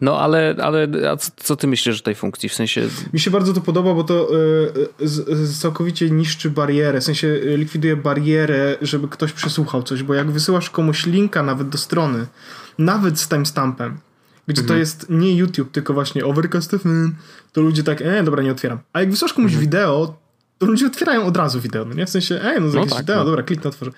No 0.00 0.20
ale, 0.20 0.56
ale 0.62 0.88
a 1.10 1.16
co, 1.16 1.30
co, 1.36 1.56
ty 1.56 1.66
myślisz 1.66 2.00
o 2.00 2.04
tej 2.04 2.14
funkcji? 2.14 2.48
W 2.48 2.54
sensie... 2.54 2.88
Mi 3.12 3.20
się 3.20 3.30
bardzo 3.30 3.52
to 3.52 3.60
podoba, 3.60 3.94
bo 3.94 4.04
to 4.04 4.28
y, 5.00 5.08
z, 5.08 5.60
całkowicie 5.60 6.10
niszczy 6.10 6.50
barierę, 6.50 7.00
w 7.00 7.04
sensie 7.04 7.40
likwiduje 7.44 7.96
barierę, 7.96 8.76
żeby 8.82 9.08
ktoś 9.08 9.32
przesłuchał 9.32 9.82
coś, 9.82 10.02
bo 10.02 10.14
jak 10.14 10.30
wysyłasz 10.30 10.70
komuś 10.70 11.06
linka 11.06 11.42
nawet 11.42 11.68
do 11.68 11.78
strony, 11.78 12.26
nawet 12.78 13.20
z 13.20 13.28
timestampem, 13.28 13.98
gdzie 14.46 14.60
mhm. 14.60 14.68
to 14.68 14.80
jest 14.80 15.06
nie 15.10 15.36
YouTube, 15.36 15.70
tylko 15.70 15.94
właśnie 15.94 16.24
Overcast 16.24 16.76
to 17.52 17.60
ludzie 17.60 17.82
tak, 17.82 18.02
e, 18.02 18.22
dobra, 18.22 18.42
nie 18.42 18.52
otwieram. 18.52 18.78
A 18.92 19.00
jak 19.00 19.10
wysyłasz 19.10 19.32
komuś 19.32 19.52
mhm. 19.52 19.60
wideo, 19.60 20.23
to 20.58 20.66
ludzie 20.66 20.86
otwierają 20.86 21.24
od 21.24 21.36
razu 21.36 21.60
wideo, 21.60 21.84
no 21.84 21.94
nie? 21.94 22.06
W 22.06 22.10
sensie, 22.10 22.40
ej, 22.44 22.60
no, 22.60 22.66
no 22.66 22.74
jakieś 22.74 22.90
tak, 22.90 23.00
wideo, 23.00 23.16
no. 23.16 23.24
dobra, 23.24 23.42
kliknę, 23.42 23.68
otworzę. 23.68 23.90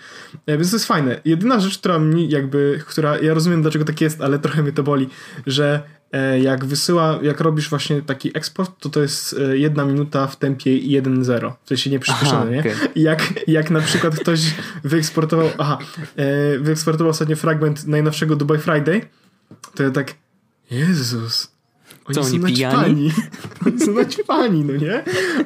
E, 0.47 0.57
więc 0.59 0.71
to 0.71 0.77
jest 0.77 0.87
fajne. 0.87 1.21
Jedyna 1.25 1.61
rzecz, 1.61 1.79
która 1.79 1.99
mi 1.99 2.29
jakby, 2.29 2.83
która, 2.87 3.19
ja 3.19 3.35
rozumiem 3.35 3.63
dlaczego 3.63 3.85
tak 3.85 4.01
jest, 4.01 4.21
ale 4.21 4.39
trochę 4.39 4.63
mnie 4.63 4.73
to 4.73 4.83
boli, 4.83 5.09
że 5.47 5.83
e, 6.13 6.41
jak 6.41 6.65
wysyła, 6.65 7.19
jak 7.23 7.41
robisz 7.41 7.71
właśnie 7.71 8.03
taki 8.03 8.37
eksport, 8.37 8.73
to 8.81 8.89
to 8.89 9.03
jest 9.03 9.37
e, 9.39 9.59
jedna 9.59 9.85
minuta 9.85 10.27
w 10.27 10.37
tempie 10.37 10.71
1.0. 10.71 11.53
W 11.65 11.69
sensie 11.69 11.91
nie 11.91 11.99
przyspieszone, 11.99 12.51
nie? 12.51 12.61
Okay. 12.61 12.75
Jak, 12.97 13.49
jak 13.49 13.71
na 13.71 13.81
przykład 13.81 14.17
ktoś 14.17 14.55
wyeksportował, 14.85 15.51
aha, 15.59 15.79
e, 16.17 16.59
wyeksportował 16.59 17.11
ostatnio 17.11 17.37
fragment 17.37 17.87
najnowszego 17.87 18.37
Dubai 18.37 18.59
Friday, 18.59 19.01
to 19.75 19.83
ja 19.83 19.91
tak, 19.91 20.15
Jezus, 20.71 21.56
Oni 22.09 22.15
Co, 22.15 22.25
są 22.25 22.35
oni 22.35 22.45
pijani? 22.55 23.13
Oni 23.67 23.81
są 23.81 23.93
naćpani, 23.95 24.65
no 24.69 24.73
nie? 24.77 25.05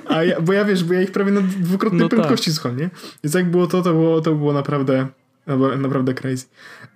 A 0.08 0.24
ja, 0.24 0.40
bo 0.40 0.52
ja 0.52 0.64
wiesz, 0.64 0.84
bo 0.84 0.94
ja 0.94 1.02
ich 1.02 1.12
prawie 1.12 1.32
na 1.32 1.40
dwukrotnej 1.40 2.00
No 2.00 2.08
tak. 2.08 2.18
prędkości 2.18 2.52
słucham, 2.52 2.76
nie? 2.76 2.90
Więc 3.24 3.34
jak 3.34 3.50
było 3.50 3.66
to, 3.66 3.82
to 3.82 3.92
było, 3.92 4.20
to 4.20 4.34
było 4.34 4.52
naprawdę 4.52 5.06
na- 5.46 5.76
naprawdę 5.76 6.14
crazy. 6.14 6.44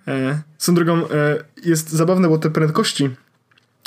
E, 0.07 0.41
są 0.57 0.75
drogą, 0.75 1.09
e, 1.09 1.43
jest 1.65 1.89
zabawne, 1.89 2.29
bo 2.29 2.37
te 2.37 2.49
prędkości 2.49 3.09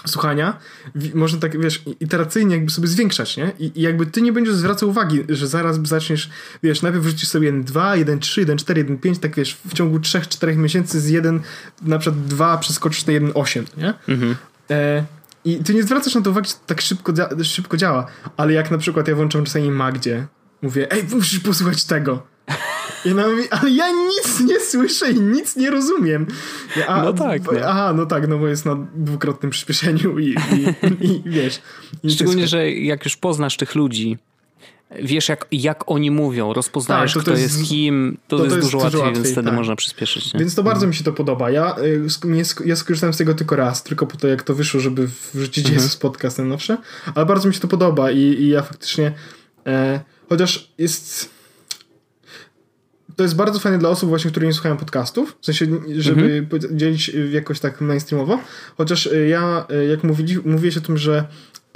słuchania 0.06 0.58
wi- 0.94 1.12
można 1.14 1.40
tak, 1.40 1.60
wiesz, 1.60 1.82
iteracyjnie 2.00 2.54
jakby 2.56 2.70
sobie 2.70 2.88
zwiększać, 2.88 3.36
nie? 3.36 3.52
I, 3.58 3.72
I 3.74 3.82
jakby 3.82 4.06
ty 4.06 4.22
nie 4.22 4.32
będziesz 4.32 4.54
zwracał 4.54 4.88
uwagi, 4.88 5.24
że 5.28 5.46
zaraz 5.48 5.80
zaczniesz, 5.82 6.30
wiesz, 6.62 6.82
najpierw 6.82 7.04
wrzucisz 7.04 7.28
sobie 7.28 7.52
1.2, 7.52 8.04
1.3, 8.04 8.44
1.4, 8.46 8.84
1.5, 8.84 9.18
tak 9.18 9.34
wiesz, 9.36 9.56
w 9.68 9.74
ciągu 9.74 9.98
3-4 9.98 10.56
miesięcy 10.56 11.00
z 11.00 11.08
1, 11.08 11.40
na 11.82 11.98
przykład 11.98 12.24
2 12.26 12.58
przeskoczysz 12.58 13.06
na 13.06 13.12
1.8, 13.12 13.62
nie? 13.76 13.94
Mhm. 14.08 14.36
E, 14.70 15.04
I 15.44 15.56
ty 15.56 15.74
nie 15.74 15.82
zwracasz 15.82 16.14
na 16.14 16.20
to 16.22 16.30
uwagi, 16.30 16.48
że 16.48 16.54
to 16.54 16.60
tak 16.66 16.80
szybko, 16.80 17.12
szybko 17.42 17.76
działa, 17.76 18.06
ale 18.36 18.52
jak 18.52 18.70
na 18.70 18.78
przykład 18.78 19.08
ja 19.08 19.14
włączam 19.14 19.44
czasami 19.44 19.70
Magdzie, 19.70 20.26
mówię, 20.62 20.92
ej, 20.92 21.04
musisz 21.12 21.40
posłuchać 21.40 21.84
tego. 21.84 22.26
I 23.04 23.12
ona 23.12 23.28
mówi, 23.28 23.42
ale 23.50 23.70
ja 23.70 23.86
nic 23.92 24.40
nie 24.40 24.60
słyszę 24.60 25.10
i 25.12 25.20
nic 25.20 25.56
nie 25.56 25.70
rozumiem. 25.70 26.26
Ja, 26.76 26.86
a, 26.86 27.02
No 27.02 27.12
tak, 27.12 27.42
bo- 27.42 27.52
nie? 27.52 27.66
Aha, 27.66 27.92
no 27.96 28.06
tak, 28.06 28.28
no 28.28 28.38
bo 28.38 28.48
jest 28.48 28.64
na 28.66 28.76
dwukrotnym 28.94 29.50
przyspieszeniu 29.50 30.18
i, 30.18 30.26
i, 31.00 31.06
i, 31.06 31.22
wiesz. 31.26 31.60
I 32.02 32.10
Szczególnie, 32.10 32.46
że 32.48 32.70
jak 32.70 33.04
już 33.04 33.16
poznasz 33.16 33.56
tych 33.56 33.74
ludzi, 33.74 34.18
wiesz 35.02 35.28
jak, 35.28 35.46
jak 35.52 35.90
oni 35.90 36.10
mówią, 36.10 36.52
rozpoznajesz 36.52 37.12
Tak, 37.14 37.22
to 37.22 37.30
to 37.30 37.32
kto 37.32 37.40
jest- 37.42 37.58
jest, 37.58 37.70
kim, 37.70 38.18
to, 38.28 38.36
to 38.36 38.44
jest, 38.44 38.56
jest 38.56 38.66
dużo 38.68 38.78
łatwiej, 38.78 39.00
łatwiej, 39.00 39.14
więc 39.22 39.32
wtedy 39.32 39.48
tak. 39.48 39.56
można 39.56 39.76
przyspieszyć. 39.76 40.34
Nie? 40.34 40.40
Więc 40.40 40.54
to 40.54 40.62
bardzo 40.62 40.86
mi 40.86 40.94
się 40.94 41.04
to 41.04 41.12
podoba. 41.12 41.50
Ja, 41.50 41.76
y, 41.78 42.06
nie 42.24 42.42
ja 42.64 42.76
skorzystałem 42.76 43.12
z 43.14 43.16
tego 43.16 43.34
tylko 43.34 43.56
raz, 43.56 43.82
tylko 43.82 44.06
po 44.06 44.16
to, 44.16 44.28
jak 44.28 44.42
to 44.42 44.54
wyszło, 44.54 44.80
żeby 44.80 45.08
wrzucić 45.34 45.64
Mhm. 45.64 45.74
Jezus 45.74 45.96
podcast 45.96 46.36
ten 46.36 46.48
nowszy, 46.48 46.76
ale 47.14 47.26
bardzo 47.26 47.48
mi 47.48 47.54
się 47.54 47.60
to 47.60 47.68
podoba 47.68 48.10
i, 48.10 48.18
i 48.20 48.48
ja 48.48 48.62
faktycznie 48.62 49.12
e, 49.66 50.00
chociaż 50.28 50.72
jest 50.78 51.30
to 53.16 53.22
jest 53.22 53.36
bardzo 53.36 53.58
fajne 53.58 53.78
dla 53.78 53.88
osób 53.88 54.08
właśnie, 54.08 54.30
które 54.30 54.46
nie 54.46 54.52
słuchają 54.52 54.76
podcastów, 54.76 55.36
w 55.40 55.46
sensie, 55.46 55.66
żeby 55.96 56.46
Mhm. 56.52 56.78
dzielić 56.78 57.10
jakoś 57.30 57.60
tak 57.60 57.80
mainstreamowo, 57.80 58.38
chociaż 58.76 59.06
y, 59.06 59.28
ja, 59.28 59.66
y, 59.82 59.86
jak 59.86 60.04
mówili, 60.04 60.38
mówiłeś 60.44 60.76
o 60.76 60.80
tym, 60.80 60.98
że 60.98 61.24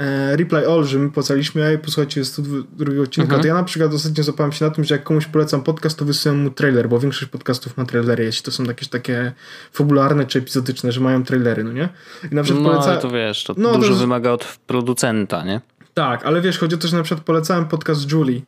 e, 0.03 0.37
Reply 0.37 0.69
All, 0.69 0.85
że 0.85 0.99
my 0.99 1.11
polecaliśmy, 1.11 1.65
ej, 1.67 1.79
posłuchajcie 1.79 2.25
102 2.25 3.03
odcinka, 3.03 3.23
Mhm. 3.23 3.41
to 3.43 3.47
ja 3.49 3.55
na 3.55 3.65
przykład 3.65 3.95
ostatnio 3.95 4.25
złapałem 4.25 4.53
się 4.53 4.65
na 4.65 4.71
tym, 4.71 4.85
że 4.85 4.95
jak 4.95 5.05
komuś 5.05 5.27
polecam 5.27 5.63
podcast, 5.63 5.99
to 5.99 6.05
wysyłam 6.05 6.39
mu 6.39 6.51
trailer, 6.51 6.89
bo 6.89 6.99
większość 7.01 7.31
podcastów 7.31 7.77
ma 7.77 7.85
trailery, 7.85 8.25
jeśli 8.25 8.43
to 8.43 8.51
są 8.51 8.65
jakieś 8.65 8.89
takie 8.89 9.33
fabularne 9.73 10.27
czy 10.27 10.39
epizodyczne, 10.39 10.93
że 10.93 11.01
mają 11.01 11.25
trailery, 11.25 11.65
no 11.65 11.73
nie? 11.73 11.89
I 12.33 12.35
na 12.35 12.43
przykład 12.43 12.65
No 12.65 12.71
poleca... 12.71 12.97
to 12.97 13.11
wiesz, 13.11 13.45
to 13.45 13.55
No, 13.57 13.73
to 13.73 13.79
dużo 13.79 13.89
jest- 13.89 14.01
wymaga 14.01 14.31
od 14.31 14.59
producenta, 14.67 15.45
nie? 15.45 15.61
Tak, 15.95 16.25
ale 16.27 16.41
wiesz, 16.41 16.59
chodzi 16.59 16.75
o 16.75 16.79
to, 16.79 16.89
że 16.89 16.97
na 16.97 17.03
przykład 17.03 17.25
polecałem 17.27 17.65
podcast 17.65 18.13
Julie, 18.13 18.41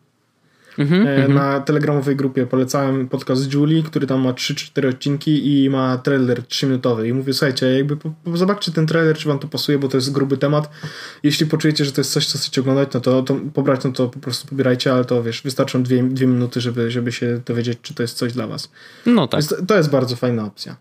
Mhm, 0.79 1.07
E, 1.07 1.29
Na 1.29 1.61
telegramowej 1.61 2.16
grupie 2.16 2.47
polecałem 2.47 3.09
podcast 3.09 3.53
Julie, 3.55 3.83
który 3.83 4.07
tam 4.07 4.20
ma 4.20 4.33
3-4 4.33 4.89
odcinki 4.89 5.62
i 5.64 5.70
ma 5.70 5.99
trailer 5.99 6.43
3-minutowy. 6.43 7.07
I 7.09 7.12
mówię, 7.12 7.33
słuchajcie, 7.33 7.66
jakby 7.66 7.97
po, 7.97 8.11
po, 8.25 8.37
zobaczcie 8.37 8.72
ten 8.72 8.87
trailer, 8.87 9.16
czy 9.16 9.29
wam 9.29 9.39
to 9.39 9.49
pasuje, 9.49 9.79
bo 9.79 9.89
to 9.89 9.97
jest 9.97 10.12
gruby 10.12 10.37
temat. 10.37 10.70
Jeśli 11.22 11.47
poczujecie, 11.47 11.85
że 11.85 11.93
to 11.93 12.01
jest 12.01 12.12
coś, 12.12 12.27
co 12.27 12.39
chcecie 12.39 12.61
oglądać, 12.61 12.89
no 12.95 13.01
to, 13.01 13.22
to 13.22 13.37
pobrać, 13.55 13.85
no 13.85 13.93
to 13.93 14.09
po 14.09 14.18
prostu 14.18 14.49
pobierajcie, 14.49 14.93
ale 14.93 15.05
to 15.05 15.22
wiesz, 15.22 15.43
wystarczą 15.43 15.83
dwie, 15.83 16.03
dwie 16.03 16.27
minuty, 16.27 16.61
żeby, 16.61 16.91
żeby 16.91 17.12
się 17.12 17.41
dowiedzieć, 17.47 17.79
czy 17.83 17.95
to 17.95 18.03
jest 18.03 18.16
coś 18.16 18.33
dla 18.33 18.47
was. 18.47 18.70
No 19.07 19.29
tak, 19.29 19.41
Więc 19.41 19.49
to, 19.49 19.66
to 19.66 19.77
jest 19.77 19.91
bardzo 19.91 20.16
fajna 20.16 20.45
opcja. 20.45 20.77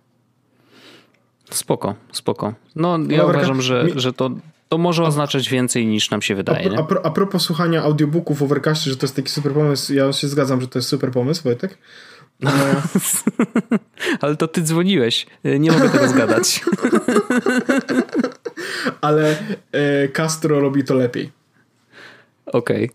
spoko, 1.51 1.95
spoko. 2.11 2.53
No 2.75 2.97
ja 3.09 3.17
Dobra, 3.17 3.37
uważam, 3.37 3.61
że, 3.61 3.83
mi- 3.83 3.91
że 3.95 4.13
to, 4.13 4.29
to 4.73 4.77
może 4.77 5.03
oznaczać 5.03 5.49
więcej 5.49 5.87
niż 5.87 6.09
nam 6.09 6.21
się 6.21 6.33
A, 6.33 6.37
wydaje, 6.37 6.79
a, 6.79 6.83
pro, 6.83 7.05
a 7.05 7.09
propos 7.11 7.43
słuchania 7.43 7.83
audiobooków 7.83 8.39
w 8.39 8.43
Overcastie, 8.43 8.89
że 8.89 8.97
to 8.97 9.05
jest 9.05 9.15
taki 9.15 9.29
super 9.29 9.53
pomysł, 9.53 9.93
ja 9.93 10.13
się 10.13 10.27
zgadzam, 10.27 10.61
że 10.61 10.67
to 10.67 10.79
jest 10.79 10.89
super 10.89 11.11
pomysł, 11.11 11.43
Wojtek. 11.43 11.77
E, 12.43 12.81
Ale 14.21 14.35
to 14.35 14.47
ty 14.47 14.61
dzwoniłeś, 14.61 15.27
nie 15.43 15.71
mogę 15.71 15.89
tego 15.89 16.07
zgadać. 16.07 16.65
ale 19.01 19.37
e, 19.71 20.07
Castro 20.07 20.59
robi 20.59 20.83
to 20.83 20.95
lepiej. 20.95 21.31
Okej. 22.45 22.91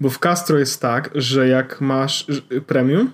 Bo 0.00 0.10
w 0.10 0.18
Castro 0.18 0.58
jest 0.58 0.80
tak, 0.80 1.10
że 1.14 1.48
jak 1.48 1.80
masz 1.80 2.26
premium, 2.66 3.10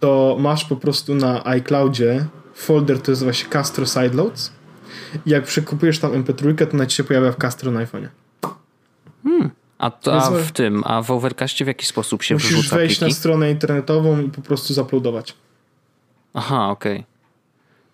to 0.00 0.36
masz 0.40 0.64
po 0.64 0.76
prostu 0.76 1.14
na 1.14 1.46
iCloudzie 1.46 2.26
folder, 2.54 3.02
to 3.02 3.12
nazywa 3.12 3.32
się 3.32 3.46
Castro 3.48 3.86
Sideloads. 3.86 4.55
Jak 5.26 5.44
przekupujesz 5.44 5.98
tam 5.98 6.10
MP3, 6.24 6.66
to 6.70 6.76
na 6.76 6.86
ci 6.86 6.96
się 6.96 7.04
pojawia 7.04 7.32
w 7.32 7.36
Castro 7.36 7.70
na 7.70 7.84
iPhone'ie. 7.86 8.08
A, 9.78 9.90
to, 9.90 10.14
a 10.22 10.30
w 10.30 10.52
tym, 10.52 10.82
a 10.86 11.02
w 11.02 11.10
Overcastie 11.10 11.64
w 11.64 11.68
jaki 11.68 11.86
sposób 11.86 12.22
się 12.22 12.34
Musisz 12.34 12.50
wrzuca 12.52 12.76
wejść 12.76 12.98
pliki? 12.98 13.12
na 13.12 13.16
stronę 13.18 13.50
internetową 13.50 14.20
i 14.20 14.28
po 14.30 14.40
prostu 14.42 14.74
zaploadować. 14.74 15.34
Aha, 16.34 16.68
okej. 16.70 17.04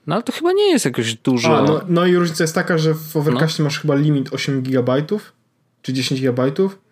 No 0.07 0.15
ale 0.15 0.23
to 0.25 0.33
chyba 0.33 0.53
nie 0.53 0.71
jest 0.71 0.85
jakoś 0.85 1.15
dużo. 1.15 1.59
A, 1.59 1.63
no, 1.63 1.81
no 1.89 2.07
i 2.07 2.17
różnica 2.17 2.45
jest 2.45 2.55
taka, 2.55 2.79
że 2.79 2.95
w 2.95 3.17
Overcastie 3.17 3.63
masz 3.63 3.81
chyba 3.81 3.95
limit 3.95 4.35
8 4.35 4.63
GB 4.63 5.03
czy 5.83 5.93
10 5.93 6.21
GB, 6.21 6.43
a 6.43 6.83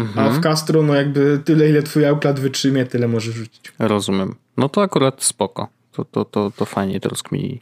Mhm. 0.00 0.34
w 0.34 0.40
Castro 0.42 0.82
no 0.82 0.94
jakby 0.94 1.40
tyle, 1.44 1.68
ile 1.70 1.82
twój 1.82 2.06
iCloud 2.06 2.40
wytrzymie, 2.40 2.86
tyle 2.86 3.08
możesz 3.08 3.34
rzucić. 3.34 3.72
Rozumiem. 3.78 4.34
No 4.56 4.68
to 4.68 4.82
akurat 4.82 5.22
spoko. 5.24 5.68
To, 5.92 6.04
to, 6.04 6.24
to, 6.24 6.52
to 6.56 6.64
fajnie 6.64 7.00
to 7.00 7.08
rozkminili. 7.08 7.60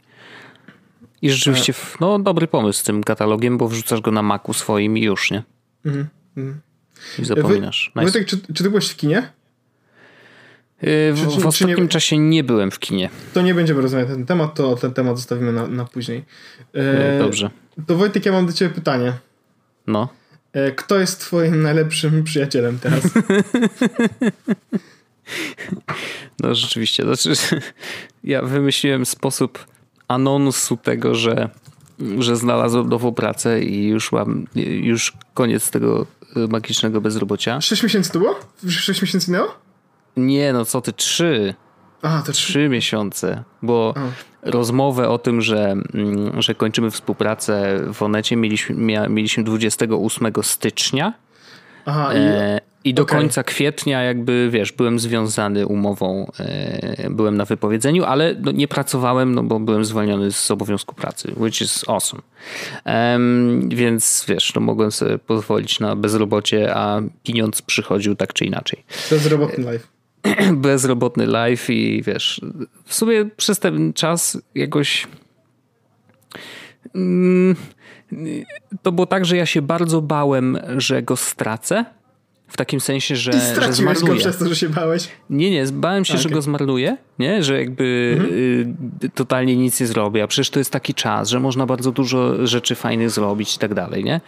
I 1.21 1.31
rzeczywiście, 1.31 1.73
no 1.99 2.19
dobry 2.19 2.47
pomysł 2.47 2.79
z 2.79 2.83
tym 2.83 3.03
katalogiem, 3.03 3.57
bo 3.57 3.67
wrzucasz 3.67 4.01
go 4.01 4.11
na 4.11 4.21
Macu 4.21 4.53
swoim 4.53 4.97
i 4.97 5.01
już, 5.01 5.31
nie? 5.31 5.43
Mhm. 5.85 6.07
mhm. 6.37 6.61
I 7.19 7.25
zapominasz. 7.25 7.91
Wy, 7.95 8.01
Nice. 8.01 8.11
Wojtek, 8.11 8.29
czy, 8.29 8.53
czy 8.53 8.63
ty 8.63 8.69
byłeś 8.69 8.89
w 8.89 8.95
kinie? 8.95 9.31
Yy, 10.81 11.13
w, 11.13 11.17
czy- 11.19 11.23
czy 11.31 11.37
w 11.37 11.39
nie- 11.39 11.45
ostatnim 11.47 11.87
czasie 11.87 12.17
nie 12.17 12.43
byłem 12.43 12.71
w 12.71 12.79
kinie. 12.79 13.09
To 13.33 13.41
nie 13.41 13.53
będziemy 13.55 13.81
rozmawiać 13.81 14.09
na 14.09 14.15
ten 14.15 14.25
temat, 14.25 14.55
to 14.55 14.75
ten 14.75 14.93
temat 14.93 15.17
zostawimy 15.17 15.51
na, 15.53 15.67
na 15.67 15.85
później. 15.85 16.25
E, 16.73 17.19
Dobrze. 17.19 17.49
To 17.87 17.95
Wojtek, 17.95 18.25
ja 18.25 18.31
mam 18.31 18.45
do 18.47 18.53
ciebie 18.53 18.75
pytanie. 18.75 19.13
No. 19.87 20.09
E, 20.53 20.71
kto 20.71 20.99
jest 20.99 21.19
twoim 21.19 21.61
najlepszym 21.61 22.23
przyjacielem 22.23 22.79
teraz? 22.79 23.03
No 26.39 26.55
rzeczywiście. 26.55 27.03
Znaczy, 27.03 27.29
ja 28.23 28.41
wymyśliłem 28.41 29.05
sposób 29.05 29.65
anonsu 30.13 30.77
tego, 30.77 31.15
że, 31.15 31.49
że 32.19 32.35
znalazłem 32.35 32.89
nową 32.89 33.13
pracę 33.13 33.61
i 33.61 33.87
już 33.87 34.11
mam 34.11 34.45
już 34.81 35.13
koniec 35.33 35.71
tego 35.71 36.05
y, 36.37 36.47
magicznego 36.47 37.01
bezrobocia. 37.01 37.61
6 37.61 37.83
miesięcy 37.83 38.11
to 38.11 38.19
było? 38.19 38.35
6 38.69 39.01
miesięcy 39.01 39.31
minęło? 39.31 39.55
Nie, 40.17 40.53
no 40.53 40.65
co 40.65 40.81
ty, 40.81 40.93
trzy. 40.93 41.53
A, 42.01 42.21
to 42.21 42.31
trzy. 42.31 42.47
Trzy 42.47 42.69
miesiące, 42.69 43.43
bo 43.61 43.93
rozmowę 44.41 45.09
o 45.09 45.17
tym, 45.17 45.41
że, 45.41 45.75
mm, 45.93 46.41
że 46.41 46.55
kończymy 46.55 46.91
współpracę 46.91 47.79
w 47.93 48.01
Onecie 48.01 48.35
mieliśmy, 48.35 48.75
mieliśmy 49.09 49.43
28 49.43 50.43
stycznia 50.43 51.13
Aha, 51.85 52.13
i, 52.13 52.17
e, 52.17 52.59
i 52.83 52.93
do 52.93 53.03
okej. 53.03 53.19
końca 53.19 53.43
kwietnia 53.43 54.03
jakby, 54.03 54.49
wiesz, 54.51 54.71
byłem 54.71 54.99
związany 54.99 55.67
umową, 55.67 56.31
e, 56.39 57.09
byłem 57.09 57.37
na 57.37 57.45
wypowiedzeniu, 57.45 58.03
ale 58.03 58.35
no, 58.41 58.51
nie 58.51 58.67
pracowałem, 58.67 59.35
no 59.35 59.43
bo 59.43 59.59
byłem 59.59 59.85
zwolniony 59.85 60.31
z 60.31 60.51
obowiązku 60.51 60.95
pracy, 60.95 61.33
which 61.37 61.61
is 61.61 61.89
awesome. 61.89 62.21
Em, 62.85 63.69
więc 63.69 64.25
wiesz, 64.27 64.55
no 64.55 64.61
mogłem 64.61 64.91
sobie 64.91 65.17
pozwolić 65.17 65.79
na 65.79 65.95
bezrobocie, 65.95 66.75
a 66.75 67.01
pieniądz 67.23 67.61
przychodził 67.61 68.15
tak 68.15 68.33
czy 68.33 68.45
inaczej 68.45 68.83
to 69.09 69.15
jest 69.15 69.27
robotny 69.27 69.71
life. 69.71 69.87
bezrobotny 70.53 71.27
life 71.27 71.73
i 71.73 72.03
wiesz, 72.03 72.41
w 72.85 72.93
sumie 72.93 73.25
przez 73.37 73.59
ten 73.59 73.93
czas 73.93 74.37
jakoś 74.55 75.07
mm, 76.95 77.55
to 78.81 78.91
było 78.91 79.07
tak, 79.07 79.25
że 79.25 79.37
ja 79.37 79.45
się 79.45 79.61
bardzo 79.61 80.01
bałem, 80.01 80.57
że 80.77 81.03
go 81.03 81.15
stracę. 81.15 81.85
W 82.51 82.57
takim 82.57 82.79
sensie, 82.79 83.15
że, 83.15 83.31
I 83.31 83.33
że 83.33 83.39
straciłeś 83.41 83.87
go 83.87 83.93
zmarnuję. 83.95 84.19
przez 84.19 84.37
to, 84.37 84.49
że 84.49 84.55
się 84.55 84.69
bałeś. 84.69 85.07
Nie, 85.29 85.51
nie, 85.51 85.65
bałem 85.65 86.05
się, 86.05 86.13
A, 86.13 86.17
że 86.17 86.29
go 86.29 86.41
zmarnuję, 86.41 86.97
nie? 87.21 87.43
że 87.43 87.59
jakby 87.59 87.83
y, 89.03 89.09
totalnie 89.09 89.55
nic 89.55 89.79
nie 89.79 89.87
zrobię, 89.87 90.23
a 90.23 90.27
przecież 90.27 90.49
to 90.49 90.59
jest 90.59 90.71
taki 90.71 90.93
czas, 90.93 91.29
że 91.29 91.39
można 91.39 91.65
bardzo 91.65 91.91
dużo 91.91 92.47
rzeczy 92.47 92.75
fajnych 92.75 93.09
zrobić 93.09 93.55
i 93.55 93.59
tak 93.59 93.73
dalej. 93.73 94.03
Nie? 94.03 94.21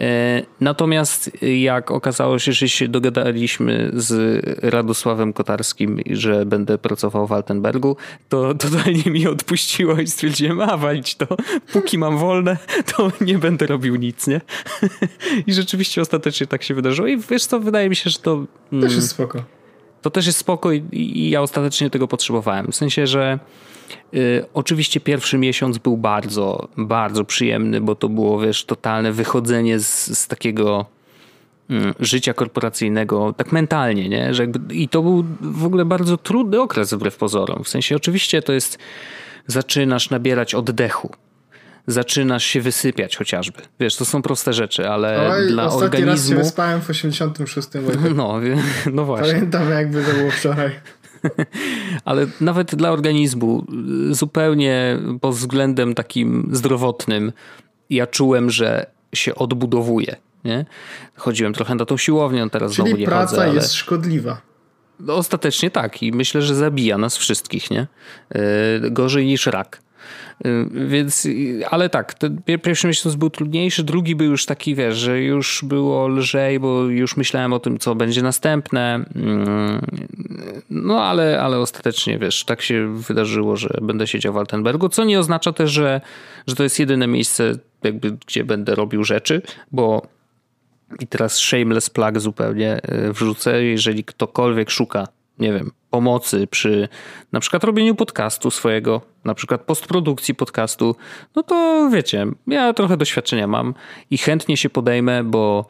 E, 0.00 0.42
Natomiast 0.60 1.30
jak 1.42 1.90
okazało 1.90 2.38
się, 2.38 2.52
że 2.52 2.68
się 2.68 2.88
dogadaliśmy 2.88 3.90
z 3.94 4.42
Radosławem 4.62 5.32
Kotarskim, 5.32 6.00
że 6.10 6.46
będę 6.46 6.78
pracował 6.78 7.26
w 7.26 7.32
Altenbergu, 7.32 7.96
to 8.28 8.54
totalnie 8.54 9.10
mi 9.10 9.26
odpuściło 9.26 9.94
i 10.00 10.06
stwierdziłem, 10.06 10.60
a 10.60 10.76
walić 10.76 11.14
to, 11.14 11.26
póki 11.72 11.98
mam 11.98 12.18
wolne, 12.18 12.56
to 12.96 13.12
nie 13.20 13.38
będę 13.38 13.66
robił 13.66 13.96
nic, 13.96 14.26
nie? 14.26 14.40
I 15.46 15.52
rzeczywiście 15.52 16.00
ostatecznie 16.00 16.46
tak 16.46 16.62
się 16.62 16.74
wydarzyło 16.74 17.08
i 17.08 17.16
wiesz 17.18 17.46
co, 17.46 17.60
wydaje 17.60 17.88
mi 17.88 17.96
się, 17.96 18.10
że 18.10 18.18
to... 18.18 18.44
mm, 18.72 18.84
Też 18.84 18.94
jest 18.96 19.08
spoko. 19.10 19.42
To 20.02 20.10
też 20.10 20.26
jest 20.26 20.38
spokój 20.38 20.84
i 20.92 21.30
ja 21.30 21.42
ostatecznie 21.42 21.90
tego 21.90 22.08
potrzebowałem. 22.08 22.72
W 22.72 22.76
sensie, 22.76 23.06
że 23.06 23.38
y, 24.14 24.44
oczywiście 24.54 25.00
pierwszy 25.00 25.38
miesiąc 25.38 25.78
był 25.78 25.96
bardzo, 25.96 26.68
bardzo 26.76 27.24
przyjemny, 27.24 27.80
bo 27.80 27.94
to 27.94 28.08
było, 28.08 28.40
wiesz, 28.40 28.64
totalne 28.64 29.12
wychodzenie 29.12 29.78
z, 29.78 30.18
z 30.18 30.28
takiego 30.28 30.86
mm, 31.70 31.94
życia 32.00 32.34
korporacyjnego, 32.34 33.34
tak 33.36 33.52
mentalnie, 33.52 34.08
nie? 34.08 34.34
Że 34.34 34.42
jakby, 34.42 34.74
I 34.74 34.88
to 34.88 35.02
był 35.02 35.24
w 35.40 35.64
ogóle 35.64 35.84
bardzo 35.84 36.16
trudny 36.16 36.60
okres 36.60 36.94
wbrew 36.94 37.16
pozorom. 37.16 37.64
W 37.64 37.68
sensie 37.68 37.96
oczywiście 37.96 38.42
to 38.42 38.52
jest, 38.52 38.78
zaczynasz 39.46 40.10
nabierać 40.10 40.54
oddechu 40.54 41.10
zaczynasz 41.86 42.44
się 42.44 42.60
wysypiać 42.60 43.16
chociażby. 43.16 43.62
Wiesz, 43.80 43.96
to 43.96 44.04
są 44.04 44.22
proste 44.22 44.52
rzeczy, 44.52 44.88
ale 44.88 45.30
Oj, 45.30 45.48
dla 45.48 45.64
ostatni 45.64 45.84
organizmu... 45.84 46.12
raz 46.12 46.28
się 46.28 46.34
wyspałem 46.34 46.80
w 46.80 46.90
86 46.90 47.68
roku. 47.74 47.98
No, 48.14 48.40
no 48.92 49.04
właśnie. 49.04 49.32
Pamiętam 49.32 49.70
jakby 49.70 50.04
to 50.04 50.12
było 50.12 50.30
wczoraj. 50.30 50.70
ale 52.04 52.26
nawet 52.40 52.74
dla 52.74 52.90
organizmu 52.90 53.66
zupełnie 54.10 54.98
pod 55.20 55.34
względem 55.34 55.94
takim 55.94 56.50
zdrowotnym 56.52 57.32
ja 57.90 58.06
czułem, 58.06 58.50
że 58.50 58.86
się 59.14 59.34
odbudowuje. 59.34 60.16
Nie? 60.44 60.64
Chodziłem 61.16 61.52
trochę 61.52 61.74
na 61.74 61.84
tą 61.84 61.96
siłownię, 61.96 62.50
teraz 62.50 62.72
Czyli 62.72 62.88
znowu 62.88 63.00
nie 63.00 63.06
praca 63.06 63.30
chodzę, 63.30 63.42
ale... 63.42 63.54
jest 63.54 63.74
szkodliwa. 63.74 64.40
No, 65.00 65.14
ostatecznie 65.14 65.70
tak 65.70 66.02
i 66.02 66.12
myślę, 66.12 66.42
że 66.42 66.54
zabija 66.54 66.98
nas 66.98 67.16
wszystkich, 67.16 67.70
nie? 67.70 67.86
Yy, 68.82 68.90
gorzej 68.90 69.26
niż 69.26 69.46
rak. 69.46 69.80
Y, 70.46 70.66
więc, 70.88 71.28
ale 71.70 71.88
tak, 71.88 72.14
ten 72.14 72.42
pierwszy 72.62 72.86
miesiąc 72.86 73.16
był 73.16 73.30
trudniejszy, 73.30 73.84
drugi 73.84 74.16
był 74.16 74.30
już 74.30 74.46
taki, 74.46 74.74
wiesz, 74.74 74.96
że 74.96 75.20
już 75.20 75.64
było 75.64 76.08
lżej, 76.08 76.60
bo 76.60 76.84
już 76.84 77.16
myślałem 77.16 77.52
o 77.52 77.58
tym, 77.58 77.78
co 77.78 77.94
będzie 77.94 78.22
następne. 78.22 79.04
Mm, 79.14 79.80
no 80.70 81.02
ale, 81.02 81.42
ale 81.42 81.58
ostatecznie, 81.58 82.18
wiesz, 82.18 82.44
tak 82.44 82.62
się 82.62 82.94
wydarzyło, 82.94 83.56
że 83.56 83.78
będę 83.82 84.06
siedział 84.06 84.32
w 84.32 84.36
Altenbergu, 84.36 84.88
co 84.88 85.04
nie 85.04 85.18
oznacza 85.18 85.52
też, 85.52 85.70
że, 85.70 86.00
że 86.46 86.54
to 86.54 86.62
jest 86.62 86.78
jedyne 86.78 87.06
miejsce, 87.06 87.52
jakby, 87.82 88.10
gdzie 88.10 88.44
będę 88.44 88.74
robił 88.74 89.04
rzeczy, 89.04 89.42
bo 89.72 90.06
i 91.00 91.06
teraz 91.06 91.36
shameless 91.36 91.90
plug 91.90 92.18
zupełnie 92.18 92.80
y, 93.08 93.12
wrzucę, 93.12 93.64
jeżeli 93.64 94.04
ktokolwiek 94.04 94.70
szuka 94.70 95.06
nie 95.38 95.52
wiem, 95.52 95.70
pomocy 95.90 96.46
przy 96.46 96.88
na 97.32 97.40
przykład 97.40 97.64
robieniu 97.64 97.94
podcastu 97.94 98.50
swojego, 98.50 99.00
na 99.26 99.34
przykład 99.34 99.60
postprodukcji 99.60 100.34
podcastu, 100.34 100.96
no 101.34 101.42
to 101.42 101.88
wiecie, 101.92 102.26
ja 102.46 102.72
trochę 102.72 102.96
doświadczenia 102.96 103.46
mam 103.46 103.74
i 104.10 104.18
chętnie 104.18 104.56
się 104.56 104.70
podejmę, 104.70 105.24
bo 105.24 105.66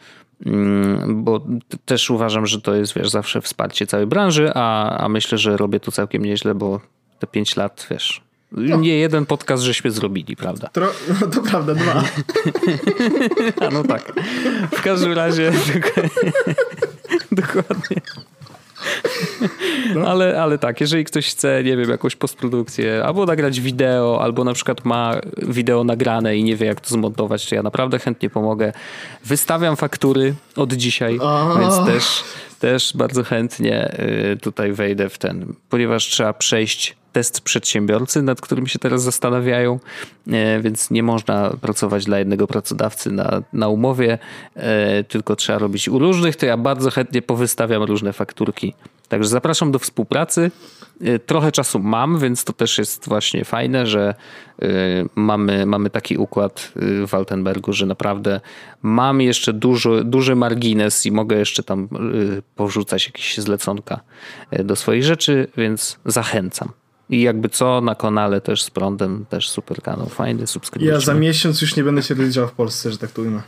mm, 0.46 1.24
bo 1.24 1.40
też 1.84 2.10
uważam, 2.10 2.46
że 2.46 2.60
to 2.60 2.74
jest, 2.74 2.94
wiesz, 2.94 3.10
zawsze 3.10 3.40
wsparcie 3.40 3.86
całej 3.86 4.06
branży, 4.06 4.50
a, 4.54 4.96
a 4.98 5.08
myślę, 5.08 5.38
że 5.38 5.56
robię 5.56 5.80
to 5.80 5.92
całkiem 5.92 6.24
nieźle, 6.24 6.54
bo 6.54 6.80
te 7.18 7.26
pięć 7.26 7.56
lat, 7.56 7.86
wiesz, 7.90 8.22
no. 8.52 8.76
nie 8.76 8.98
jeden 8.98 9.26
podcast 9.26 9.62
żeśmy 9.62 9.90
zrobili, 9.90 10.36
prawda? 10.36 10.68
Tro, 10.68 10.92
no 11.20 11.26
to 11.26 11.42
prawda, 11.42 11.74
dwa. 11.74 12.04
a 13.66 13.70
no 13.70 13.84
tak. 13.84 14.12
W 14.72 14.82
każdym 14.82 15.12
razie 15.12 15.52
dokładnie. 17.32 18.00
No. 19.94 20.08
Ale, 20.08 20.42
ale 20.42 20.58
tak, 20.58 20.80
jeżeli 20.80 21.04
ktoś 21.04 21.28
chce, 21.28 21.64
nie 21.64 21.76
wiem, 21.76 21.90
jakąś 21.90 22.16
postprodukcję, 22.16 23.04
albo 23.04 23.26
nagrać 23.26 23.60
wideo, 23.60 24.22
albo 24.22 24.44
na 24.44 24.52
przykład 24.52 24.84
ma 24.84 25.20
wideo 25.36 25.84
nagrane 25.84 26.36
i 26.36 26.44
nie 26.44 26.56
wie, 26.56 26.66
jak 26.66 26.80
to 26.80 26.88
zmontować, 26.88 27.48
to 27.48 27.54
ja 27.54 27.62
naprawdę 27.62 27.98
chętnie 27.98 28.30
pomogę. 28.30 28.72
Wystawiam 29.24 29.76
faktury 29.76 30.34
od 30.56 30.72
dzisiaj, 30.72 31.18
więc 31.60 31.86
też, 31.86 32.24
też 32.58 32.92
bardzo 32.94 33.24
chętnie 33.24 33.98
y, 34.32 34.36
tutaj 34.36 34.72
wejdę 34.72 35.08
w 35.08 35.18
ten, 35.18 35.54
ponieważ 35.68 36.04
trzeba 36.04 36.32
przejść 36.32 36.96
test 37.16 37.40
przedsiębiorcy, 37.40 38.22
nad 38.22 38.40
którym 38.40 38.66
się 38.66 38.78
teraz 38.78 39.02
zastanawiają, 39.02 39.80
e, 40.26 40.60
więc 40.60 40.90
nie 40.90 41.02
można 41.02 41.50
pracować 41.60 42.04
dla 42.04 42.18
jednego 42.18 42.46
pracodawcy 42.46 43.10
na, 43.10 43.42
na 43.52 43.68
umowie, 43.68 44.18
e, 44.54 45.04
tylko 45.04 45.36
trzeba 45.36 45.58
robić 45.58 45.88
u 45.88 45.98
różnych, 45.98 46.36
to 46.36 46.46
ja 46.46 46.56
bardzo 46.56 46.90
chętnie 46.90 47.22
powystawiam 47.22 47.82
różne 47.82 48.12
fakturki. 48.12 48.74
Także 49.08 49.28
zapraszam 49.28 49.72
do 49.72 49.78
współpracy. 49.78 50.50
E, 51.00 51.18
trochę 51.18 51.52
czasu 51.52 51.78
mam, 51.78 52.18
więc 52.18 52.44
to 52.44 52.52
też 52.52 52.78
jest 52.78 53.08
właśnie 53.08 53.44
fajne, 53.44 53.86
że 53.86 54.14
mamy, 55.14 55.66
mamy 55.66 55.90
taki 55.90 56.16
układ 56.16 56.72
w 57.06 57.14
Altenbergu, 57.14 57.72
że 57.72 57.86
naprawdę 57.86 58.40
mam 58.82 59.20
jeszcze 59.20 59.52
dużo, 59.52 60.04
duży 60.04 60.36
margines 60.36 61.06
i 61.06 61.12
mogę 61.12 61.36
jeszcze 61.36 61.62
tam 61.62 61.88
powrzucać 62.54 63.06
jakieś 63.06 63.38
zleconka 63.38 64.00
do 64.64 64.76
swoich 64.76 65.04
rzeczy, 65.04 65.48
więc 65.56 65.98
zachęcam. 66.04 66.68
I 67.10 67.20
jakby 67.22 67.48
co, 67.48 67.80
na 67.80 67.94
kanale 67.94 68.40
też 68.40 68.62
z 68.62 68.70
prądem, 68.70 69.26
też 69.28 69.48
super 69.48 69.82
kanał, 69.82 70.08
fajny, 70.08 70.46
subskrybujcie. 70.46 70.94
Ja 70.94 71.00
za 71.00 71.14
miesiąc 71.14 71.62
już 71.62 71.76
nie 71.76 71.84
będę 71.84 72.02
się 72.02 72.14
rozdział 72.14 72.48
w 72.48 72.52
Polsce, 72.52 72.92
że 72.92 72.98
tak 72.98 73.10
to 73.10 73.22
ujmę. 73.22 73.42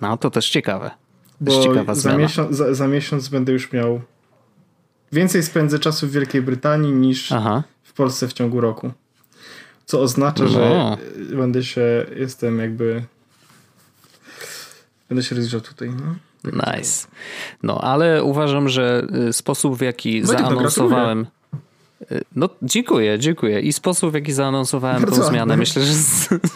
No 0.00 0.16
to 0.16 0.30
też 0.30 0.50
ciekawe. 0.50 0.90
Bo 1.40 1.62
ciekawa 1.62 1.94
za, 1.94 2.16
miesiąc, 2.16 2.56
za, 2.56 2.74
za, 2.74 2.88
miesiąc 2.88 3.28
będę 3.28 3.52
już 3.52 3.72
miał 3.72 4.00
więcej 5.12 5.42
spędzę 5.42 5.78
czasu 5.78 6.06
w 6.06 6.10
Wielkiej 6.10 6.42
Brytanii 6.42 6.92
niż 6.92 7.32
Aha. 7.32 7.62
w 7.82 7.92
Polsce 7.92 8.28
w 8.28 8.32
ciągu 8.32 8.60
roku. 8.60 8.92
Co 9.86 10.00
oznacza, 10.00 10.44
no. 10.44 10.50
że 10.50 10.96
będę 11.36 11.64
się, 11.64 12.06
jestem 12.16 12.58
jakby 12.58 13.02
będę 15.08 15.22
się 15.22 15.36
rozdział 15.36 15.60
tutaj, 15.60 15.90
no. 15.90 16.14
Nice. 16.44 17.08
No, 17.62 17.80
ale 17.80 18.24
uważam, 18.24 18.68
że 18.68 19.06
y, 19.28 19.32
sposób 19.32 19.76
w 19.76 19.80
jaki 19.80 20.20
no 20.20 20.26
zaanonsowałem... 20.26 21.26
No, 22.36 22.48
dziękuję, 22.62 23.18
dziękuję. 23.18 23.60
I 23.60 23.72
sposób, 23.72 24.10
w 24.10 24.14
jaki 24.14 24.32
zaanonsowałem 24.32 25.02
bardzo 25.02 25.22
tą 25.22 25.28
zmianę, 25.28 25.40
ładny. 25.40 25.56
myślę, 25.56 25.82
że, 25.82 25.92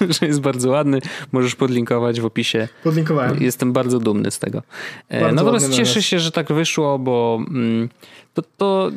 że 0.21 0.27
jest 0.27 0.41
bardzo 0.41 0.71
ładny. 0.71 1.01
Możesz 1.33 1.55
podlinkować 1.55 2.21
w 2.21 2.25
opisie. 2.25 2.69
Podlinkowałem. 2.85 3.43
Jestem 3.43 3.73
bardzo 3.73 3.99
dumny 3.99 4.31
z 4.31 4.39
tego. 4.39 4.63
E, 5.09 5.21
bardzo 5.21 5.35
Natomiast 5.35 5.73
cieszę 5.73 6.03
się, 6.03 6.19
że 6.19 6.31
tak 6.31 6.53
wyszło, 6.53 6.99
bo 6.99 7.45
mm, 7.49 7.89
to, 8.35 8.43
to. 8.57 8.91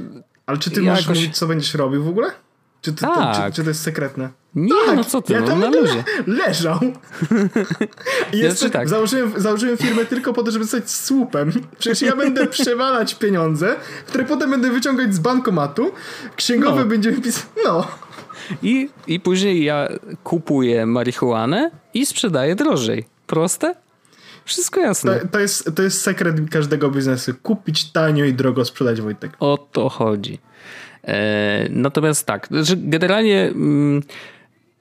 Ale 0.46 0.58
czy 0.58 0.72
ty 0.72 0.84
jakoś... 0.84 1.08
możesz 1.08 1.22
mówić, 1.22 1.38
co 1.38 1.48
będziesz 1.48 1.74
robił 1.74 2.04
w 2.04 2.08
ogóle? 2.08 2.32
Czy, 2.82 2.94
ty, 2.94 3.02
tak. 3.02 3.38
to, 3.38 3.44
czy, 3.44 3.56
czy 3.56 3.64
to 3.64 3.70
jest 3.70 3.82
sekretne? 3.82 4.30
Nie, 4.56 4.74
tak, 4.86 4.96
no 4.96 5.04
co 5.04 5.22
ty, 5.22 5.34
ja 5.34 5.42
no, 5.42 5.56
na 5.56 5.70
luzie. 5.70 6.04
Leżał. 6.28 6.80
I 8.34 8.38
jeszcze, 8.38 8.70
tak. 8.70 8.90
założyłem, 8.90 9.34
założyłem 9.38 9.78
firmę 9.78 10.06
tylko 10.06 10.34
po 10.34 10.44
to, 10.44 10.52
żeby 10.52 10.66
stać 10.66 10.92
słupem. 10.92 11.52
Przecież 11.80 12.02
ja 12.02 12.16
będę 12.16 12.48
przewalać 12.58 13.16
pieniądze, 13.16 13.76
które 14.08 14.26
potem 14.26 14.50
będę 14.50 14.72
wyciągać 14.72 15.16
z 15.16 15.20
bankomatu. 15.20 15.92
Księgowy 16.36 16.80
no. 16.80 16.86
będzie 16.86 17.12
pisać. 17.12 17.46
No. 17.66 17.88
I, 18.64 18.90
I 19.08 19.20
później 19.20 19.64
ja 19.64 19.88
kupuję 20.24 20.86
marihuanę 20.86 21.72
i 21.94 22.06
sprzedaję 22.06 22.56
drożej. 22.56 23.06
Proste? 23.28 23.76
Wszystko 24.46 24.80
jasne. 24.80 25.20
To, 25.20 25.28
to, 25.28 25.40
jest, 25.40 25.76
to 25.76 25.84
jest 25.84 26.02
sekret 26.02 26.36
każdego 26.52 26.92
biznesu. 26.92 27.32
Kupić 27.44 27.92
tanio 27.92 28.26
i 28.26 28.34
drogo 28.34 28.66
sprzedać, 28.66 29.02
Wojtek. 29.02 29.32
O 29.40 29.58
to 29.72 29.90
chodzi. 29.90 30.40
E, 31.10 31.68
natomiast 31.70 32.26
tak, 32.26 32.50
że 32.52 32.76
generalnie 32.78 33.42
mm, 33.42 34.04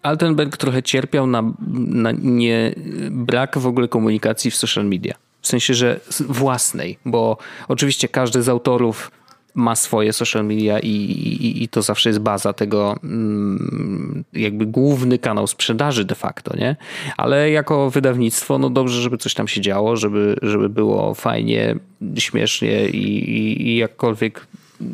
Altenberg 0.03 0.57
trochę 0.57 0.83
cierpiał 0.83 1.27
na, 1.27 1.43
na 1.89 2.13
nie, 2.13 2.75
brak 3.11 3.59
w 3.59 3.67
ogóle 3.67 3.89
komunikacji 3.89 4.51
w 4.51 4.57
social 4.57 4.85
media. 4.85 5.15
W 5.41 5.47
sensie, 5.47 5.75
że 5.75 6.01
własnej, 6.29 6.99
bo 7.05 7.39
oczywiście 7.69 8.09
każdy 8.09 8.43
z 8.43 8.49
autorów 8.49 9.11
ma 9.55 9.77
swoje 9.77 10.13
social 10.13 10.45
media 10.45 10.79
i, 10.79 10.89
i, 10.89 11.63
i, 11.63 11.69
to 11.69 11.83
zawsze 11.83 12.09
jest 12.11 12.21
baza 12.21 12.53
tego, 12.53 12.97
mm, 13.05 14.25
jakby 14.33 14.67
główny 14.67 15.19
kanał 15.19 15.47
sprzedaży 15.47 16.05
de 16.05 16.15
facto, 16.15 16.57
nie? 16.57 16.77
Ale 17.17 17.51
jako 17.51 17.91
wydawnictwo, 17.91 18.59
no 18.59 18.71
dobrze, 18.71 19.03
żeby 19.03 19.19
coś 19.19 19.35
tam 19.35 19.49
się 19.49 19.61
działo, 19.61 19.97
żeby, 19.97 20.37
żeby 20.43 20.69
było 20.69 21.15
fajnie, 21.15 21.77
śmiesznie 22.19 22.89
i, 22.89 23.31
i, 23.31 23.69
i 23.69 23.77
jakkolwiek 23.77 24.47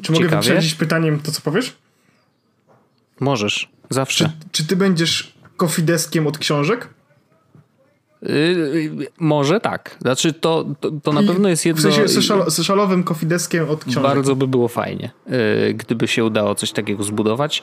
Czy 0.03 0.13
mogę 0.13 0.29
wyprzedzić 0.29 0.75
pytaniem 0.75 1.21
to, 1.21 1.33
co 1.33 1.41
powiesz? 1.41 1.77
Możesz, 3.21 3.69
zawsze. 3.91 4.25
Czy, 4.25 4.49
czy 4.53 4.67
ty 4.67 4.77
będziesz 4.77 5.35
kofideskiem 5.57 6.27
od 6.27 6.39
książek? 6.39 6.89
Yy, 8.23 8.91
może 9.19 9.61
tak. 9.61 9.97
Znaczy 10.01 10.33
to, 10.33 10.65
to, 10.81 10.91
to 10.91 11.13
na 11.13 11.23
pewno 11.23 11.49
jest 11.49 11.67
jedno... 11.67 11.91
W 11.91 11.95
sensie 11.95 12.21
socialowym 12.51 13.05
kofideskiem 13.05 13.71
od 13.71 13.85
książek. 13.85 14.03
Bardzo 14.03 14.37
by 14.37 14.49
było 14.49 14.69
fajnie, 14.69 15.11
yy, 15.27 15.75
gdyby 15.75 16.09
się 16.09 16.25
udało 16.25 16.55
coś 16.55 16.73
takiego 16.73 17.03
zbudować. 17.03 17.63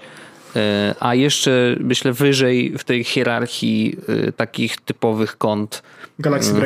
Yy, 0.55 0.61
a 0.99 1.15
jeszcze 1.15 1.75
myślę 1.79 2.13
wyżej 2.13 2.77
w 2.77 2.83
tej 2.83 3.03
hierarchii 3.03 3.97
yy, 4.07 4.31
takich 4.31 4.77
typowych 4.77 5.37
kont 5.37 5.83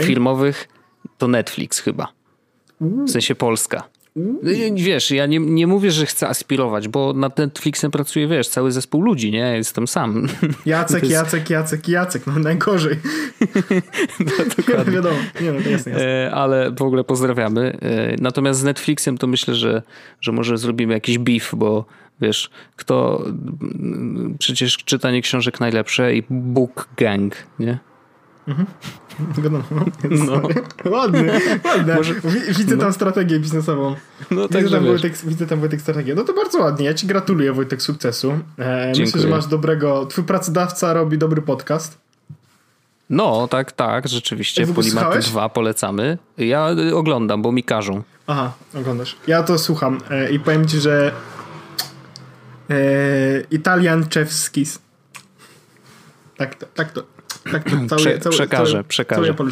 filmowych 0.01 0.67
to 1.17 1.27
Netflix 1.27 1.79
chyba. 1.79 2.07
W 2.81 3.09
sensie 3.09 3.35
Polska. 3.35 3.83
Wiesz, 4.73 5.11
ja 5.11 5.25
nie, 5.25 5.39
nie 5.39 5.67
mówię, 5.67 5.91
że 5.91 6.05
chcę 6.05 6.27
aspirować, 6.27 6.87
bo 6.87 7.13
nad 7.13 7.37
Netflixem 7.37 7.91
pracuje, 7.91 8.27
wiesz, 8.27 8.47
cały 8.47 8.71
zespół 8.71 9.01
ludzi, 9.01 9.31
nie? 9.31 9.39
Ja 9.39 9.55
jestem 9.55 9.87
sam. 9.87 10.27
Jacek, 10.65 11.03
jest... 11.03 11.13
Jacek, 11.13 11.49
Jacek, 11.49 11.87
Jacek, 11.87 12.27
no 12.27 12.39
najgorzej. 12.39 12.99
no, 14.19 14.31
dokładnie. 14.57 14.93
wiadomo, 14.93 15.17
nie 15.41 15.51
no, 15.51 15.61
to 15.61 15.69
jasne, 15.69 15.91
jasne. 15.91 16.25
E, 16.27 16.31
ale 16.31 16.71
w 16.71 16.81
ogóle 16.81 17.03
pozdrawiamy. 17.03 17.77
E, 17.81 18.15
natomiast 18.21 18.59
z 18.59 18.63
Netflixem 18.63 19.17
to 19.17 19.27
myślę, 19.27 19.55
że, 19.55 19.81
że 20.21 20.31
może 20.31 20.57
zrobimy 20.57 20.93
jakiś 20.93 21.17
beef, 21.17 21.55
bo 21.55 21.85
wiesz, 22.21 22.49
kto 22.75 23.25
przecież 24.39 24.77
czytanie 24.77 25.21
książek 25.21 25.59
najlepsze 25.59 26.15
i 26.15 26.23
Book 26.29 26.87
Gang, 26.97 27.35
nie? 27.59 27.79
Mhm. 28.47 28.65
No, 29.51 29.61
no. 30.09 30.41
Ładny, 30.97 31.39
ładny. 31.65 31.95
Może... 31.95 32.13
Widzę 32.57 32.77
tam 32.77 32.87
no. 32.87 32.93
strategię 32.93 33.39
biznesową. 33.39 33.95
No, 34.31 34.47
tak, 34.47 34.63
widzę, 34.63 34.75
tam 34.75 34.85
Wojtek, 34.85 35.17
widzę 35.17 35.47
tam 35.47 35.59
Wojtek 35.59 35.81
strategię. 35.81 36.15
No 36.15 36.23
to 36.23 36.33
bardzo 36.33 36.59
ładnie. 36.59 36.85
Ja 36.85 36.93
ci 36.93 37.07
gratuluję 37.07 37.53
Wojtek 37.53 37.81
sukcesu. 37.81 38.39
E, 38.57 38.91
myślę, 38.99 39.21
że 39.21 39.27
masz 39.27 39.47
dobrego... 39.47 40.05
Twój 40.05 40.23
pracodawca 40.23 40.93
robi 40.93 41.17
dobry 41.17 41.41
podcast. 41.41 41.97
No, 43.09 43.47
tak, 43.47 43.71
tak, 43.71 44.07
rzeczywiście. 44.07 44.67
Polimaty 44.67 45.19
2 45.19 45.49
polecamy. 45.49 46.17
Ja 46.37 46.69
oglądam, 46.93 47.41
bo 47.41 47.51
mi 47.51 47.63
każą. 47.63 48.03
Aha, 48.27 48.53
oglądasz. 48.73 49.15
Ja 49.27 49.43
to 49.43 49.59
słucham 49.59 49.99
e, 50.09 50.31
i 50.31 50.39
powiem 50.39 50.67
ci, 50.67 50.79
że 50.79 51.11
e, 52.69 52.75
Italian 53.51 54.07
Czewskis. 54.09 54.79
Tak 56.37 56.55
to, 56.55 56.65
tak 56.75 56.91
to. 56.91 57.14
Tak, 57.51 57.63
to 57.63 57.69
całe, 57.69 58.01
Prze 58.01 58.19
całe, 58.19 58.35
przekażę, 58.35 58.71
całe, 58.71 58.83
przekażę. 58.83 59.33
Całe 59.35 59.49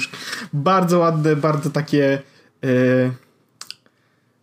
bardzo 0.53 0.99
ładne, 0.99 1.35
bardzo 1.35 1.69
takie 1.69 2.21
yy, 2.61 3.11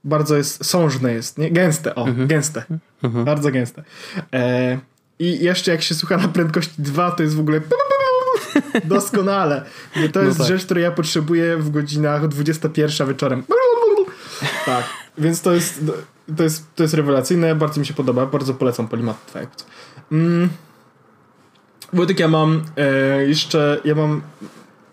bardzo 0.05 0.37
jest, 0.37 0.65
sążne 0.65 1.13
jest, 1.13 1.39
nie? 1.39 1.51
Gęste, 1.51 1.95
o, 1.95 2.07
mhm. 2.07 2.29
gęste. 2.29 2.65
Mhm. 3.03 3.25
Bardzo 3.25 3.51
gęste. 3.51 3.83
E, 4.33 4.79
I 5.19 5.45
jeszcze 5.45 5.71
jak 5.71 5.83
się 5.83 5.95
słucha 5.95 6.17
na 6.17 6.29
prędkości 6.29 6.75
2, 6.79 7.11
to 7.11 7.23
jest 7.23 7.35
w 7.35 7.41
ogóle 7.41 7.61
doskonale. 8.85 9.65
To 10.13 10.21
no 10.21 10.27
jest 10.27 10.39
no 10.39 10.45
tak. 10.45 10.55
rzecz, 10.55 10.65
której 10.65 10.85
ja 10.85 10.91
potrzebuję 10.91 11.57
w 11.57 11.71
godzinach 11.71 12.29
21 12.29 13.09
wieczorem. 13.09 13.43
Tak, 14.67 14.85
więc 15.19 15.41
to 15.41 15.53
jest, 15.53 15.85
to 16.37 16.43
jest, 16.43 16.75
to 16.75 16.83
jest 16.83 16.95
rewelacyjne, 16.95 17.55
bardzo 17.55 17.81
mi 17.81 17.87
się 17.87 17.95
podoba, 17.95 18.27
bardzo 18.27 18.55
polecam 18.55 18.89
Polymath 18.89 19.19
2. 19.31 19.41
Mm. 20.13 20.49
Wojtek, 21.93 22.21
ja 22.21 22.29
mam 22.29 22.63
e, 22.77 23.27
jeszcze, 23.27 23.81
ja 23.85 23.95
mam 23.95 24.23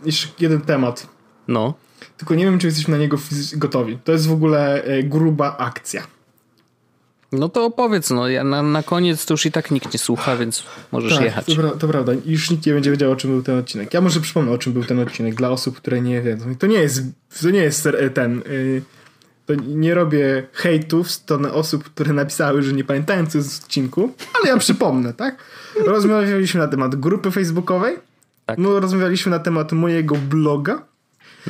jeszcze 0.06 0.28
jeden 0.40 0.62
temat. 0.62 1.08
No. 1.48 1.74
Tylko 2.18 2.36
nie 2.36 2.46
wiem, 2.46 2.60
czy 2.60 2.68
jesteśmy 2.68 2.92
na 2.92 2.98
niego 2.98 3.18
gotowi. 3.54 3.98
To 4.04 4.12
jest 4.12 4.28
w 4.28 4.32
ogóle 4.32 4.84
e, 4.84 5.04
gruba 5.04 5.58
akcja. 5.58 6.08
No 7.32 7.50
to 7.50 7.66
opowiedz, 7.66 8.10
no 8.10 8.28
ja 8.28 8.44
na, 8.44 8.64
na 8.64 8.84
koniec 8.84 9.26
to 9.26 9.34
już 9.34 9.46
i 9.46 9.52
tak 9.52 9.72
nikt 9.72 9.94
nie 9.94 10.00
słucha, 10.00 10.38
więc 10.38 10.64
możesz 10.92 11.14
tak, 11.14 11.24
jechać. 11.24 11.46
To, 11.46 11.72
to 11.72 11.88
prawda, 11.88 12.14
już 12.26 12.52
nikt 12.52 12.66
nie 12.66 12.74
będzie 12.74 12.92
wiedział, 12.92 13.12
o 13.12 13.16
czym 13.16 13.32
był 13.32 13.44
ten 13.44 13.58
odcinek. 13.58 13.94
Ja 13.94 14.02
może 14.02 14.20
przypomnę, 14.20 14.52
o 14.52 14.58
czym 14.58 14.74
był 14.74 14.84
ten 14.84 15.00
odcinek 15.00 15.36
dla 15.36 15.50
osób, 15.50 15.78
które 15.78 16.02
nie 16.02 16.22
wiedzą. 16.22 16.56
To 16.56 16.68
nie 16.68 16.80
jest, 16.80 17.04
to 17.42 17.50
nie 17.50 17.60
jest 17.60 17.86
e, 17.86 18.10
ten... 18.10 18.42
Yy, 18.50 18.82
to 19.48 19.54
nie 19.56 19.94
robię 19.94 20.48
hejtów 20.54 21.08
w 21.08 21.12
stronę 21.12 21.54
osób, 21.54 21.84
które 21.84 22.14
napisały, 22.14 22.62
że 22.62 22.74
nie 22.74 22.84
pamiętają 22.84 23.26
co 23.26 23.38
jest 23.38 23.62
w 23.62 23.64
odcinku, 23.64 24.14
ale 24.40 24.50
ja 24.50 24.58
przypomnę, 24.58 25.14
tak? 25.14 25.38
Rozmawialiśmy 25.86 26.60
na 26.60 26.68
temat 26.68 26.96
grupy 26.96 27.32
facebookowej, 27.32 27.98
tak. 28.46 28.58
no, 28.58 28.80
rozmawialiśmy 28.80 29.30
na 29.30 29.40
temat 29.40 29.72
mojego 29.72 30.16
bloga, 30.16 30.82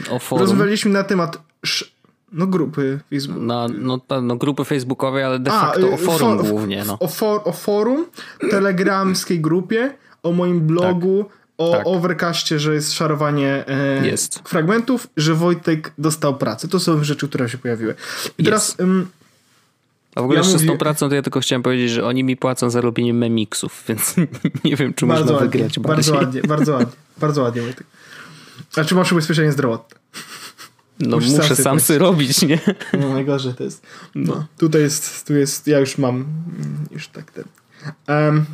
o 0.09 0.19
forum. 0.19 0.47
rozmawialiśmy 0.47 0.91
na 0.91 1.03
temat 1.03 1.37
no 2.31 2.47
grupy 2.47 2.99
facebookowej. 3.09 3.47
No, 3.47 3.99
no, 4.09 4.21
no, 4.21 4.35
grupy 4.35 4.65
facebookowej, 4.65 5.23
ale 5.23 5.39
de 5.39 5.51
facto 5.51 5.87
A, 5.87 5.93
o 5.93 5.97
forum 5.97 6.37
for, 6.37 6.47
głównie. 6.47 6.83
No. 6.87 6.97
O, 6.99 7.07
for, 7.07 7.41
o 7.45 7.51
forum, 7.51 8.05
telegramskiej 8.51 9.39
grupie, 9.39 9.93
o 10.23 10.31
moim 10.31 10.59
blogu, 10.59 11.25
tak 11.25 11.46
o 11.57 11.71
tak. 11.71 11.87
Overcastie, 11.87 12.59
że 12.59 12.73
jest 12.73 12.93
szarowanie 12.93 13.63
e, 13.67 14.07
jest. 14.07 14.39
fragmentów, 14.49 15.07
że 15.17 15.35
Wojtek 15.35 15.93
dostał 15.97 16.37
pracę. 16.37 16.67
To 16.67 16.79
są 16.79 17.03
rzeczy, 17.03 17.27
które 17.27 17.49
się 17.49 17.57
pojawiły. 17.57 17.95
I 18.37 18.43
teraz... 18.43 18.75
Um, 18.79 19.07
a 20.15 20.21
w 20.21 20.23
ogóle 20.23 20.35
ja 20.35 20.39
jeszcze 20.39 20.53
mówię... 20.53 20.65
z 20.65 20.71
tą 20.71 20.77
pracą 20.77 21.09
to 21.09 21.15
ja 21.15 21.21
tylko 21.21 21.39
chciałem 21.39 21.63
powiedzieć, 21.63 21.91
że 21.91 22.05
oni 22.05 22.23
mi 22.23 22.37
płacą 22.37 22.69
za 22.69 22.81
robienie 22.81 23.13
memiksów, 23.13 23.83
więc 23.87 24.15
nie 24.63 24.75
wiem, 24.75 24.93
czy 24.93 25.05
bardzo 25.05 25.23
można 25.23 25.37
ładnie, 25.37 25.59
wygrać 25.59 25.79
Bardzo 25.79 26.15
ładnie, 26.15 26.41
bardzo 26.41 26.73
ładnie, 26.73 26.93
bardzo 27.17 27.41
ładnie 27.41 27.61
Wojtek. 27.61 27.87
A 28.75 28.83
czy 28.83 28.95
masz 28.95 29.11
ubezpieczenie 29.11 29.51
zdrowotne? 29.51 29.97
No 30.99 31.17
Musisz 31.17 31.31
muszę 31.31 31.55
sam 31.55 31.79
sobie 31.79 31.99
robić, 31.99 32.41
nie? 32.41 32.59
No 32.99 33.09
najgorzej 33.09 33.53
to 33.53 33.63
jest. 33.63 33.85
No. 34.15 34.35
no. 34.35 34.45
Tutaj 34.57 34.81
jest, 34.81 35.27
tu 35.27 35.33
jest, 35.33 35.67
ja 35.67 35.79
już 35.79 35.97
mam, 35.97 36.15
mm, 36.15 36.87
już 36.91 37.07
tak 37.07 37.31
ten. 37.31 37.43
Um, 38.07 38.45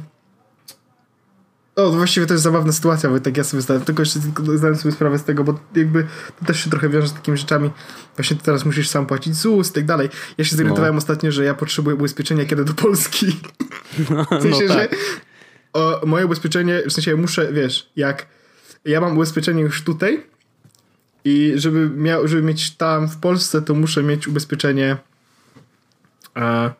o, 1.75 1.91
właściwie 1.91 2.25
to 2.25 2.33
jest 2.33 2.43
zabawna 2.43 2.71
sytuacja, 2.71 3.09
bo 3.09 3.19
tak 3.19 3.37
ja 3.37 3.43
sobie 3.43 3.61
zdałem, 3.61 3.83
tylko 3.83 4.01
jeszcze 4.01 4.19
zdałem 4.55 4.75
sobie 4.75 4.91
sprawę 4.91 5.19
z 5.19 5.23
tego, 5.23 5.43
bo 5.43 5.59
jakby 5.75 6.07
to 6.39 6.45
też 6.45 6.63
się 6.63 6.69
trochę 6.69 6.89
wiąże 6.89 7.07
z 7.07 7.13
takimi 7.13 7.37
rzeczami. 7.37 7.69
Właśnie 8.15 8.37
ty 8.37 8.43
teraz 8.43 8.65
musisz 8.65 8.89
sam 8.89 9.05
płacić 9.05 9.35
ZUS 9.35 9.69
i 9.69 9.73
tak 9.73 9.85
dalej. 9.85 10.09
Ja 10.37 10.45
się 10.45 10.55
zorientowałem 10.55 10.95
no. 10.95 10.97
ostatnio, 10.97 11.31
że 11.31 11.43
ja 11.43 11.53
potrzebuję 11.53 11.95
ubezpieczenia, 11.95 12.45
kiedy 12.45 12.65
do 12.65 12.73
Polski. 12.73 13.25
No, 14.09 14.25
w 14.25 14.41
sensie, 14.41 14.65
no 14.67 14.75
tak. 14.75 14.91
że 14.91 14.97
o, 15.73 16.01
moje 16.05 16.25
ubezpieczenie, 16.25 16.83
w 16.89 16.93
sensie 16.93 17.11
ja 17.11 17.17
muszę, 17.17 17.53
wiesz, 17.53 17.91
jak 17.95 18.25
ja 18.85 19.01
mam 19.01 19.17
ubezpieczenie 19.17 19.61
już 19.61 19.83
tutaj 19.83 20.23
i 21.25 21.53
żeby, 21.55 21.89
miał, 21.89 22.27
żeby 22.27 22.41
mieć 22.41 22.71
tam 22.71 23.09
w 23.09 23.17
Polsce, 23.17 23.61
to 23.61 23.73
muszę 23.73 24.03
mieć 24.03 24.27
ubezpieczenie 24.27 24.97
e, 26.37 26.71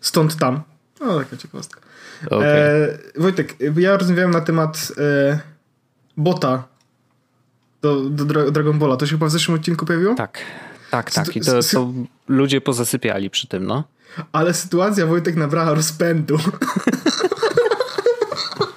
stąd 0.00 0.36
tam. 0.36 0.62
O, 1.00 1.18
taka 1.18 1.36
ciekawostka. 1.36 1.80
Okay. 2.26 2.48
E, 2.48 2.98
Wojtek, 3.16 3.56
ja 3.76 3.96
rozmawiałem 3.96 4.30
na 4.30 4.40
temat 4.40 4.92
e, 4.98 5.40
bota 6.16 6.64
do, 7.82 8.00
do 8.00 8.50
Dragon 8.50 8.78
Balla. 8.78 8.96
To 8.96 9.06
się 9.06 9.12
chyba 9.12 9.26
w 9.26 9.30
zeszłym 9.30 9.58
odcinku 9.58 9.86
pojawiło? 9.86 10.14
Tak, 10.14 10.38
tak, 10.90 11.10
tak. 11.10 11.36
I 11.36 11.40
to, 11.40 11.62
to 11.72 11.92
ludzie 12.28 12.60
pozasypiali 12.60 13.30
przy 13.30 13.46
tym, 13.46 13.66
no. 13.66 13.84
Ale 14.32 14.54
sytuacja, 14.54 15.06
Wojtek, 15.06 15.36
nabrała 15.36 15.74
rozpędu. 15.74 16.38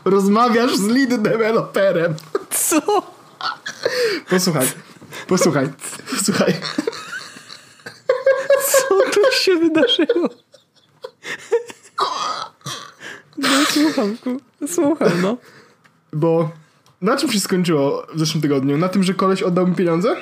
Rozmawiasz 0.06 0.78
z 0.78 0.88
lead 0.88 1.22
developerem. 1.22 2.16
Co? 2.50 2.82
Posłuchaj, 4.30 4.68
posłuchaj, 5.28 5.70
posłuchaj. 6.12 6.54
Co 8.68 8.88
tu 9.14 9.22
się 9.32 9.56
wydarzyło? 9.56 10.30
No 13.38 13.50
słucham, 13.70 14.18
słucham, 14.68 15.22
no. 15.22 15.38
Bo 16.14 16.50
na 17.02 17.18
czym 17.18 17.32
się 17.32 17.40
skończyło 17.40 18.08
w 18.14 18.20
zeszłym 18.20 18.42
tygodniu? 18.42 18.78
Na 18.78 18.90
tym, 18.90 19.04
że 19.04 19.14
koleś 19.14 19.44
oddał 19.44 19.68
mi 19.68 19.76
pieniądze? 19.76 20.16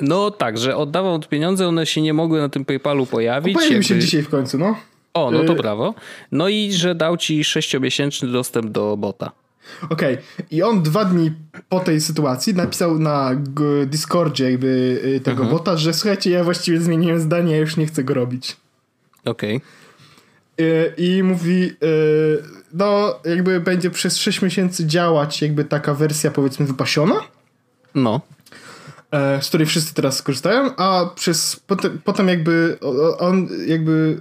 No 0.00 0.30
tak, 0.30 0.58
że 0.58 0.76
oddawał 0.76 1.20
pieniądze, 1.20 1.68
one 1.68 1.86
się 1.86 2.02
nie 2.02 2.14
mogły 2.14 2.40
na 2.40 2.48
tym 2.48 2.64
PayPalu 2.64 3.06
pojawić. 3.06 3.54
Pojawił 3.54 3.74
jakby... 3.74 3.88
się 3.88 3.98
dzisiaj 3.98 4.22
w 4.22 4.28
końcu, 4.28 4.58
no. 4.58 4.76
O, 5.14 5.30
no 5.30 5.44
to 5.44 5.52
y... 5.52 5.56
brawo. 5.56 5.94
No 6.32 6.48
i 6.48 6.72
że 6.72 6.94
dał 6.94 7.16
ci 7.16 7.44
sześciomiesięczny 7.44 8.28
dostęp 8.28 8.70
do 8.70 8.96
bota. 8.96 9.32
Okej. 9.90 10.14
Okay. 10.14 10.46
I 10.50 10.62
on 10.62 10.82
dwa 10.82 11.04
dni 11.04 11.32
po 11.68 11.80
tej 11.80 12.00
sytuacji 12.00 12.54
napisał 12.54 12.98
na 12.98 13.30
Discordzie 13.86 14.50
jakby 14.50 15.00
y, 15.04 15.20
tego 15.20 15.42
mhm. 15.42 15.50
bota, 15.50 15.76
że 15.76 15.94
słuchajcie, 15.94 16.30
ja 16.30 16.44
właściwie 16.44 16.80
zmieniłem 16.80 17.20
zdanie, 17.20 17.52
ja 17.52 17.58
już 17.58 17.76
nie 17.76 17.86
chcę 17.86 18.04
go 18.04 18.14
robić. 18.14 18.56
Okej. 19.24 19.56
Okay. 19.56 19.68
Y, 20.60 20.94
i 20.96 21.22
mówi, 21.22 21.76
y, 21.82 22.42
no 22.72 23.20
jakby 23.24 23.60
będzie 23.60 23.90
przez 23.90 24.16
6 24.16 24.42
miesięcy 24.42 24.86
działać 24.86 25.42
jakby 25.42 25.64
taka 25.64 25.94
wersja 25.94 26.30
powiedzmy 26.30 26.66
wypasiona. 26.66 27.14
No. 27.94 28.20
E, 29.14 29.42
z 29.42 29.48
której 29.48 29.66
wszyscy 29.66 29.94
teraz 29.94 30.16
skorzystają, 30.16 30.76
a 30.76 31.06
przez 31.14 31.56
potem, 31.66 32.00
potem 32.04 32.28
jakby 32.28 32.78
on 33.18 33.48
jakby 33.66 34.20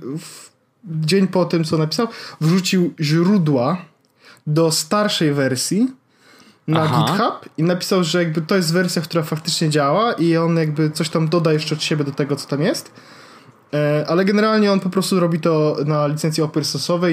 dzień 0.86 1.28
po 1.28 1.46
tym, 1.46 1.64
co 1.64 1.78
napisał, 1.78 2.08
wrzucił 2.42 2.94
źródła 3.00 3.78
do 4.48 4.72
starszej 4.72 5.34
wersji 5.34 5.88
na 6.68 6.82
Aha. 6.84 7.06
GitHub 7.08 7.50
i 7.58 7.64
napisał, 7.64 8.04
że 8.04 8.24
jakby 8.24 8.42
to 8.42 8.56
jest 8.56 8.74
wersja, 8.74 9.02
która 9.02 9.24
faktycznie 9.24 9.70
działa 9.70 10.14
i 10.14 10.38
on 10.38 10.58
jakby 10.58 10.92
coś 10.92 11.10
tam 11.10 11.30
doda 11.30 11.54
jeszcze 11.54 11.76
od 11.76 11.84
siebie 11.84 12.04
do 12.04 12.12
tego, 12.12 12.36
co 12.36 12.48
tam 12.48 12.62
jest. 12.62 12.92
E, 13.74 14.06
ale 14.08 14.26
generalnie 14.26 14.72
on 14.72 14.80
po 14.80 14.90
prostu 14.90 15.20
robi 15.20 15.40
to 15.40 15.78
na 15.86 16.08
licencji 16.08 16.44
open. 16.44 16.64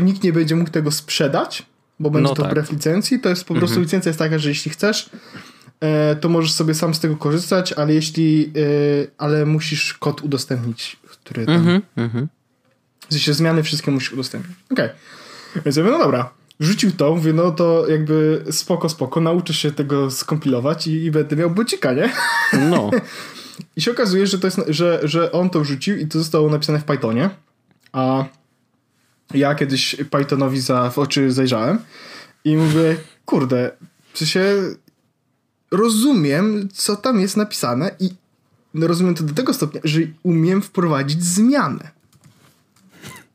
Nikt 0.02 0.22
nie 0.22 0.32
będzie 0.32 0.56
mógł 0.56 0.70
tego 0.70 0.90
sprzedać, 0.90 1.66
bo 2.00 2.10
będzie 2.10 2.28
no 2.28 2.34
to 2.34 2.42
tak. 2.42 2.50
wbrew 2.50 2.72
licencji. 2.72 3.20
To 3.20 3.28
jest 3.28 3.44
po 3.44 3.54
prostu 3.54 3.74
mhm. 3.74 3.82
licencja 3.82 4.08
jest 4.08 4.18
taka, 4.18 4.38
że 4.38 4.48
jeśli 4.48 4.70
chcesz, 4.70 5.10
e, 5.80 6.16
to 6.16 6.28
możesz 6.28 6.52
sobie 6.52 6.74
sam 6.74 6.94
z 6.94 7.00
tego 7.00 7.16
korzystać, 7.16 7.72
ale 7.72 7.94
jeśli, 7.94 8.52
e, 8.56 9.10
ale 9.18 9.46
musisz 9.46 9.94
kod 9.94 10.22
udostępnić, 10.22 10.96
który 11.10 11.46
tam. 11.46 11.54
Mhm. 11.54 11.82
Mhm. 11.96 12.28
W 13.08 13.12
sensie 13.12 13.34
zmiany 13.34 13.62
wszystkie 13.62 13.90
musisz 13.90 14.12
udostępnić. 14.12 14.56
Okej. 14.72 14.86
Okay. 14.86 15.62
Więc 15.64 15.76
ja 15.76 15.82
mówię, 15.82 15.92
no 15.98 16.04
dobra. 16.04 16.30
Rzucił 16.60 16.92
to, 16.92 17.14
mówię, 17.14 17.32
no 17.32 17.50
to 17.50 17.88
jakby 17.88 18.44
spoko, 18.50 18.88
spoko, 18.88 19.20
nauczę 19.20 19.54
się 19.54 19.72
tego 19.72 20.10
skompilować 20.10 20.86
i, 20.86 21.04
i 21.04 21.10
będę 21.10 21.36
miał 21.36 21.50
bocika, 21.50 21.92
nie? 21.92 22.12
No. 22.70 22.90
I 23.76 23.80
się 23.80 23.90
okazuje, 23.90 24.26
że, 24.26 24.38
to 24.38 24.46
jest, 24.46 24.60
że, 24.68 25.00
że 25.02 25.32
on 25.32 25.50
to 25.50 25.60
wrzucił 25.60 25.96
i 25.96 26.06
to 26.06 26.18
zostało 26.18 26.50
napisane 26.50 26.78
w 26.78 26.84
Pythonie. 26.84 27.30
A 27.92 28.24
ja 29.34 29.54
kiedyś 29.54 29.96
Pythonowi 30.10 30.60
za, 30.60 30.90
w 30.90 30.98
oczy 30.98 31.32
zajrzałem 31.32 31.78
i 32.44 32.56
mówię, 32.56 32.96
kurde, 33.24 33.70
czy 34.12 34.26
się 34.26 34.56
rozumiem, 35.70 36.68
co 36.72 36.96
tam 36.96 37.20
jest 37.20 37.36
napisane 37.36 37.90
i 38.00 38.10
rozumiem 38.74 39.14
to 39.14 39.24
do 39.24 39.34
tego 39.34 39.54
stopnia, 39.54 39.80
że 39.84 40.00
umiem 40.22 40.62
wprowadzić 40.62 41.24
zmianę. 41.24 41.90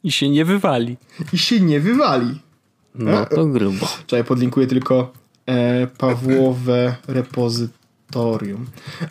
I 0.03 0.11
się 0.11 0.29
nie 0.29 0.45
wywali. 0.45 0.97
I 1.33 1.37
się 1.37 1.59
nie 1.59 1.79
wywali. 1.79 2.39
No 2.95 3.25
to 3.25 3.45
grubo. 3.45 3.87
Czekaj, 4.07 4.23
podlinkuję 4.23 4.67
tylko 4.67 5.13
e, 5.45 5.87
Pawłowe 5.87 6.95
repozytorium. 7.07 8.65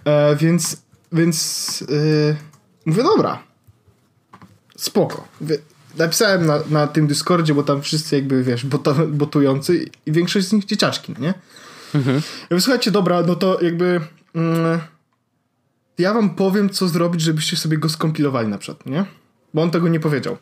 E, 0.04 0.36
więc, 0.36 0.84
więc 1.14 1.84
e, 2.30 2.36
mówię, 2.86 3.02
dobra. 3.02 3.42
Spoko. 4.76 5.28
Napisałem 5.98 6.46
na, 6.46 6.60
na 6.70 6.86
tym 6.86 7.06
Discordzie, 7.06 7.54
bo 7.54 7.62
tam 7.62 7.82
wszyscy 7.82 8.16
jakby, 8.16 8.42
wiesz, 8.42 8.66
bota, 8.66 8.94
botujący 9.08 9.84
i 10.06 10.12
większość 10.12 10.46
z 10.46 10.52
nich 10.52 10.64
dzieciaczki, 10.64 11.14
nie? 11.18 11.34
Mhm. 11.94 12.22
Ja 12.50 12.60
słuchajcie, 12.60 12.90
dobra, 12.90 13.22
no 13.22 13.34
to 13.34 13.60
jakby 13.62 14.00
mm, 14.34 14.80
ja 15.98 16.14
wam 16.14 16.30
powiem, 16.30 16.70
co 16.70 16.88
zrobić, 16.88 17.20
żebyście 17.20 17.56
sobie 17.56 17.78
go 17.78 17.88
skompilowali 17.88 18.48
na 18.48 18.58
przykład, 18.58 18.86
nie? 18.86 19.04
Bo 19.54 19.62
on 19.62 19.70
tego 19.70 19.88
nie 19.88 20.00
powiedział. 20.00 20.36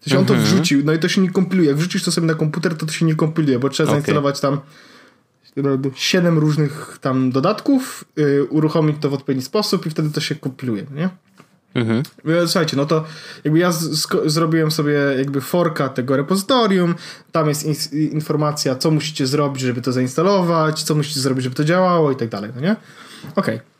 To 0.00 0.10
się 0.10 0.18
on 0.18 0.26
to 0.26 0.34
mhm. 0.34 0.52
wrzucił, 0.52 0.84
no 0.84 0.92
i 0.92 0.98
to 0.98 1.08
się 1.08 1.20
nie 1.20 1.30
kompiluje. 1.30 1.68
Jak 1.68 1.76
wrzucisz 1.76 2.04
to 2.04 2.12
sobie 2.12 2.26
na 2.26 2.34
komputer, 2.34 2.76
to 2.76 2.86
to 2.86 2.92
się 2.92 3.06
nie 3.06 3.14
kompiluje, 3.14 3.58
bo 3.58 3.68
trzeba 3.68 3.88
okay. 3.88 4.00
zainstalować 4.00 4.40
tam 4.40 4.60
siedem 5.94 6.38
różnych 6.38 6.98
tam 7.00 7.30
dodatków, 7.30 8.04
yy, 8.16 8.44
uruchomić 8.44 8.96
to 9.00 9.10
w 9.10 9.14
odpowiedni 9.14 9.42
sposób 9.42 9.86
i 9.86 9.90
wtedy 9.90 10.10
to 10.10 10.20
się 10.20 10.34
kompiluje, 10.34 10.86
nie? 10.94 11.08
Mhm. 11.74 12.02
Słuchajcie, 12.46 12.76
no 12.76 12.86
to 12.86 13.04
jakby 13.44 13.58
ja 13.58 13.72
zrobiłem 14.26 14.70
sobie 14.70 14.92
jakby 14.92 15.40
forka 15.40 15.88
tego 15.88 16.16
repozytorium, 16.16 16.94
tam 17.32 17.48
jest 17.48 17.92
informacja, 17.92 18.74
co 18.74 18.90
musicie 18.90 19.26
zrobić, 19.26 19.62
żeby 19.62 19.82
to 19.82 19.92
zainstalować, 19.92 20.82
co 20.82 20.94
musicie 20.94 21.20
zrobić, 21.20 21.44
żeby 21.44 21.56
to 21.56 21.64
działało 21.64 22.12
i 22.12 22.16
tak 22.16 22.28
dalej, 22.28 22.50
no 22.54 22.60
nie? 22.60 22.76
Okej. 23.36 23.54
Okay. 23.56 23.72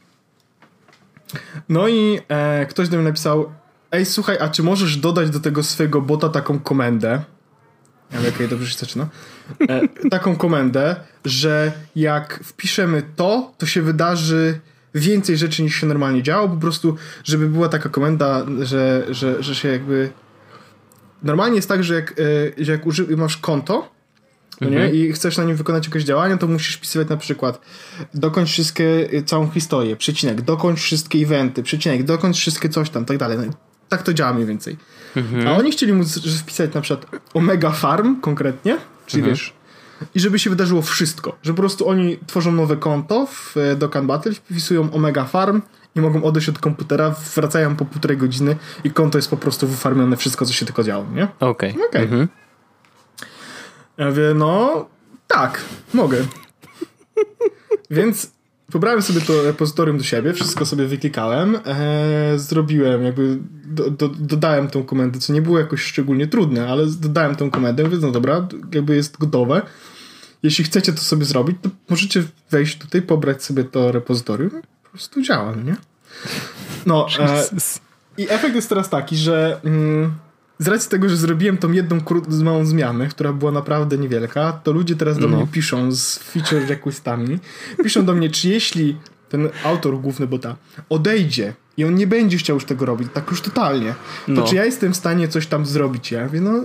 No 1.69 1.89
i 1.89 2.21
e, 2.29 2.67
ktoś 2.67 2.89
do 2.89 2.97
mnie 2.97 3.07
napisał, 3.07 3.53
ej 3.93 4.07
słuchaj, 4.07 4.39
a 4.41 4.49
czy 4.49 4.63
możesz 4.63 4.97
dodać 4.97 5.31
do 5.31 5.41
tego 5.41 5.63
swojego 5.63 6.01
bota 6.01 6.29
taką 6.29 6.59
komendę? 6.59 7.23
Ja 8.13 8.19
okej, 8.19 8.31
okay, 8.35 8.49
dobrze 8.49 8.71
się 8.71 8.79
zaczyna. 8.79 9.09
E, 9.69 10.09
taką 10.11 10.37
komendę, 10.37 10.97
że 11.25 11.73
jak 11.97 12.41
wpiszemy 12.45 13.03
to, 13.17 13.53
to 13.59 13.67
się 13.67 13.83
wydarzy 13.83 14.61
więcej 14.95 15.37
rzeczy 15.37 15.63
niż 15.63 15.77
się 15.77 15.87
normalnie 15.87 16.23
działo, 16.23 16.49
po 16.49 16.57
prostu, 16.57 16.97
żeby 17.25 17.49
była 17.49 17.69
taka 17.69 17.89
komenda, 17.89 18.47
że, 18.61 19.07
że, 19.11 19.43
że 19.43 19.55
się 19.55 19.69
jakby... 19.69 20.11
Normalnie 21.23 21.57
jest 21.57 21.69
tak, 21.69 21.85
że 21.85 21.95
jak, 21.95 22.13
e, 22.13 22.65
że 22.65 22.73
jak 22.73 22.87
uży... 22.87 23.17
masz 23.17 23.37
konto, 23.37 23.93
no 24.61 24.71
nie? 24.71 24.77
Mhm. 24.77 24.95
I 24.95 25.13
chcesz 25.13 25.39
na 25.39 25.45
nim 25.45 25.57
wykonać 25.57 25.87
jakieś 25.87 26.05
działanie, 26.05 26.39
to 26.39 26.47
musisz 26.47 26.77
wpisywać 26.77 27.09
na 27.09 27.17
przykład 27.17 27.61
dokończ 28.15 28.49
wszystkie, 28.49 29.09
e, 29.13 29.23
całą 29.23 29.51
historię, 29.51 29.97
przecinek, 29.97 30.43
dokończ 30.43 30.81
wszystkie 30.81 31.19
eventy, 31.19 31.63
przecinek, 31.63 32.03
dokończ 32.03 32.37
wszystkie 32.37 32.69
coś 32.69 32.91
tam, 32.91 33.05
tak 33.05 33.19
dalej. 33.19 33.39
No 33.39 33.53
tak 33.89 34.03
to 34.03 34.15
działa 34.15 34.33
mniej 34.33 34.47
więcej. 34.47 34.77
Mhm. 35.17 35.49
A 35.49 35.57
oni 35.57 35.73
chcieli 35.73 35.93
móc 35.93 36.19
wpisać 36.39 36.75
na 36.75 36.81
przykład 36.81 37.21
Omega 37.35 37.71
Farm 37.71 38.21
konkretnie, 38.21 38.79
czyli 39.07 39.21
mhm. 39.21 39.35
wiesz, 39.35 39.55
i 40.15 40.21
żeby 40.21 40.39
się 40.39 40.51
wydarzyło 40.51 40.83
wszystko. 40.83 41.37
Że 41.43 41.53
po 41.53 41.59
prostu 41.63 41.89
oni 41.89 42.19
tworzą 42.27 42.53
nowe 42.53 42.77
konto 42.77 43.27
w 43.27 43.57
e, 43.57 43.77
Dokkan 43.77 44.07
Battle, 44.07 44.33
wpisują 44.33 44.93
Omega 44.93 45.25
Farm 45.25 45.63
i 45.95 46.01
mogą 46.01 46.23
odejść 46.23 46.49
od 46.49 46.59
komputera, 46.59 47.15
wracają 47.35 47.77
po 47.77 47.85
półtorej 47.85 48.17
godziny 48.17 48.57
i 48.85 48.91
konto 48.91 49.19
jest 49.19 49.31
po 49.31 49.37
prostu 49.37 49.67
wyfarmione 49.67 50.17
wszystko, 50.17 50.47
co 50.47 50.53
się 50.53 50.67
tylko 50.67 50.85
działo, 50.85 51.07
nie? 51.15 51.29
Okej. 51.41 51.71
Okay. 51.73 51.87
okay. 51.89 52.03
Mhm. 52.03 52.29
Ja 53.97 54.07
mówię, 54.07 54.33
no 54.35 54.87
tak, 55.29 55.61
mogę. 55.95 56.25
Więc 57.91 58.33
pobrałem 58.73 59.03
sobie 59.03 59.21
to 59.21 59.43
repozytorium 59.43 59.99
do 59.99 60.05
siebie, 60.05 60.33
wszystko 60.33 60.67
sobie 60.67 60.87
wyklikałem, 60.87 61.59
e, 61.67 62.39
zrobiłem, 62.39 63.05
jakby 63.05 63.39
do, 63.65 63.91
do, 63.91 64.09
dodałem 64.09 64.69
tą 64.69 64.85
komendę, 64.85 65.19
co 65.19 65.33
nie 65.33 65.43
było 65.43 65.59
jakoś 65.59 65.83
szczególnie 65.83 66.27
trudne, 66.27 66.69
ale 66.69 66.87
dodałem 66.87 67.37
tą 67.37 67.51
komendę, 67.51 67.85
mówię, 67.85 67.97
no 68.01 68.11
dobra, 68.11 68.49
jakby 68.75 68.97
jest 68.97 69.19
gotowe. 69.19 69.63
Jeśli 70.43 70.65
chcecie 70.65 70.93
to 70.93 71.01
sobie 71.01 71.25
zrobić, 71.25 71.57
to 71.63 71.71
możecie 71.89 72.23
wejść 72.51 72.79
tutaj, 72.79 73.03
pobrać 73.03 73.45
sobie 73.45 73.65
to 73.65 73.93
repozytorium, 73.93 74.51
po 74.83 74.91
prostu 74.91 75.23
działa, 75.23 75.57
no 75.57 75.63
nie? 75.63 75.77
No, 76.87 77.07
e, 77.19 77.47
i 78.19 78.27
efekt 78.31 78.55
jest 78.55 78.69
teraz 78.69 78.91
taki, 78.91 79.17
że 79.17 79.61
mm, 79.65 80.13
z 80.59 80.69
racji 80.69 80.91
tego, 80.91 81.09
że 81.09 81.17
zrobiłem 81.17 81.59
tą 81.59 81.73
jedną 81.73 82.01
małą 82.43 82.67
zmianę, 82.67 83.09
która 83.09 83.33
była 83.33 83.53
naprawdę 83.53 83.99
niewielka, 83.99 84.53
to 84.53 84.73
ludzie 84.73 84.97
teraz 84.97 85.19
do 85.19 85.29
no. 85.29 85.37
mnie 85.37 85.47
piszą 85.47 85.93
z 85.93 86.19
feature 86.19 86.69
requestami, 86.69 87.39
piszą 87.85 88.05
do 88.05 88.15
mnie, 88.15 88.31
czy 88.31 88.49
jeśli 88.49 88.99
ten 89.29 89.49
autor 89.65 90.01
główny 90.01 90.27
bota 90.27 90.57
odejdzie 90.89 91.55
i 91.77 91.85
on 91.85 91.95
nie 91.95 92.07
będzie 92.07 92.39
chciał 92.39 92.57
już 92.57 92.65
tego 92.65 92.87
robić, 92.87 93.09
tak 93.15 93.31
już 93.31 93.41
totalnie, 93.41 93.95
to 94.27 94.33
no. 94.33 94.43
czy 94.43 94.55
ja 94.55 94.65
jestem 94.65 94.93
w 94.93 94.97
stanie 94.97 95.29
coś 95.29 95.47
tam 95.47 95.67
zrobić? 95.67 96.11
Ja 96.11 96.25
mówię, 96.25 96.41
no 96.41 96.65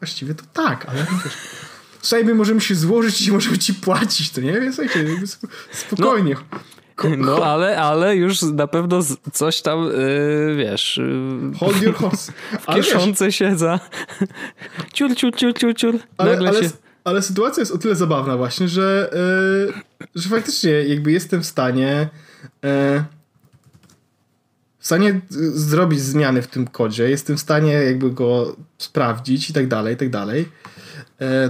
właściwie 0.00 0.34
to 0.34 0.44
tak, 0.52 0.86
ale 0.88 0.98
wiesz, 0.98 1.32
słuchaj, 2.02 2.24
my 2.24 2.34
możemy 2.34 2.60
się 2.60 2.74
złożyć 2.74 3.28
i 3.28 3.32
możemy 3.32 3.58
ci 3.58 3.74
płacić, 3.74 4.30
to 4.30 4.40
nie? 4.40 4.72
Słuchajcie, 4.72 5.06
spokojnie. 5.72 6.36
No. 6.52 6.58
No, 7.18 7.44
ale, 7.52 7.78
ale 7.78 8.16
już 8.16 8.42
na 8.42 8.66
pewno 8.66 9.00
coś 9.32 9.62
tam, 9.62 9.84
yy, 9.84 10.56
wiesz... 10.56 10.96
Yy, 10.96 11.58
Hold 11.58 11.82
your 11.82 11.94
horse. 11.94 12.32
Kieszące 12.74 13.32
się 13.32 13.56
za... 13.56 13.80
ciur, 14.92 15.14
ciur, 15.14 15.36
ciur, 15.36 15.54
ciur, 15.54 15.74
ciur. 15.74 15.98
Ale, 16.16 16.38
ale, 16.38 16.62
się... 16.62 16.70
ale 17.04 17.22
sytuacja 17.22 17.60
jest 17.60 17.72
o 17.72 17.78
tyle 17.78 17.94
zabawna 17.94 18.36
właśnie, 18.36 18.68
że, 18.68 19.10
yy, 19.66 19.72
że 20.14 20.28
faktycznie 20.28 20.70
jakby 20.70 21.12
jestem 21.12 21.42
w 21.42 21.46
stanie 21.46 22.08
yy, 22.62 23.04
w 24.78 24.86
stanie 24.86 25.20
zrobić 25.54 26.00
zmiany 26.00 26.42
w 26.42 26.46
tym 26.46 26.66
kodzie, 26.66 27.10
jestem 27.10 27.36
w 27.36 27.40
stanie 27.40 27.72
jakby 27.72 28.10
go 28.10 28.56
sprawdzić 28.78 29.50
i 29.50 29.52
tak 29.52 29.68
dalej, 29.68 29.94
i 29.94 29.96
tak 29.96 30.10
dalej. 30.10 30.48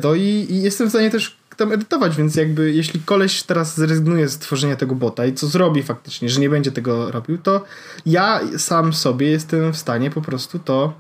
No 0.02 0.14
i, 0.14 0.46
i 0.50 0.62
jestem 0.62 0.86
w 0.86 0.90
stanie 0.90 1.10
też 1.10 1.36
tam 1.56 1.72
edytować, 1.72 2.16
więc 2.16 2.36
jakby 2.36 2.72
jeśli 2.72 3.00
koleś 3.00 3.42
teraz 3.42 3.76
zrezygnuje 3.76 4.28
z 4.28 4.38
tworzenia 4.38 4.76
tego 4.76 4.94
bota 4.94 5.26
i 5.26 5.34
co 5.34 5.46
zrobi 5.46 5.82
faktycznie, 5.82 6.28
że 6.28 6.40
nie 6.40 6.50
będzie 6.50 6.72
tego 6.72 7.10
robił, 7.10 7.38
to 7.38 7.64
ja 8.06 8.40
sam 8.58 8.92
sobie 8.92 9.30
jestem 9.30 9.72
w 9.72 9.76
stanie 9.76 10.10
po 10.10 10.22
prostu 10.22 10.58
to 10.58 10.92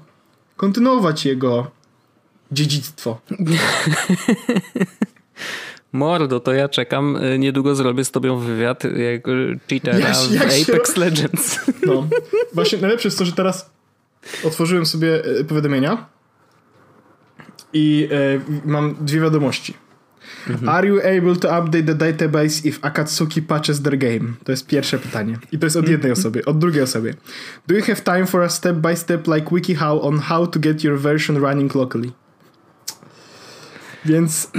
kontynuować 0.56 1.26
jego 1.26 1.70
dziedzictwo. 2.52 3.20
Mordo, 5.92 6.40
to 6.40 6.52
ja 6.52 6.68
czekam. 6.68 7.18
Niedługo 7.38 7.74
zrobię 7.74 8.04
z 8.04 8.10
tobą 8.10 8.38
wywiad 8.38 8.84
jako 8.84 9.30
cheatera 9.70 9.98
ja, 9.98 10.14
w 10.14 10.68
Apex 10.70 10.94
się... 10.94 11.00
Legends. 11.00 11.60
No. 11.86 12.08
Właśnie 12.54 12.78
najlepsze 12.78 13.08
jest 13.08 13.18
to, 13.18 13.24
że 13.24 13.32
teraz 13.32 13.70
otworzyłem 14.44 14.86
sobie 14.86 15.24
e, 15.24 15.44
powiadomienia 15.44 16.06
i 17.72 18.08
e, 18.12 18.68
mam 18.68 18.96
dwie 19.00 19.20
wiadomości. 19.20 19.74
Mhm. 20.48 20.68
Are 20.68 20.88
you 20.88 21.00
able 21.00 21.36
to 21.36 21.48
update 21.48 21.86
the 21.86 21.94
database 21.94 22.66
if 22.66 22.80
Akatsuki 22.80 23.42
patches 23.42 23.82
their 23.82 23.98
game? 23.98 24.34
To 24.44 24.52
jest 24.52 24.66
pierwsze 24.66 24.98
pytanie. 24.98 25.38
I 25.52 25.58
to 25.58 25.66
jest 25.66 25.76
od 25.76 25.88
jednej 25.88 26.10
mhm. 26.10 26.20
osoby. 26.20 26.44
Od 26.44 26.58
drugiej 26.58 26.82
osoby. 26.82 27.14
Do 27.66 27.74
you 27.74 27.82
have 27.82 28.00
time 28.00 28.26
for 28.26 28.42
a 28.42 28.48
step 28.48 28.76
by 28.76 28.96
step 28.96 29.26
like 29.26 29.50
WikiHow 29.50 30.04
on 30.04 30.18
how 30.18 30.46
to 30.46 30.60
get 30.60 30.84
your 30.84 30.98
version 30.98 31.36
running 31.36 31.74
locally? 31.74 32.10
Więc... 34.04 34.50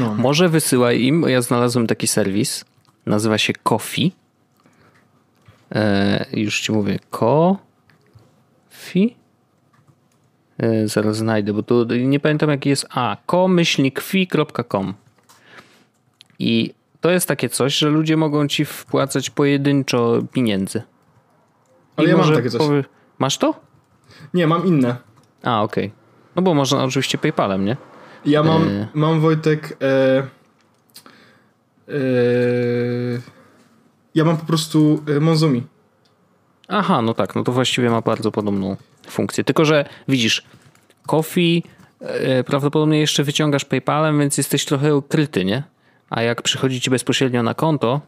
no. 0.00 0.14
Może 0.14 0.48
wysyłaj 0.48 1.02
im, 1.02 1.24
ja 1.28 1.42
znalazłem 1.42 1.86
taki 1.86 2.06
serwis. 2.06 2.64
Nazywa 3.06 3.38
się 3.38 3.52
Coffee. 3.52 4.12
E, 5.74 6.26
już 6.32 6.60
ci 6.60 6.72
mówię. 6.72 6.98
Coffee? 7.10 9.19
E, 10.60 10.88
zaraz 10.88 11.16
znajdę, 11.16 11.52
bo 11.52 11.62
tu 11.62 11.84
nie 11.84 12.20
pamiętam 12.20 12.50
jaki 12.50 12.68
jest. 12.68 12.86
A, 12.90 13.16
komyślnikfi.com 13.26 14.94
i 16.38 16.74
to 17.00 17.10
jest 17.10 17.28
takie 17.28 17.48
coś, 17.48 17.78
że 17.78 17.88
ludzie 17.88 18.16
mogą 18.16 18.48
ci 18.48 18.64
wpłacać 18.64 19.30
pojedynczo 19.30 20.18
pieniędzy. 20.32 20.82
Ale 21.96 22.08
I 22.08 22.10
ja 22.10 22.16
mam 22.16 22.34
takie 22.34 22.50
coś. 22.50 22.84
Masz 23.18 23.38
to? 23.38 23.54
Nie, 24.34 24.46
mam 24.46 24.66
inne. 24.66 24.96
A, 25.42 25.62
okej. 25.62 25.84
Okay. 25.84 25.96
No 26.36 26.42
bo 26.42 26.54
można 26.54 26.84
oczywiście 26.84 27.18
PayPalem, 27.18 27.64
nie? 27.64 27.76
Ja 28.26 28.42
mam, 28.42 28.68
e... 28.68 28.88
mam 28.94 29.20
Wojtek. 29.20 29.76
E... 29.82 30.22
Ja 34.14 34.24
mam 34.24 34.36
po 34.36 34.46
prostu 34.46 35.02
Monzumi. 35.20 35.62
Aha, 36.68 37.02
no 37.02 37.14
tak, 37.14 37.34
no 37.34 37.42
to 37.42 37.52
właściwie 37.52 37.90
ma 37.90 38.00
bardzo 38.00 38.30
podobną 38.32 38.76
funkcję. 39.10 39.44
Tylko, 39.44 39.64
że 39.64 39.84
widzisz, 40.08 40.42
Coffee 41.06 41.62
e, 42.00 42.44
prawdopodobnie 42.44 43.00
jeszcze 43.00 43.24
wyciągasz 43.24 43.64
PayPalem, 43.64 44.18
więc 44.18 44.38
jesteś 44.38 44.64
trochę 44.64 44.96
ukryty, 44.96 45.44
nie? 45.44 45.62
A 46.10 46.22
jak 46.22 46.42
przychodzi 46.42 46.80
ci 46.80 46.90
bezpośrednio 46.90 47.42
na 47.42 47.54
konto, 47.54 48.00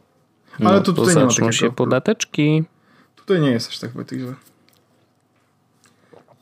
No, 0.59 0.69
Ale 0.69 0.81
to 0.81 0.93
tutaj 0.93 1.13
zaczną 1.13 1.51
się 1.51 1.71
podateczki. 1.71 2.63
Tutaj 3.15 3.41
nie 3.41 3.49
jest 3.51 3.69
aż 3.69 3.79
tak 3.79 3.91
Wojtek 3.91 4.19
źle. 4.19 4.33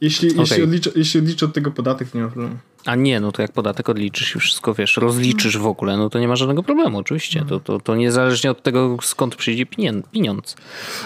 Jeśli, 0.02 0.28
jeśli, 0.28 0.44
Okej. 0.44 0.64
odliczę, 0.64 0.92
jeśli 0.96 1.20
odliczę 1.20 1.46
od 1.46 1.54
tego 1.54 1.72
podatek, 1.72 2.14
nie 2.14 2.22
ma 2.22 2.28
problemu. 2.28 2.58
A 2.86 2.96
nie, 2.96 3.20
no 3.20 3.32
to 3.32 3.42
jak 3.42 3.52
podatek 3.52 3.90
odliczysz 3.90 4.36
i 4.36 4.40
wszystko, 4.40 4.74
wiesz, 4.74 4.98
rozliczysz 4.98 5.58
w 5.58 5.66
ogóle, 5.66 5.98
no 5.98 6.10
to 6.10 6.20
nie 6.20 6.28
ma 6.28 6.36
żadnego 6.36 6.64
problemu, 6.64 6.98
oczywiście. 6.98 7.46
To, 7.50 7.60
to, 7.60 7.80
to 7.80 7.96
niezależnie 7.96 8.52
od 8.52 8.64
tego, 8.64 8.98
skąd 9.02 9.36
przyjdzie 9.36 9.66
pieniądz. 10.12 10.56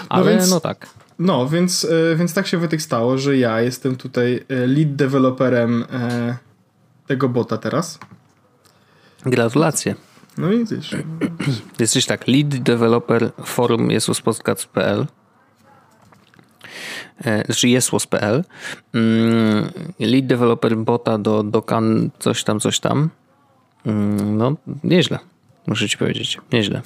Ale 0.08 0.24
no, 0.24 0.30
więc- 0.30 0.62
tak. 0.62 0.88
No, 1.18 1.48
więc, 1.48 1.84
e, 2.12 2.16
więc 2.16 2.34
tak 2.34 2.46
się 2.46 2.58
Wojtek 2.58 2.82
stało, 2.82 3.18
że 3.18 3.36
ja 3.36 3.60
jestem 3.60 3.96
tutaj 3.96 4.44
e, 4.48 4.66
lead 4.66 4.96
developerem 4.96 5.84
e, 5.92 6.36
tego 7.06 7.28
bota 7.28 7.56
teraz. 7.56 7.98
Gratulacje. 9.26 9.94
No 10.38 10.52
i 10.52 10.64
Jesteś 11.80 12.06
tak, 12.06 12.26
lead 12.28 12.48
developer 12.48 13.32
forum 13.44 13.90
jesuspodcast.pl 13.90 15.06
znaczy 17.46 17.68
jesłos.pl 17.68 18.44
mm, 18.94 19.70
lead 20.00 20.26
developer 20.26 20.76
bota 20.76 21.18
do 21.18 21.42
dokan 21.42 22.10
coś 22.18 22.44
tam, 22.44 22.60
coś 22.60 22.80
tam 22.80 23.10
Mm, 23.86 24.36
no, 24.36 24.56
nieźle, 24.84 25.18
muszę 25.66 25.88
ci 25.88 25.98
powiedzieć, 25.98 26.38
nieźle. 26.52 26.82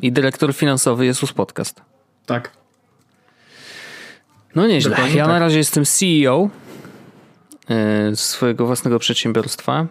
I 0.00 0.12
dyrektor 0.12 0.54
finansowy 0.54 1.06
Jezus 1.06 1.32
Podcast. 1.32 1.82
tak. 2.26 2.65
No 4.56 4.66
nieźle. 4.66 4.90
Dokładnie 4.90 5.16
Ja 5.16 5.24
tak. 5.24 5.32
na 5.32 5.38
razie 5.38 5.58
jestem 5.58 5.84
CEO 5.84 6.50
e, 7.70 8.16
swojego 8.16 8.66
własnego 8.66 8.98
przedsiębiorstwa 8.98 9.86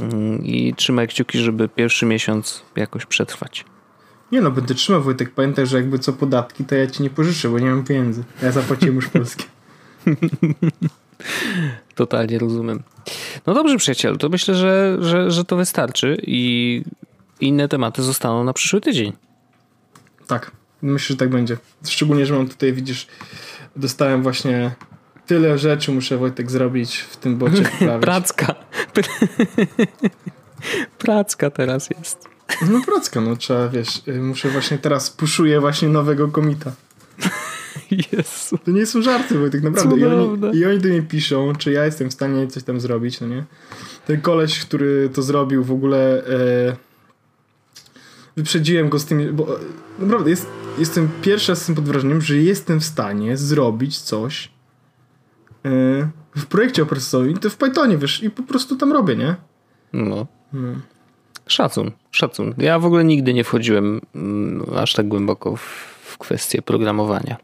mm, 0.00 0.44
i 0.44 0.74
trzymaj 0.74 1.08
kciuki, 1.08 1.38
żeby 1.38 1.68
pierwszy 1.68 2.06
miesiąc 2.06 2.62
jakoś 2.76 3.06
przetrwać. 3.06 3.64
Nie 4.32 4.40
no, 4.40 4.50
będę 4.50 4.74
trzymał 4.74 5.02
Wojtek, 5.02 5.30
pamiętaj, 5.30 5.66
że 5.66 5.76
jakby 5.76 5.98
co 5.98 6.12
podatki, 6.12 6.64
to 6.64 6.74
ja 6.74 6.86
ci 6.86 7.02
nie 7.02 7.10
pożyczę, 7.10 7.48
bo 7.48 7.58
nie 7.58 7.70
mam 7.70 7.84
pieniędzy. 7.84 8.24
Ja 8.42 8.52
zapłaciłem 8.52 8.94
już 8.94 9.08
polskie. 9.08 9.44
Totalnie 11.94 12.38
rozumiem. 12.38 12.82
No 13.46 13.54
dobrze, 13.54 13.76
przyjacielu, 13.76 14.16
to 14.16 14.28
myślę, 14.28 14.54
że, 14.54 14.96
że, 15.00 15.30
że 15.30 15.44
to 15.44 15.56
wystarczy 15.56 16.16
i 16.22 16.82
inne 17.40 17.68
tematy 17.68 18.02
zostaną 18.02 18.44
na 18.44 18.52
przyszły 18.52 18.80
tydzień. 18.80 19.12
Tak, 20.26 20.50
myślę, 20.82 21.14
że 21.14 21.16
tak 21.16 21.30
będzie. 21.30 21.56
Szczególnie, 21.86 22.26
że 22.26 22.34
mam 22.34 22.48
tutaj, 22.48 22.72
widzisz, 22.72 23.06
dostałem 23.76 24.22
właśnie 24.22 24.74
tyle 25.26 25.58
rzeczy 25.58 25.92
muszę 25.92 26.16
Wojtek 26.16 26.50
zrobić 26.50 26.96
w 26.96 27.16
tym 27.16 27.36
bocie. 27.36 27.64
wprawić. 27.64 28.02
Pracka. 28.08 28.54
Pracka 30.98 31.50
teraz 31.50 31.90
jest. 31.98 32.28
No 32.70 32.80
pracka, 32.86 33.20
no 33.20 33.36
trzeba, 33.36 33.68
wiesz, 33.68 34.02
y, 34.08 34.20
muszę 34.20 34.48
właśnie 34.48 34.78
teraz 34.78 35.10
puszuję 35.10 35.60
właśnie 35.60 35.88
nowego 35.88 36.28
komita. 36.28 36.72
Jezu. 38.12 38.58
To 38.64 38.70
nie 38.70 38.86
są 38.86 39.02
żarty, 39.02 39.38
Wojtek, 39.38 39.62
naprawdę. 39.62 39.96
I 39.96 40.04
oni, 40.04 40.58
I 40.58 40.66
oni 40.66 40.78
do 40.78 40.88
mnie 40.88 41.02
piszą, 41.02 41.52
czy 41.58 41.72
ja 41.72 41.84
jestem 41.84 42.10
w 42.10 42.12
stanie 42.12 42.46
coś 42.46 42.62
tam 42.62 42.80
zrobić, 42.80 43.20
no 43.20 43.26
nie? 43.26 43.44
Ten 44.06 44.20
koleś, 44.20 44.60
który 44.60 45.10
to 45.14 45.22
zrobił 45.22 45.64
w 45.64 45.72
ogóle... 45.72 46.26
E, 46.26 46.76
wyprzedziłem 48.36 48.88
go 48.88 48.98
z 48.98 49.04
tym, 49.04 49.36
bo 49.36 49.46
naprawdę 49.98 50.30
jest, 50.30 50.46
jestem 50.78 51.08
pierwszy 51.22 51.52
raz 51.52 51.58
jestem 51.58 51.74
pod 51.74 51.84
wrażeniem, 51.84 52.20
że 52.20 52.36
jestem 52.36 52.80
w 52.80 52.84
stanie 52.84 53.36
zrobić 53.36 53.98
coś 53.98 54.48
e, 55.64 55.70
w 56.36 56.46
projekcie 56.46 56.82
operacyjnym, 56.82 57.38
to 57.38 57.50
w 57.50 57.56
Pythonie, 57.56 57.98
wiesz, 57.98 58.22
i 58.22 58.30
po 58.30 58.42
prostu 58.42 58.76
tam 58.76 58.92
robię, 58.92 59.16
nie? 59.16 59.36
No. 59.92 60.26
No. 60.52 60.68
Szacun, 61.46 61.90
szacun. 62.10 62.54
Ja 62.58 62.78
w 62.78 62.86
ogóle 62.86 63.04
nigdy 63.04 63.34
nie 63.34 63.44
wchodziłem 63.44 64.00
mm, 64.14 64.66
aż 64.76 64.92
tak 64.92 65.08
głęboko 65.08 65.56
w, 65.56 65.60
w 66.04 66.18
kwestię 66.18 66.62
programowania. 66.62 67.36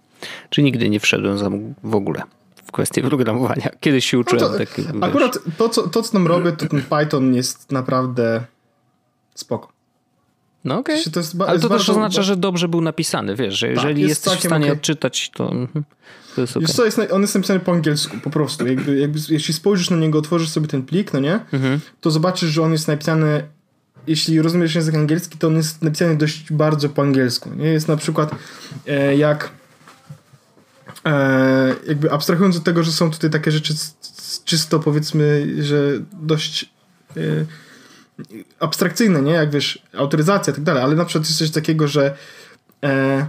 Czy 0.51 0.62
nigdy 0.62 0.88
nie 0.88 1.01
wszedłem 1.01 1.38
za, 1.38 1.51
w 1.84 1.95
ogóle 1.95 2.22
w 2.64 2.72
kwestię 2.72 3.03
programowania. 3.11 3.68
Kiedyś 3.80 4.11
się 4.11 4.18
uczyłem 4.18 4.45
No 4.45 4.49
to, 4.49 4.59
tak. 4.59 4.68
wiesz. 4.76 4.86
Akurat 5.01 5.38
to 5.59 5.68
co, 5.68 5.88
to, 5.88 6.03
co 6.03 6.12
tam 6.12 6.26
robię, 6.26 6.53
to 6.53 6.66
ten 6.66 6.82
Python 6.82 7.34
jest 7.34 7.72
naprawdę 7.72 8.45
spoko. 9.34 9.68
No 10.64 10.78
okej. 10.78 11.02
Ba- 11.34 11.46
Ale 11.46 11.58
to 11.58 11.68
też 11.68 11.76
bardzo- 11.78 11.92
oznacza, 11.92 12.22
że 12.22 12.36
dobrze 12.36 12.68
był 12.68 12.80
napisany, 12.80 13.36
wiesz, 13.36 13.58
że 13.58 13.68
jeżeli 13.68 14.02
jest 14.02 14.26
jesteś 14.26 14.42
w 14.42 14.46
stanie 14.46 14.64
okej. 14.66 14.76
odczytać, 14.78 15.30
to, 15.34 15.52
mhm, 15.52 15.84
to 16.34 16.40
jest 16.40 16.56
okej. 16.56 16.68
Co, 16.68 16.84
jest, 16.84 17.00
on 17.11 17.20
jest 17.22 17.34
napisany 17.34 17.61
po 17.61 17.72
angielsku, 17.72 18.16
po 18.22 18.30
prostu. 18.30 18.66
Jakby, 18.66 18.98
jakby, 18.98 19.18
jeśli 19.28 19.54
spojrzysz 19.54 19.90
na 19.90 19.96
niego, 19.96 20.18
otworzysz 20.18 20.48
sobie 20.48 20.66
ten 20.66 20.82
plik, 20.82 21.12
no 21.12 21.20
nie? 21.20 21.40
Mhm. 21.52 21.80
To 22.00 22.11
zobaczysz, 22.11 22.50
że 22.50 22.62
on 22.62 22.72
jest 22.72 22.88
napisany, 22.88 23.42
jeśli 24.06 24.42
rozumiesz 24.42 24.74
język 24.74 24.94
angielski, 24.94 25.38
to 25.38 25.46
on 25.46 25.56
jest 25.56 25.82
napisany 25.82 26.16
dość 26.16 26.52
bardzo 26.52 26.88
po 26.88 27.02
angielsku. 27.02 27.50
Nie? 27.56 27.66
Jest 27.68 27.88
na 27.88 27.96
przykład 27.96 28.30
e, 28.86 29.16
jak 29.16 29.50
e, 31.06 31.74
jakby 31.88 32.12
abstrahując 32.12 32.56
od 32.56 32.64
tego, 32.64 32.82
że 32.82 32.92
są 32.92 33.11
tutaj 33.11 33.30
takie 33.30 33.50
rzeczy 33.50 33.74
c- 33.74 33.90
c- 34.00 34.40
czysto 34.44 34.78
powiedzmy, 34.80 35.54
że 35.64 35.92
dość 36.12 36.70
e, 37.16 37.20
abstrakcyjne, 38.60 39.22
nie? 39.22 39.32
Jak 39.32 39.50
wiesz, 39.50 39.82
autoryzacja 39.96 40.50
i 40.50 40.54
tak 40.54 40.64
dalej, 40.64 40.82
ale 40.82 40.94
na 40.94 41.04
przykład 41.04 41.28
jest 41.28 41.38
coś 41.38 41.50
takiego, 41.50 41.88
że 41.88 42.16
e, 42.84 43.28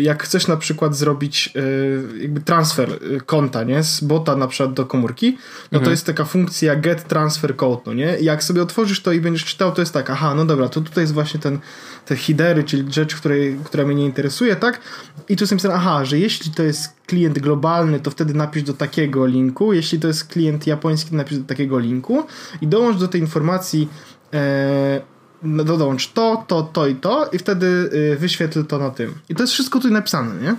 jak 0.00 0.22
chcesz 0.22 0.46
na 0.46 0.56
przykład 0.56 0.96
zrobić 0.96 1.54
e, 1.56 2.22
jakby 2.22 2.40
transfer 2.40 2.90
e, 2.90 3.20
konta, 3.20 3.64
nie? 3.64 3.82
Z 3.82 4.00
bota 4.00 4.36
na 4.36 4.48
przykład 4.48 4.74
do 4.74 4.86
komórki, 4.86 5.38
no 5.72 5.80
to 5.80 5.90
jest 5.90 6.06
taka 6.06 6.24
funkcja 6.24 6.76
get 6.76 7.08
transfer 7.08 7.56
code, 7.56 7.82
no 7.86 7.92
nie? 7.92 8.18
I 8.18 8.24
jak 8.24 8.44
sobie 8.44 8.62
otworzysz 8.62 9.02
to 9.02 9.12
i 9.12 9.20
będziesz 9.20 9.44
czytał, 9.44 9.72
to 9.72 9.82
jest 9.82 9.92
tak, 9.92 10.10
aha, 10.10 10.34
no 10.34 10.44
dobra, 10.44 10.68
to 10.68 10.80
tutaj 10.80 11.04
jest 11.04 11.14
właśnie 11.14 11.40
ten, 11.40 11.58
te 12.06 12.16
headery, 12.16 12.64
czyli 12.64 12.92
rzecz, 12.92 13.16
której, 13.16 13.58
która 13.64 13.84
mnie 13.84 13.94
nie 13.94 14.04
interesuje, 14.04 14.56
tak? 14.56 14.80
I 15.28 15.36
tu 15.36 15.42
jest 15.42 15.52
napisane, 15.52 15.74
aha, 15.74 16.04
że 16.04 16.18
jeśli 16.18 16.52
to 16.52 16.62
jest 16.62 16.92
klient 17.06 17.38
globalny, 17.38 18.00
to 18.00 18.10
wtedy 18.10 18.34
napisz 18.34 18.62
do 18.62 18.74
takiego 18.74 19.26
linku, 19.26 19.72
jeśli 19.72 20.00
to 20.00 20.08
jest 20.08 20.24
klient 20.24 20.66
japoński, 20.66 21.10
to 21.10 21.16
napisz 21.16 21.38
do 21.38 21.44
takiego 21.44 21.78
linku 21.78 22.26
i 22.60 22.66
dołącz 22.66 22.98
do 22.98 23.08
tej 23.08 23.20
informacji 23.20 23.88
e, 24.34 25.13
dołącz 25.44 26.12
to, 26.12 26.44
to, 26.48 26.62
to 26.62 26.86
i 26.86 26.94
to 26.94 27.28
i 27.32 27.38
wtedy 27.38 27.66
y, 28.12 28.16
wyświetl 28.16 28.64
to 28.64 28.78
na 28.78 28.90
tym. 28.90 29.14
I 29.28 29.34
to 29.34 29.42
jest 29.42 29.52
wszystko 29.52 29.78
tutaj 29.78 29.92
napisane, 29.92 30.42
nie? 30.42 30.56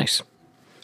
Nice. 0.00 0.24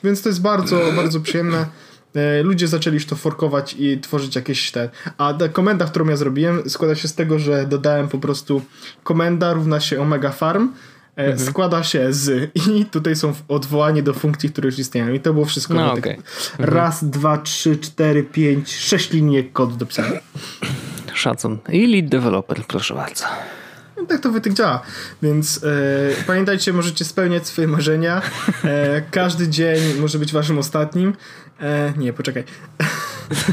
Więc 0.05 0.22
to 0.22 0.28
jest 0.28 0.41
bardzo, 0.43 0.80
bardzo 0.97 1.20
przyjemne. 1.20 1.66
E, 2.14 2.43
Ludzie 2.43 2.68
zaczęli 2.68 2.95
już 2.95 3.07
to 3.07 3.16
forkować 3.16 3.76
i 3.78 3.99
tworzyć 4.01 4.37
jakieś 4.37 4.70
te. 4.70 4.89
A 5.18 5.35
ta 5.35 5.49
komenda, 5.49 5.85
którą 5.85 6.09
ja 6.09 6.16
zrobiłem, 6.16 6.70
składa 6.70 6.95
się 6.95 7.09
z 7.09 7.14
tego, 7.14 7.39
że 7.39 7.66
dodałem 7.66 8.09
po 8.09 8.18
prostu 8.18 8.62
komenda 9.05 9.53
równa 9.53 9.80
się 9.80 10.01
omega 10.03 10.30
farm. 10.30 10.72
e, 11.16 11.39
Składa 11.39 11.82
się 11.82 12.12
z 12.12 12.51
i 12.68 12.85
tutaj 12.85 13.16
są 13.16 13.32
odwołanie 13.49 14.03
do 14.03 14.14
funkcji, 14.14 14.51
które 14.51 14.66
już 14.66 14.78
istnieją. 14.78 15.12
I 15.12 15.20
to 15.20 15.32
było 15.35 15.45
wszystko. 15.47 15.74
No, 15.74 15.93
okej. 15.93 16.18
Raz, 16.59 17.05
dwa, 17.05 17.39
trzy, 17.39 17.76
cztery, 17.76 18.22
pięć, 18.22 18.76
sześć 18.76 19.11
linii 19.12 19.51
kodu 19.53 19.76
do 19.76 19.87
pisania. 19.87 20.20
Szacun. 21.14 21.58
I 21.72 21.86
lead 21.86 22.08
developer, 22.08 22.64
proszę 22.68 22.94
bardzo. 22.94 23.24
No 23.96 24.04
tak 24.06 24.20
to 24.20 24.30
wytyk 24.30 24.52
działa. 24.52 24.82
Więc 25.22 25.64
e, 25.64 26.24
pamiętajcie, 26.26 26.72
możecie 26.72 27.04
spełniać 27.04 27.46
swoje 27.46 27.68
marzenia. 27.68 28.22
E, 28.64 29.02
każdy 29.10 29.48
dzień 29.48 29.80
może 30.00 30.18
być 30.18 30.32
waszym 30.32 30.58
ostatnim. 30.58 31.14
E, 31.60 31.92
nie, 31.96 32.12
poczekaj. 32.12 32.44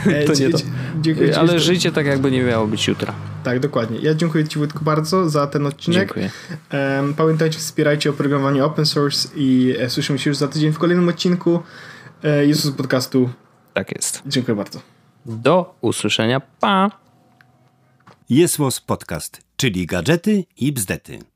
E, 0.07 0.24
To 0.26 0.34
nie 0.34 0.49
to. 0.49 0.57
Dziękuję. 1.01 1.39
Ale 1.39 1.59
żyjcie 1.59 1.91
tak, 1.91 2.05
jakby 2.05 2.32
nie 2.32 2.43
miało 2.43 2.68
być 2.68 2.88
jutra. 2.88 3.14
Tak, 3.43 3.59
dokładnie. 3.59 3.99
Ja 4.01 4.14
dziękuję 4.14 4.47
ci 4.47 4.59
Wojtku 4.59 4.84
bardzo 4.84 5.30
za 5.30 5.47
ten 5.47 5.66
odcinek. 5.66 5.99
Dziękuję. 5.99 6.30
Pamiętajcie, 7.18 7.59
wspierajcie 7.59 8.09
oprogramowanie 8.09 8.66
open 8.66 8.86
source 8.86 9.30
i 9.36 9.76
e, 9.80 9.89
słyszymy 9.89 10.20
się 10.20 10.30
już 10.30 10.38
za 10.38 10.47
tydzień 10.47 10.72
w 10.72 10.78
kolejnym 10.80 11.09
odcinku 11.09 11.64
e, 12.24 12.45
Jezus 12.45 12.76
Podcastu. 12.76 13.30
Tak 13.74 13.95
jest. 13.95 14.22
Dziękuję 14.26 14.55
bardzo. 14.55 14.80
Do 15.26 15.76
usłyszenia. 15.82 16.41
Pa! 16.59 16.91
Jest 18.32 18.58
Podcast, 18.86 19.42
czyli 19.56 19.86
gadżety 19.86 20.46
i 20.58 20.72
bzdety. 20.72 21.31